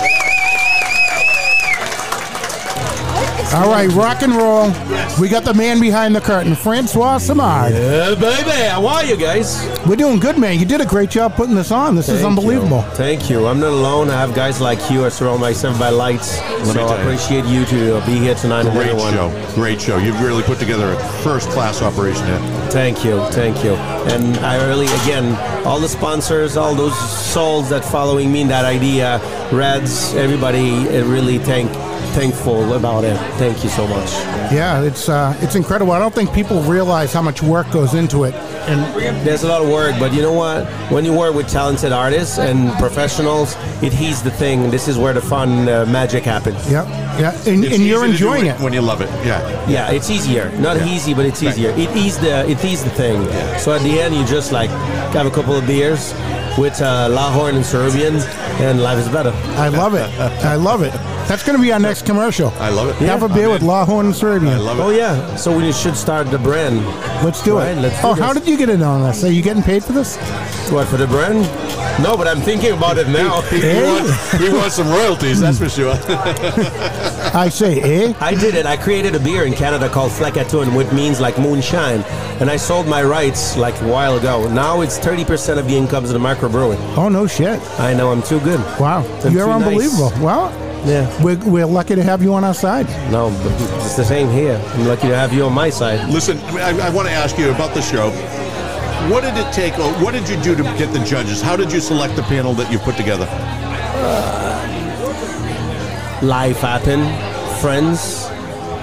All 3.54 3.70
right, 3.70 3.90
rock 3.92 4.22
and 4.22 4.34
roll. 4.34 4.68
We 5.20 5.28
got 5.28 5.44
the 5.44 5.54
man 5.54 5.82
behind 5.82 6.16
the 6.16 6.22
curtain, 6.22 6.56
Francois 6.56 7.18
Simard. 7.18 7.74
Yeah, 7.74 8.16
baby. 8.16 8.50
How 8.50 8.88
are 8.88 9.04
you 9.04 9.18
guys? 9.18 9.68
We're 9.86 9.98
doing 9.98 10.20
good, 10.20 10.38
man. 10.38 10.58
You 10.58 10.66
did 10.66 10.80
a 10.80 10.86
great 10.86 11.10
job 11.10 11.36
putting 11.36 11.56
this 11.56 11.70
on. 11.70 11.96
This 11.96 12.08
is 12.08 12.24
unbelievable. 12.24 12.78
You. 12.78 12.96
Thank 12.96 13.30
you. 13.30 13.48
I'm 13.48 13.60
not 13.60 13.72
alone. 13.72 14.10
I 14.10 14.14
have 14.14 14.34
guys 14.34 14.62
like 14.62 14.90
you. 14.90 15.04
I 15.04 15.10
surround 15.10 15.42
myself 15.42 15.78
by 15.78 15.90
lights. 15.90 16.40
me 16.40 16.66
So 16.68 16.86
I 16.86 17.02
appreciate 17.02 17.44
you 17.44 17.66
to 17.66 17.98
uh, 17.98 18.06
be 18.06 18.20
here 18.20 18.36
tonight. 18.36 18.64
Great 18.72 18.88
everyone. 18.88 19.14
show. 19.14 19.54
Great 19.54 19.82
show. 19.82 19.98
You've 19.98 20.22
really 20.22 20.44
put 20.44 20.58
together 20.58 20.94
a 20.94 21.00
first 21.22 21.50
class 21.50 21.82
operation 21.82 22.26
here. 22.28 22.40
Thank 22.72 23.04
you, 23.04 23.22
thank 23.32 23.66
you. 23.66 23.76
And 23.76 24.38
I 24.38 24.66
really, 24.66 24.86
again, 24.86 25.36
all 25.66 25.82
the 25.82 25.90
sponsors, 25.90 26.56
all 26.56 26.74
those 26.74 26.98
souls 26.98 27.70
that 27.70 27.84
following 27.84 28.32
me 28.32 28.42
in 28.42 28.48
that 28.48 28.64
idea, 28.64 29.20
Reds, 29.52 30.16
everybody, 30.16 30.88
really 31.04 31.38
thank, 31.38 31.70
thankful 32.12 32.74
about 32.74 33.04
it. 33.04 33.18
Thank 33.38 33.64
you 33.64 33.70
so 33.70 33.88
much. 33.88 34.12
Yeah, 34.52 34.82
it's 34.84 35.10
uh, 35.10 35.36
it's 35.42 35.56
incredible. 35.56 35.92
I 35.94 36.00
don't 36.00 36.14
think 36.14 36.34
people 36.34 36.62
realize 36.64 37.14
how 37.14 37.22
much 37.22 37.42
work 37.42 37.70
goes 37.72 37.94
into 37.94 38.24
it. 38.26 38.34
And 38.68 38.80
There's 39.26 39.44
a 39.44 39.48
lot 39.48 39.62
of 39.62 39.70
work, 39.70 39.96
but 40.00 40.14
you 40.14 40.22
know 40.22 40.34
what? 40.34 40.66
When 40.92 41.04
you 41.04 41.14
work 41.18 41.34
with 41.34 41.48
talented 41.50 41.92
artists 41.92 42.38
and 42.38 42.72
professionals, 42.78 43.56
it 43.82 43.92
he's 43.94 44.22
the 44.22 44.30
thing. 44.32 44.70
This 44.70 44.88
is 44.88 44.98
where 44.98 45.14
the 45.14 45.22
fun 45.22 45.68
uh, 45.68 45.86
magic 45.88 46.24
happens. 46.24 46.70
yeah, 46.70 46.86
yeah, 47.20 47.32
and, 47.52 47.64
and 47.66 47.84
you're 47.84 48.06
easy 48.06 48.14
to 48.14 48.20
do 48.20 48.34
enjoying 48.34 48.46
it. 48.48 48.60
when 48.60 48.74
you 48.74 48.82
love 48.82 49.02
it. 49.02 49.10
Yeah. 49.26 49.42
Yeah, 49.68 49.92
it's 49.92 50.10
easier. 50.10 50.52
Not 50.60 50.78
Yeah. 50.78 50.94
easy, 50.96 51.14
but 51.14 51.26
it's 51.26 51.42
easier. 51.42 51.72
It 51.72 51.90
is 51.96 52.18
the 52.20 52.48
it 52.50 52.64
is 52.64 52.84
the 52.84 52.92
thing. 52.92 53.24
Yeah. 53.24 53.58
So 53.58 53.74
at 53.74 53.82
the 53.82 54.00
end, 54.00 54.16
you 54.16 54.24
just 54.26 54.52
like 54.52 54.70
have 55.16 55.26
a 55.26 55.32
couple 55.32 55.56
of 55.56 55.66
beers 55.66 56.14
with 56.58 56.80
uh, 56.82 57.08
Lahorn 57.10 57.56
and 57.56 57.66
Serbian, 57.66 58.16
and 58.62 58.82
life 58.84 59.00
is 59.00 59.08
better. 59.10 59.32
I 59.58 59.70
love 59.70 59.96
it. 59.96 60.10
I 60.46 60.56
love 60.56 60.82
it. 60.84 60.94
That's 61.28 61.44
going 61.44 61.58
to 61.58 61.62
be 61.62 61.72
our 61.72 61.80
next 61.80 62.06
commercial. 62.06 62.50
I 62.60 62.70
love 62.70 62.90
it. 62.90 62.96
Have 63.08 63.22
a 63.24 63.26
I'm 63.28 63.34
beer 63.34 63.46
in. 63.46 63.52
with 63.54 63.62
Lahorn 63.62 64.06
and 64.06 64.16
Serbian. 64.16 64.54
I 64.54 64.58
love 64.58 64.80
it. 64.80 64.82
Oh 64.82 64.90
yeah. 64.90 65.36
So 65.38 65.56
we 65.56 65.72
should 65.72 65.96
start 65.96 66.28
the 66.30 66.38
brand. 66.38 66.86
Let's 67.24 67.42
do 67.42 67.58
Right, 67.58 67.78
it. 67.78 67.82
let's 67.82 68.02
do 68.02 68.08
oh, 68.08 68.14
how 68.14 68.34
this. 68.34 68.44
did 68.44 68.52
you 68.52 68.58
get 68.58 68.70
in 68.70 68.82
on 68.82 69.02
this? 69.04 69.24
Are 69.24 69.32
you 69.32 69.42
getting 69.42 69.64
paid 69.64 69.84
for 69.84 69.94
this? 69.94 70.18
What 70.72 70.88
for 70.88 70.98
the 70.98 71.08
brand? 71.08 71.42
No, 72.04 72.18
but 72.18 72.28
I'm 72.28 72.42
thinking 72.42 72.72
about 72.74 72.98
it 72.98 73.08
now. 73.08 73.42
We 73.52 73.60
want, 73.84 74.42
he 74.42 74.50
wants 74.50 74.76
some 74.76 74.90
royalties, 74.90 75.40
that's 75.42 75.60
for 75.60 75.70
sure. 75.70 75.94
I 77.34 77.50
say, 77.50 77.80
eh? 77.82 78.14
I 78.20 78.34
did 78.36 78.56
it. 78.56 78.66
I 78.66 78.76
created 78.78 79.16
a 79.16 79.20
beer 79.20 79.44
in 79.46 79.54
Canada 79.54 79.88
called 79.90 80.12
Flacatoune, 80.12 80.76
which 80.76 80.92
means 80.92 81.20
like 81.22 81.38
moonshine, 81.38 82.02
and 82.42 82.50
I 82.50 82.56
sold 82.58 82.88
my 82.88 83.04
rights 83.04 83.56
like 83.58 83.80
a 83.82 83.88
while 83.88 84.18
ago. 84.18 84.50
Now 84.54 84.82
it's 84.82 84.98
30% 85.00 85.58
of 85.58 85.68
the 85.68 85.76
incomes 85.76 86.10
of 86.12 86.20
the 86.20 86.26
microbrewing. 86.28 86.80
Oh 86.98 87.10
no, 87.10 87.28
shit! 87.28 87.60
I 87.80 87.94
know 87.94 88.12
I'm 88.12 88.22
too 88.24 88.40
good. 88.42 88.60
Wow, 88.80 89.04
I'm 89.24 89.32
you're 89.34 89.46
too 89.46 89.60
nice. 89.60 89.68
unbelievable. 89.68 90.12
Well, 90.26 90.50
Yeah. 90.86 91.24
we're, 91.24 91.38
we're 91.46 91.66
lucky 91.66 91.96
to 91.96 92.04
have 92.04 92.24
you 92.24 92.34
on 92.34 92.44
our 92.44 92.54
side. 92.54 92.88
No, 93.12 93.30
but 93.44 93.52
it's 93.86 93.96
the 93.96 94.04
same 94.04 94.30
here. 94.30 94.60
I'm 94.74 94.88
lucky 94.88 95.08
to 95.08 95.16
have 95.16 95.32
you 95.34 95.46
on 95.46 95.54
my 95.54 95.70
side. 95.70 96.10
Listen, 96.10 96.38
I, 96.58 96.88
I 96.88 96.90
want 96.90 97.08
to 97.08 97.14
ask 97.14 97.38
you 97.38 97.52
about 97.52 97.74
the 97.74 97.82
show. 97.82 98.10
What 99.10 99.22
did 99.22 99.36
it 99.36 99.52
take, 99.54 99.78
or 99.80 99.92
what 100.04 100.14
did 100.14 100.28
you 100.30 100.42
do 100.42 100.56
to 100.56 100.64
get 100.78 100.92
the 100.94 101.04
judges? 101.06 101.42
How 101.42 101.56
did 101.56 101.72
you 101.72 101.80
select 101.80 102.16
the 102.16 102.24
panel 102.24 102.54
that 102.54 102.72
you 102.72 102.80
put 102.80 102.96
together? 102.96 103.26
life 106.22 106.60
happen, 106.60 107.02
friends, 107.62 108.26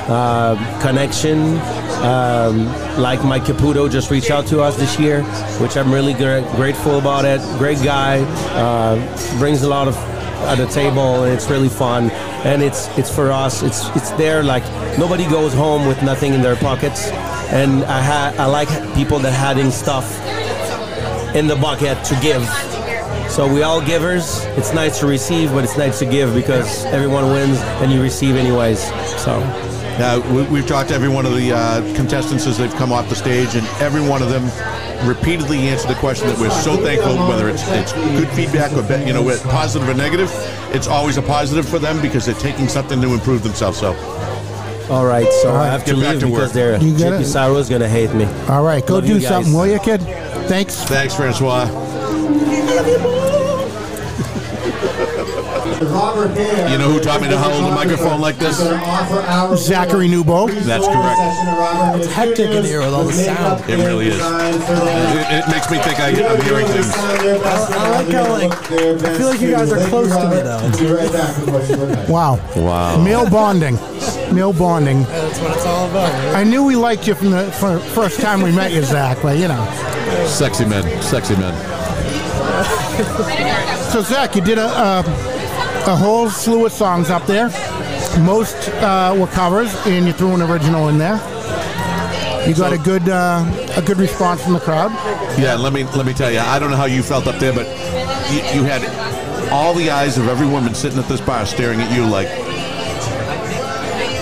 uh, 0.09 0.57
connection. 0.82 1.59
Um, 1.99 2.66
like 3.01 3.24
Mike 3.24 3.42
Caputo 3.42 3.90
just 3.90 4.11
reached 4.11 4.30
out 4.30 4.46
to 4.49 4.61
us 4.61 4.76
this 4.76 4.99
year, 4.99 5.22
which 5.61 5.76
I'm 5.76 5.92
really 5.92 6.14
gra- 6.14 6.49
grateful 6.55 6.99
about 6.99 7.24
it. 7.24 7.40
Great 7.59 7.82
guy, 7.82 8.20
uh, 8.55 8.96
brings 9.38 9.62
a 9.62 9.68
lot 9.68 9.88
of 9.88 9.96
at 10.49 10.59
the 10.59 10.66
table, 10.66 11.24
and 11.24 11.32
it's 11.32 11.49
really 11.51 11.68
fun. 11.68 12.11
And 12.44 12.62
it's 12.62 12.88
it's 12.99 13.14
for 13.14 13.30
us. 13.30 13.62
It's 13.62 13.88
it's 13.96 14.11
there. 14.12 14.42
Like 14.42 14.64
nobody 14.99 15.24
goes 15.28 15.53
home 15.53 15.86
with 15.86 16.03
nothing 16.03 16.34
in 16.34 16.42
their 16.42 16.57
pockets, 16.57 17.09
and 17.53 17.84
I 17.84 18.01
ha- 18.03 18.34
I 18.38 18.46
like 18.46 18.68
people 18.94 19.18
that 19.20 19.32
having 19.32 19.70
stuff 19.70 20.07
in 21.34 21.46
the 21.46 21.57
bucket 21.57 22.03
to 22.05 22.18
give. 22.20 22.42
So 23.30 23.46
we 23.53 23.62
all 23.62 23.80
givers. 23.84 24.44
It's 24.57 24.72
nice 24.72 24.99
to 25.01 25.07
receive, 25.07 25.53
but 25.53 25.62
it's 25.62 25.76
nice 25.76 25.99
to 26.01 26.07
give 26.07 26.34
because 26.34 26.84
everyone 26.86 27.26
wins 27.30 27.59
and 27.82 27.92
you 27.92 28.03
receive 28.03 28.34
anyways. 28.36 28.80
So 29.22 29.38
Now, 29.99 30.20
we, 30.34 30.42
we've 30.44 30.66
talked 30.66 30.88
to 30.88 30.94
every 30.94 31.11
one 31.11 31.26
of 31.26 31.34
the 31.34 31.53
uh, 31.53 31.82
contestants 31.94 32.46
as 32.46 32.57
they've 32.59 32.74
come 32.74 32.90
off 32.90 33.09
the 33.09 33.14
stage, 33.14 33.55
and 33.55 33.66
every 33.80 34.01
one 34.01 34.22
of 34.22 34.30
them 34.30 34.44
repeatedly 35.07 35.59
answer 35.68 35.88
the 35.88 35.94
question 35.94 36.26
that 36.28 36.38
we're 36.38 36.51
so 36.51 36.76
thankful, 36.76 37.16
whether 37.28 37.49
it's 37.49 37.66
it's 37.68 37.92
good 37.92 38.28
feedback 38.30 38.72
or 38.72 38.82
be- 38.82 39.05
you 39.07 39.12
know 39.12 39.22
with 39.22 39.42
positive 39.44 39.88
or 39.88 39.94
negative, 39.94 40.30
it's 40.72 40.86
always 40.88 41.16
a 41.16 41.22
positive 41.22 41.68
for 41.68 41.78
them 41.78 42.01
because 42.03 42.26
they're 42.26 42.34
taking 42.36 42.68
something 42.68 43.01
to 43.01 43.12
improve 43.12 43.42
themselves. 43.42 43.78
So, 43.78 43.94
all 44.90 45.07
right, 45.07 45.30
so 45.42 45.51
All 45.51 45.57
right, 45.57 45.66
I 45.68 45.72
have 45.72 45.84
to 45.84 45.94
get 45.94 46.01
back 46.03 46.11
leave 46.12 46.20
to 46.20 46.26
work. 46.28 46.34
because 46.40 46.53
they're 46.53 46.80
You 46.82 46.96
get 46.96 47.12
JP 47.12 47.20
it. 47.20 47.24
Saro's 47.26 47.68
gonna 47.68 47.88
hate 47.88 48.12
me. 48.14 48.24
All 48.49 48.62
right, 48.62 48.84
go 48.86 48.94
Love 48.94 49.07
do 49.07 49.14
you 49.14 49.20
guys. 49.20 49.28
something, 49.28 49.53
will 49.53 49.66
you, 49.66 49.78
kid? 49.78 50.01
Thanks. 50.49 50.82
thanks, 50.84 51.14
Francois. 51.14 51.66
Robert 55.91 56.31
Hare. 56.31 56.69
You 56.69 56.79
know 56.79 56.91
who 56.91 57.01
taught 57.01 57.21
me 57.21 57.29
to 57.29 57.39
hold 57.39 57.73
a 57.73 57.75
microphone 57.75 58.21
like 58.21 58.37
this? 58.37 58.59
Zachary 59.59 60.09
Newbold. 60.09 60.51
That's 60.51 60.87
correct. 60.87 61.21
It's 61.99 62.12
hectic 62.12 62.51
in 62.51 62.64
here 62.64 62.81
with 62.81 62.95
all 62.95 63.05
the 63.05 63.12
sound. 63.12 63.69
It 63.69 63.77
really 63.77 64.09
is. 64.09 64.19
It, 64.19 65.27
it 65.31 65.49
makes 65.51 65.71
me 65.71 65.79
think 65.79 66.01
I, 66.01 66.11
I'm 66.11 66.41
hearing 66.43 66.66
things. 66.66 66.93
I 66.95 68.03
like 68.03 68.12
how 68.12 68.33
like 68.33 68.53
I 69.03 69.16
feel 69.16 69.29
like 69.29 69.41
you 69.41 69.51
guys 69.51 69.73
are 69.73 69.89
close 69.89 70.11
to 70.11 70.29
me 70.31 70.43
though. 70.43 70.71
Be 70.79 70.87
right 70.93 71.12
back 71.12 71.37
with 71.39 71.51
what 71.51 71.69
you 71.69 71.77
look 71.77 71.97
like. 71.97 72.09
Wow. 72.09 72.41
Wow. 72.57 73.03
Male 73.03 73.29
bonding. 73.31 73.77
Male 74.35 74.53
bonding. 74.53 75.03
That's 75.05 75.39
what 75.41 75.57
it's 75.57 75.66
all 75.66 75.89
about. 75.91 76.12
I 76.35 76.45
knew 76.45 76.64
we 76.64 76.77
liked 76.77 77.07
you 77.07 77.14
from 77.14 77.31
the 77.31 77.51
first 77.51 78.21
time 78.21 78.43
we 78.43 78.53
met 78.53 78.73
you, 78.73 78.83
Zach, 78.83 79.19
but 79.23 79.39
you 79.39 79.49
know. 79.49 79.64
Sexy 80.27 80.64
men, 80.64 80.85
sexy 81.03 81.37
men. 81.37 81.55
So 83.93 84.03
Zach, 84.03 84.35
you 84.35 84.43
did 84.43 84.59
a 84.59 84.66
a, 84.66 85.05
a 85.89 85.97
whole 85.97 86.28
slew 86.28 86.66
of 86.66 86.72
songs 86.72 87.09
up 87.09 87.24
there. 87.26 87.49
Most 88.20 88.68
uh, 88.82 89.16
were 89.18 89.26
covers, 89.28 89.74
and 89.86 90.07
you 90.07 90.12
threw 90.12 90.34
an 90.34 90.43
original 90.43 90.89
in 90.89 90.99
there. 90.99 91.16
You 92.47 92.55
got 92.55 92.72
a 92.72 92.78
good 92.78 93.09
uh, 93.09 93.45
a 93.76 93.82
good 93.82 93.97
response 93.97 94.43
from 94.45 94.53
the 94.53 94.61
crowd. 94.61 94.93
Yeah, 95.39 95.55
let 95.55 95.72
me 95.72 95.84
let 95.84 96.05
me 96.05 96.12
tell 96.12 96.30
you. 96.30 96.41
I 96.41 96.59
don't 96.59 96.70
know 96.70 96.76
how 96.76 96.84
you 96.84 97.03
felt 97.03 97.26
up 97.26 97.41
there, 97.41 97.53
but 97.55 97.66
you, 98.30 98.61
you 98.61 98.64
had 98.64 98.84
all 99.51 99.72
the 99.74 99.91
eyes 99.91 100.18
of 100.18 100.28
every 100.28 100.47
woman 100.47 100.74
sitting 100.74 100.99
at 100.99 101.09
this 101.09 101.22
bar 101.22 101.47
staring 101.47 101.80
at 101.80 101.91
you 101.97 102.05
like 102.05 102.28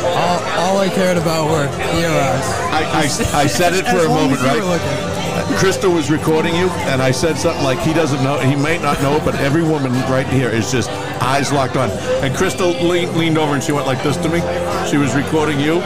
All, 0.07 0.39
all 0.63 0.79
I 0.79 0.89
cared 0.89 1.17
about 1.19 1.51
were 1.51 1.65
your 2.01 2.11
eyes. 2.11 2.49
I, 2.71 3.35
I, 3.35 3.43
I 3.43 3.47
said 3.47 3.75
it 3.75 3.87
for 3.87 4.07
a 4.07 4.09
moment, 4.09 4.41
right? 4.41 5.16
Were 5.37 5.51
looking. 5.51 5.57
Krista 5.57 5.93
was 5.93 6.11
recording 6.11 6.55
you, 6.55 6.69
and 6.91 7.03
I 7.03 7.11
said 7.11 7.37
something 7.37 7.65
like 7.65 7.79
he 7.81 7.93
doesn't 7.93 8.23
know, 8.23 8.39
he 8.39 8.57
might 8.57 8.83
not 8.83 9.01
know 9.03 9.17
it, 9.17 9.25
but 9.25 9.35
every 9.37 9.63
woman 9.63 9.93
right 10.11 10.27
here 10.27 10.49
is 10.49 10.71
just 10.71 10.91
eyes 11.21 11.53
locked 11.53 11.77
on. 11.77 11.91
And 12.23 12.35
Krista 12.35 12.81
leaned, 12.83 13.17
leaned 13.17 13.39
over 13.39 13.55
and 13.55 13.63
she 13.63 13.73
went 13.73 13.87
like 13.87 14.03
this 14.03 14.17
to 14.19 14.29
me. 14.29 14.41
She 14.89 14.97
was 14.97 15.15
recording 15.15 15.59
you. 15.61 15.81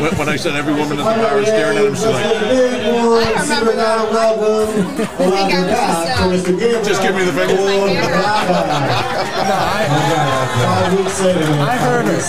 When, 0.00 0.14
when 0.18 0.28
I 0.28 0.36
said 0.36 0.54
every 0.56 0.74
woman 0.74 0.98
in 0.98 0.98
the 0.98 1.04
bar 1.04 1.38
is 1.38 1.48
staring 1.48 1.78
at 1.78 1.84
him, 1.84 1.94
she's 1.94 2.04
like, 2.04 2.24
just 6.84 7.02
give 7.02 7.14
me 7.14 7.24
the 7.24 7.32
finger. 7.32 7.56
I 11.62 11.76
heard 11.76 12.06
her. 12.06 12.20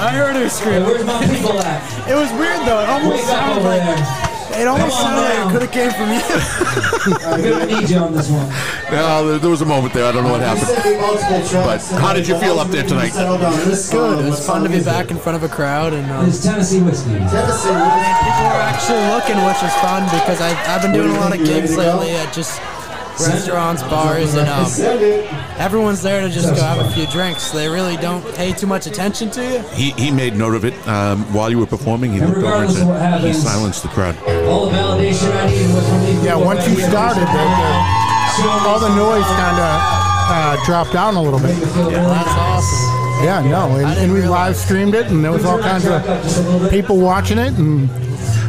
I 0.00 0.10
heard 0.10 0.36
her 0.36 0.48
scream. 0.48 0.84
Where's 0.84 1.04
my 1.04 1.24
people 1.26 1.60
at? 1.60 2.08
It 2.08 2.14
was 2.14 2.30
weird 2.32 2.66
though. 2.66 2.80
It 2.80 2.88
almost 2.88 3.26
sounded 3.26 3.64
like 3.64 4.31
it 4.62 4.68
almost 4.68 4.96
sounded 5.00 5.22
like 5.26 5.42
it 5.42 5.50
could 5.52 5.62
have 5.62 5.72
came 5.74 5.90
from 5.90 6.08
you. 6.14 6.22
I'm 7.26 7.42
gonna 7.42 7.66
need 7.66 7.90
you 7.90 7.98
on 7.98 8.14
this 8.14 8.30
one. 8.30 8.48
No, 8.92 9.26
there, 9.26 9.38
there 9.40 9.50
was 9.50 9.60
a 9.60 9.66
moment 9.66 9.92
there. 9.92 10.06
I 10.06 10.12
don't 10.12 10.22
know 10.22 10.30
what 10.30 10.40
happened. 10.40 10.70
But 11.52 11.82
how 12.00 12.12
did 12.14 12.28
you 12.28 12.38
feel 12.38 12.60
up 12.60 12.68
there 12.68 12.84
tonight? 12.84 13.12
It 13.16 13.66
was 13.68 13.90
good. 13.90 14.24
It 14.24 14.30
was 14.30 14.46
fun 14.46 14.62
to 14.62 14.68
be 14.68 14.80
back 14.82 15.10
in 15.10 15.18
front 15.18 15.34
of 15.36 15.42
a 15.42 15.48
crowd 15.52 15.92
and. 15.92 16.08
Um, 16.12 16.28
It's 16.28 16.42
Tennessee 16.42 16.80
whiskey. 16.80 17.10
People 17.10 17.26
are 17.26 18.62
actually 18.70 19.02
looking, 19.10 19.36
which 19.44 19.62
is 19.66 19.74
fun 19.82 20.04
because 20.14 20.40
I've, 20.40 20.56
I've 20.68 20.82
been 20.82 20.92
doing 20.92 21.10
a 21.10 21.18
lot 21.20 21.36
of 21.36 21.44
gigs 21.44 21.76
lately 21.76 22.12
at 22.12 22.32
just 22.32 22.60
restaurants, 23.20 23.82
bars, 23.84 24.34
and 24.34 24.48
um, 24.48 24.66
everyone's 25.58 26.02
there 26.02 26.20
to 26.20 26.28
just 26.28 26.54
go 26.54 26.62
have 26.62 26.84
a 26.84 26.90
few 26.92 27.06
drinks. 27.06 27.50
They 27.50 27.68
really 27.68 27.96
don't 27.96 28.24
pay 28.34 28.52
too 28.52 28.66
much 28.66 28.86
attention 28.86 29.30
to 29.32 29.42
you. 29.42 29.58
He, 29.74 29.90
he 29.92 30.10
made 30.10 30.36
note 30.36 30.54
of 30.54 30.64
it 30.64 30.74
um, 30.88 31.20
while 31.32 31.50
you 31.50 31.58
were 31.58 31.66
performing. 31.66 32.12
He 32.12 32.20
looked 32.20 32.38
over 32.38 32.38
and 32.38 32.44
regardless 32.44 32.80
of 32.80 32.88
what 32.88 32.98
said, 32.98 33.20
he 33.22 33.32
silenced 33.32 33.82
the 33.82 33.88
crowd. 33.88 34.16
All 34.46 34.66
the 34.66 34.76
validation 34.76 35.30
I 35.36 35.46
need 35.50 35.74
was 35.74 35.88
from 35.88 36.00
the 36.00 36.24
Yeah, 36.24 36.36
once 36.36 36.66
you 36.68 36.76
started, 36.76 37.20
the, 37.20 37.44
the, 38.42 38.50
all 38.68 38.80
the 38.80 38.94
noise 38.94 39.24
kind 39.24 39.58
of 39.58 40.02
uh, 40.32 40.64
dropped 40.64 40.92
down 40.92 41.14
a 41.16 41.22
little 41.22 41.40
bit. 41.40 41.54
That's 41.56 42.28
awesome. 42.28 43.02
Yeah, 43.22 43.40
no, 43.42 43.76
and, 43.76 43.86
and 44.00 44.12
we 44.12 44.22
live 44.22 44.56
streamed 44.56 44.94
it, 44.96 45.06
and 45.06 45.24
there 45.24 45.30
was 45.30 45.44
all 45.44 45.60
kinds 45.60 45.86
of 45.86 46.70
people 46.70 46.98
watching 46.98 47.38
it, 47.38 47.52
and 47.56 47.88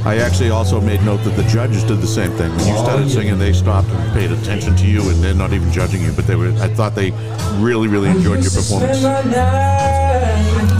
I 0.06 0.18
actually 0.18 0.50
also 0.50 0.82
made 0.82 1.02
note 1.04 1.24
that 1.24 1.38
the 1.38 1.44
judges 1.44 1.84
did 1.84 2.00
the 2.00 2.08
same 2.08 2.32
thing. 2.32 2.52
When 2.58 2.68
you 2.68 2.78
started 2.78 3.10
singing, 3.10 3.40
they 3.40 3.54
stopped 3.54 3.88
and 3.88 4.14
paid 4.14 4.32
attention 4.32 4.76
to 4.76 4.86
you, 4.86 5.02
and 5.10 5.24
they're 5.24 5.34
not 5.34 5.54
even 5.54 5.72
judging 5.72 6.02
you. 6.02 6.12
But 6.12 6.28
they 6.28 6.36
were. 6.36 6.52
I 6.60 6.68
thought 6.68 6.94
they 6.94 7.12
really, 7.58 7.88
really 7.88 8.10
enjoyed 8.10 8.44
your 8.44 8.52
performance. 8.52 9.00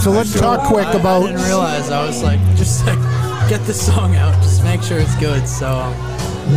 so 0.04 0.12
let's 0.12 0.38
talk 0.38 0.68
quick 0.68 0.88
about. 0.88 0.96
I 0.96 1.00
about. 1.00 1.28
didn't 1.28 1.44
realize 1.44 1.90
I 1.90 2.06
was 2.06 2.22
like, 2.22 2.40
just 2.56 2.86
like, 2.86 3.00
get 3.50 3.66
the 3.66 3.74
song 3.74 4.16
out, 4.16 4.34
just 4.44 4.62
make 4.64 4.84
sure 4.84 5.00
it's 5.00 5.16
good. 5.16 5.48
So, 5.48 5.94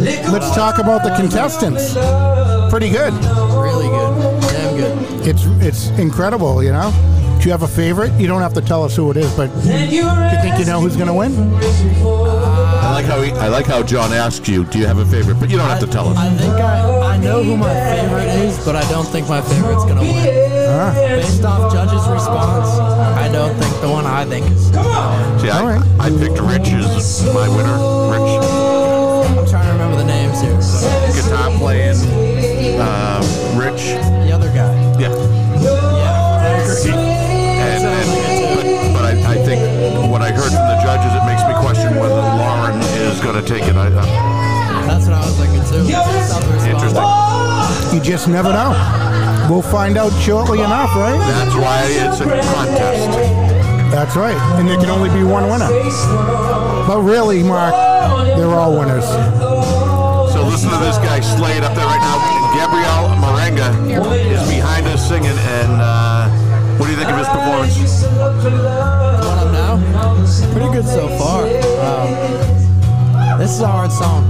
Let's 0.02 0.52
talk 0.54 0.78
about 0.78 1.04
the 1.04 1.14
contestants. 1.14 1.94
Pretty 2.70 2.90
good. 2.90 3.12
really 3.54 3.86
good, 3.86 4.40
damn 4.42 4.76
good. 4.76 5.26
It's 5.28 5.44
it's 5.64 5.88
incredible, 5.98 6.62
you 6.62 6.72
know. 6.72 6.90
Do 7.38 7.44
you 7.44 7.50
have 7.52 7.62
a 7.62 7.68
favorite? 7.68 8.12
You 8.18 8.26
don't 8.26 8.40
have 8.42 8.54
to 8.54 8.60
tell 8.60 8.82
us 8.82 8.96
who 8.96 9.10
it 9.12 9.16
is, 9.16 9.32
but 9.36 9.46
do 9.62 9.68
you 9.68 10.02
think 10.42 10.58
you 10.58 10.64
know 10.64 10.80
who's 10.80 10.96
going 10.96 11.06
to 11.06 11.14
win? 11.14 11.32
I 11.54 12.55
like 12.96 13.04
how 13.04 13.20
he, 13.20 13.30
I 13.32 13.48
like 13.48 13.66
how 13.66 13.82
John 13.82 14.10
asks 14.12 14.48
you, 14.48 14.64
"Do 14.64 14.78
you 14.78 14.86
have 14.86 14.96
a 14.96 15.04
favorite?" 15.04 15.38
But 15.38 15.50
you 15.50 15.58
don't 15.58 15.68
have 15.68 15.80
to 15.80 15.86
tell 15.86 16.08
us. 16.08 16.16
I 16.16 16.30
think 16.30 16.54
I, 16.54 17.14
I 17.14 17.16
know 17.18 17.42
who 17.42 17.54
my 17.54 17.74
favorite 17.74 18.30
is, 18.40 18.64
but 18.64 18.74
I 18.74 18.88
don't 18.88 19.04
think 19.04 19.28
my 19.28 19.42
favorite's 19.42 19.84
gonna 19.84 20.00
win. 20.00 20.68
Ah. 20.70 20.94
Based 20.94 21.44
off 21.44 21.70
judges' 21.72 22.08
response, 22.08 22.68
I 23.24 23.28
don't 23.30 23.54
think 23.58 23.78
the 23.82 23.90
one 23.90 24.06
I 24.06 24.24
think 24.24 24.50
is. 24.50 24.68
See, 24.68 25.50
I, 25.50 25.76
I 26.00 26.08
picked 26.08 26.40
Rich 26.40 26.72
as 26.72 27.22
my 27.34 27.46
winner. 27.54 27.76
Rich, 28.12 28.40
I'm 29.36 29.46
trying 29.46 29.66
to 29.66 29.72
remember 29.72 29.96
the 29.98 30.08
names 30.08 30.40
here. 30.40 30.56
guitar 31.12 31.50
playing. 31.58 32.00
Uh, 32.80 33.15
Lauren 43.26 43.44
is 43.44 43.50
going 43.50 43.60
to 43.60 43.60
take 43.60 43.68
it. 43.68 43.76
I, 43.76 43.86
uh, 43.88 44.86
That's 44.86 45.06
what 45.06 45.14
I 45.14 45.20
was 45.20 45.36
thinking 45.36 45.62
too. 45.66 45.86
Based 45.86 46.32
off 46.32 46.42
the 46.42 46.70
interesting. 46.70 47.96
You 47.96 48.02
just 48.02 48.28
never 48.28 48.52
know. 48.52 48.70
We'll 49.50 49.62
find 49.62 49.96
out 49.96 50.10
shortly 50.22 50.58
enough, 50.60 50.94
right? 50.94 51.18
That's 51.18 51.54
why 51.54 51.86
it's 51.86 52.20
a 52.20 52.24
contest. 52.24 53.10
That's 53.90 54.16
right. 54.16 54.36
And 54.58 54.68
there 54.68 54.76
can 54.76 54.90
only 54.90 55.10
be 55.10 55.24
one 55.24 55.44
winner. 55.44 55.68
But 56.86 57.00
really, 57.02 57.42
Mark, 57.42 57.74
they're 58.36 58.54
all 58.54 58.78
winners. 58.78 59.06
So 60.32 60.44
listen 60.44 60.70
to 60.70 60.78
this 60.78 60.98
guy 60.98 61.20
Slade 61.20 61.62
up 61.62 61.74
there 61.74 61.86
right 61.86 62.00
now. 62.00 62.18
Gabrielle 62.54 63.08
Morenga 63.20 63.70
is 64.32 64.48
behind 64.48 64.86
us 64.86 65.06
singing, 65.08 65.30
and 65.30 65.80
uh, 65.80 66.28
what 66.78 66.86
do 66.86 66.92
you 66.92 66.98
think 66.98 67.10
of 67.10 67.18
his 67.18 67.28
performance? 67.28 68.02
What 68.16 69.38
I'm 69.38 69.52
now? 69.52 70.52
Pretty 70.52 70.72
good 70.72 70.86
so 70.86 71.08
far. 71.18 71.46
Um, 71.46 72.65
this 73.38 73.50
is 73.52 73.60
a 73.60 73.66
hard 73.66 73.92
song. 73.92 74.24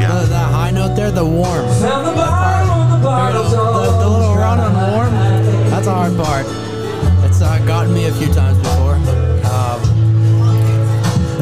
Yeah. 0.00 0.20
The, 0.20 0.26
that 0.26 0.52
high 0.52 0.70
note 0.70 0.94
there, 0.94 1.10
the 1.10 1.24
warm. 1.24 1.66
That 1.80 2.14
part. 3.02 3.34
You 3.34 3.40
know, 3.40 3.48
the, 3.48 3.98
the 3.98 4.08
little 4.08 4.34
run 4.36 4.60
on 4.60 4.74
warm, 4.92 5.12
that's 5.70 5.86
a 5.86 5.94
hard 5.94 6.16
part. 6.16 6.46
It's 7.24 7.40
uh, 7.40 7.58
gotten 7.66 7.92
me 7.94 8.06
a 8.06 8.12
few 8.12 8.32
times 8.32 8.58
before. 8.58 8.94
Um, 9.46 9.80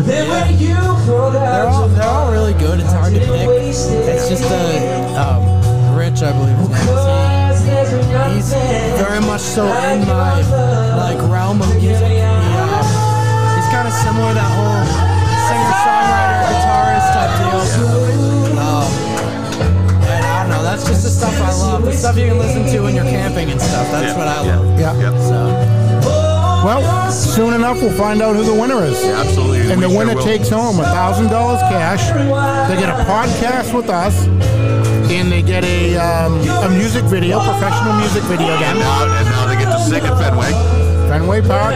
they're 0.06 1.66
all 1.66 1.88
they're 1.88 2.08
all 2.08 2.32
really 2.32 2.54
good. 2.54 2.80
It's 2.80 2.92
hard 2.92 3.14
to 3.14 3.20
pick. 3.20 3.48
It's 3.48 4.28
just 4.28 4.44
uh, 4.44 5.16
um, 5.16 5.96
Rich, 5.96 6.22
I 6.22 6.32
believe 6.32 6.56
his 6.56 6.68
name 6.68 8.38
is. 8.38 8.52
He's 8.52 8.52
very 9.00 9.20
much 9.20 9.40
so 9.40 9.66
in 9.66 10.06
my 10.06 10.40
like 10.96 11.18
realm 11.30 11.62
of 11.62 11.68
music. 11.74 12.08
He, 12.08 12.20
uh, 12.20 13.56
he's 13.56 13.68
kind 13.72 13.88
of 13.88 13.94
similar 13.94 14.28
to 14.28 14.34
that 14.34 14.50
whole 14.56 15.05
singer 15.48 15.74
songwriter 15.84 16.40
guitarist 16.50 17.08
type 17.16 17.32
deal. 17.40 17.60
Um, 18.58 18.90
and 20.06 20.24
I 20.24 20.42
don't 20.42 20.50
know. 20.50 20.62
That's 20.62 20.84
just 20.86 21.02
the 21.04 21.10
stuff 21.10 21.34
I 21.40 21.52
love. 21.52 21.84
The 21.84 21.92
stuff 21.92 22.16
you 22.16 22.26
can 22.26 22.38
listen 22.38 22.64
to 22.72 22.80
when 22.82 22.94
you're 22.94 23.04
camping 23.04 23.50
and 23.50 23.60
stuff. 23.60 23.86
That's 23.90 24.12
Yeah, 24.12 24.18
what 24.18 24.28
I 24.28 24.44
yeah, 24.44 24.56
love. 24.90 25.00
Yeah. 25.00 25.18
So. 25.28 25.38
Well, 26.64 27.12
soon 27.12 27.54
enough, 27.54 27.80
we'll 27.80 27.92
find 27.96 28.20
out 28.22 28.34
who 28.34 28.42
the 28.42 28.54
winner 28.54 28.82
is. 28.84 29.02
absolutely. 29.04 29.70
And 29.70 29.80
the 29.82 29.88
We 29.88 29.94
sure 29.94 29.98
winner 30.06 30.14
will. 30.16 30.24
takes 30.24 30.48
home 30.48 30.76
$1,000 30.78 31.60
cash. 31.70 32.02
They 32.68 32.76
get 32.80 32.88
a 32.88 33.04
podcast 33.04 33.72
with 33.72 33.88
us. 33.88 34.26
And 35.08 35.30
they 35.30 35.42
get 35.42 35.62
a, 35.64 35.96
um, 35.96 36.40
a 36.64 36.68
music 36.70 37.04
video, 37.04 37.38
professional 37.38 37.94
music 37.94 38.24
video 38.24 38.48
And 38.48 38.78
now, 38.80 39.04
and 39.04 39.26
now 39.30 39.46
they 39.46 39.54
get 39.54 39.70
to 39.70 39.78
sing 39.84 40.02
at 40.02 40.18
Fenway. 40.18 40.50
Fenway 41.08 41.40
Park. 41.42 41.74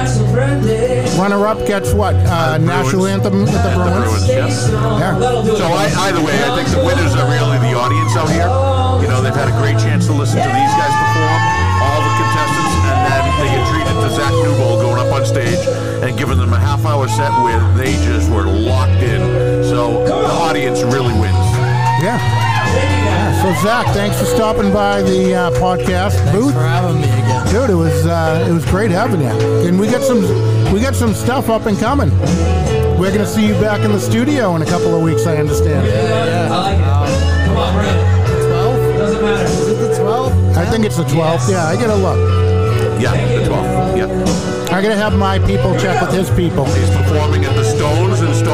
Runner 1.19 1.47
up 1.47 1.59
gets 1.67 1.93
what? 1.93 2.15
Uh, 2.15 2.59
national 2.59 3.07
anthem 3.07 3.43
with 3.43 3.53
the 3.53 3.59
At 3.59 3.71
the 3.71 3.75
Bruins. 3.79 4.27
Bruins, 4.27 4.29
yes. 4.29 4.69
Yeah. 4.71 5.19
So 5.57 5.65
I, 5.65 5.87
either 6.11 6.23
way, 6.23 6.35
I 6.43 6.51
think 6.57 6.69
the 6.69 6.83
winners 6.85 7.15
are 7.15 7.29
really 7.31 7.59
the 7.63 7.79
audience 7.79 8.17
out 8.17 8.29
here. 8.29 8.51
You 9.03 9.09
know, 9.09 9.23
they've 9.23 9.35
had 9.35 9.49
a 9.49 9.57
great 9.63 9.79
chance 9.79 10.07
to 10.07 10.13
listen 10.13 10.37
to 10.39 10.51
these 10.51 10.75
guys 10.77 10.93
perform, 10.93 11.41
all 11.81 12.01
the 12.03 12.13
contestants, 12.21 12.75
and 12.75 13.01
then 13.09 13.23
they 13.41 13.49
get 13.55 13.65
treated 13.71 13.97
to 14.03 14.09
Zach 14.13 14.33
Newbold 14.45 14.83
going 14.83 14.99
up 15.01 15.13
on 15.15 15.25
stage 15.25 15.61
and 16.05 16.17
giving 16.19 16.39
them 16.39 16.53
a 16.53 16.59
half 16.61 16.85
hour 16.85 17.09
set 17.09 17.33
where 17.43 17.61
they 17.77 17.93
just 18.05 18.31
were 18.31 18.45
locked 18.45 19.03
in. 19.03 19.21
So 19.65 20.05
the 20.05 20.15
audience 20.15 20.83
really 20.83 21.15
wins. 21.19 21.49
Yeah. 22.03 22.19
Yeah. 23.63 23.83
So 23.83 23.85
Zach, 23.85 23.95
thanks 23.95 24.19
for 24.19 24.25
stopping 24.25 24.73
by 24.73 25.03
the 25.03 25.35
uh, 25.35 25.51
podcast 25.53 26.33
booth. 26.33 26.55
for 26.55 26.61
having 26.61 27.01
me 27.01 27.09
again. 27.09 27.47
Dude, 27.47 27.71
it 27.71 27.75
was 27.75 28.07
uh, 28.07 28.47
it 28.49 28.53
was 28.53 28.65
great 28.67 28.91
having 28.91 29.21
you. 29.21 29.29
And 29.67 29.79
we 29.79 29.87
got 29.87 30.03
some 30.03 30.21
we 30.73 30.81
got 30.81 30.95
some 30.95 31.15
stuff 31.15 31.49
up 31.49 31.67
and 31.67 31.79
coming. 31.79 32.11
We're 32.99 33.13
gonna 33.13 33.27
see 33.27 33.47
you 33.47 33.55
back 33.55 33.81
in 33.81 33.93
the 33.93 34.01
studio 34.01 34.57
in 34.57 34.63
a 34.63 34.67
couple 34.67 34.95
of 34.95 35.03
weeks, 35.03 35.27
I 35.27 35.37
understand. 35.37 35.87
Yeah. 35.87 36.25
yeah. 36.25 36.53
I 36.53 36.59
like 36.59 36.79
it. 36.79 36.85
Um, 36.85 37.81
12? 38.47 38.99
Doesn't 38.99 39.23
matter. 39.23 39.45
Is 39.45 39.69
it 39.69 39.89
the 39.89 39.99
12? 39.99 40.57
I 40.57 40.67
think 40.67 40.85
it's 40.85 40.97
the 40.97 41.05
12th. 41.05 41.51
Yeah, 41.51 41.67
I 41.67 41.77
get 41.77 41.91
a 41.91 41.95
look. 41.95 42.19
Yeah, 43.01 43.13
the 43.13 43.49
12th. 43.49 43.97
Yeah. 43.97 44.51
I'm 44.75 44.83
gonna 44.83 44.97
have 44.97 45.17
my 45.19 45.39
people 45.41 45.77
check 45.79 46.01
with 46.01 46.13
his 46.13 46.31
people. 46.31 46.65
He's 46.67 46.91
performing 46.91 47.45
at 47.45 47.55
the 47.55 47.65
Stones 47.65 48.21
in 48.21 48.29
Stoneland 48.29 48.50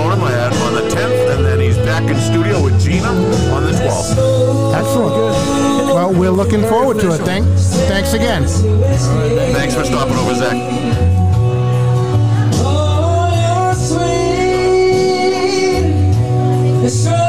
back 1.99 2.11
in 2.11 2.21
studio 2.21 2.63
with 2.63 2.79
Gina 2.79 3.09
on 3.09 3.63
the 3.63 3.71
12th. 3.71 4.75
Excellent. 4.75 5.15
Well, 5.95 6.13
we're 6.13 6.31
looking 6.31 6.61
forward 6.61 7.01
to 7.01 7.15
it. 7.15 7.19
Thank, 7.23 7.47
thanks 7.89 8.13
again. 8.13 8.45
Thanks 9.55 9.75
for 9.75 9.83
stopping 9.83 10.17
over, 10.17 10.35
Zach. 10.35 10.87
Keep 16.87 17.09
on 17.09 17.26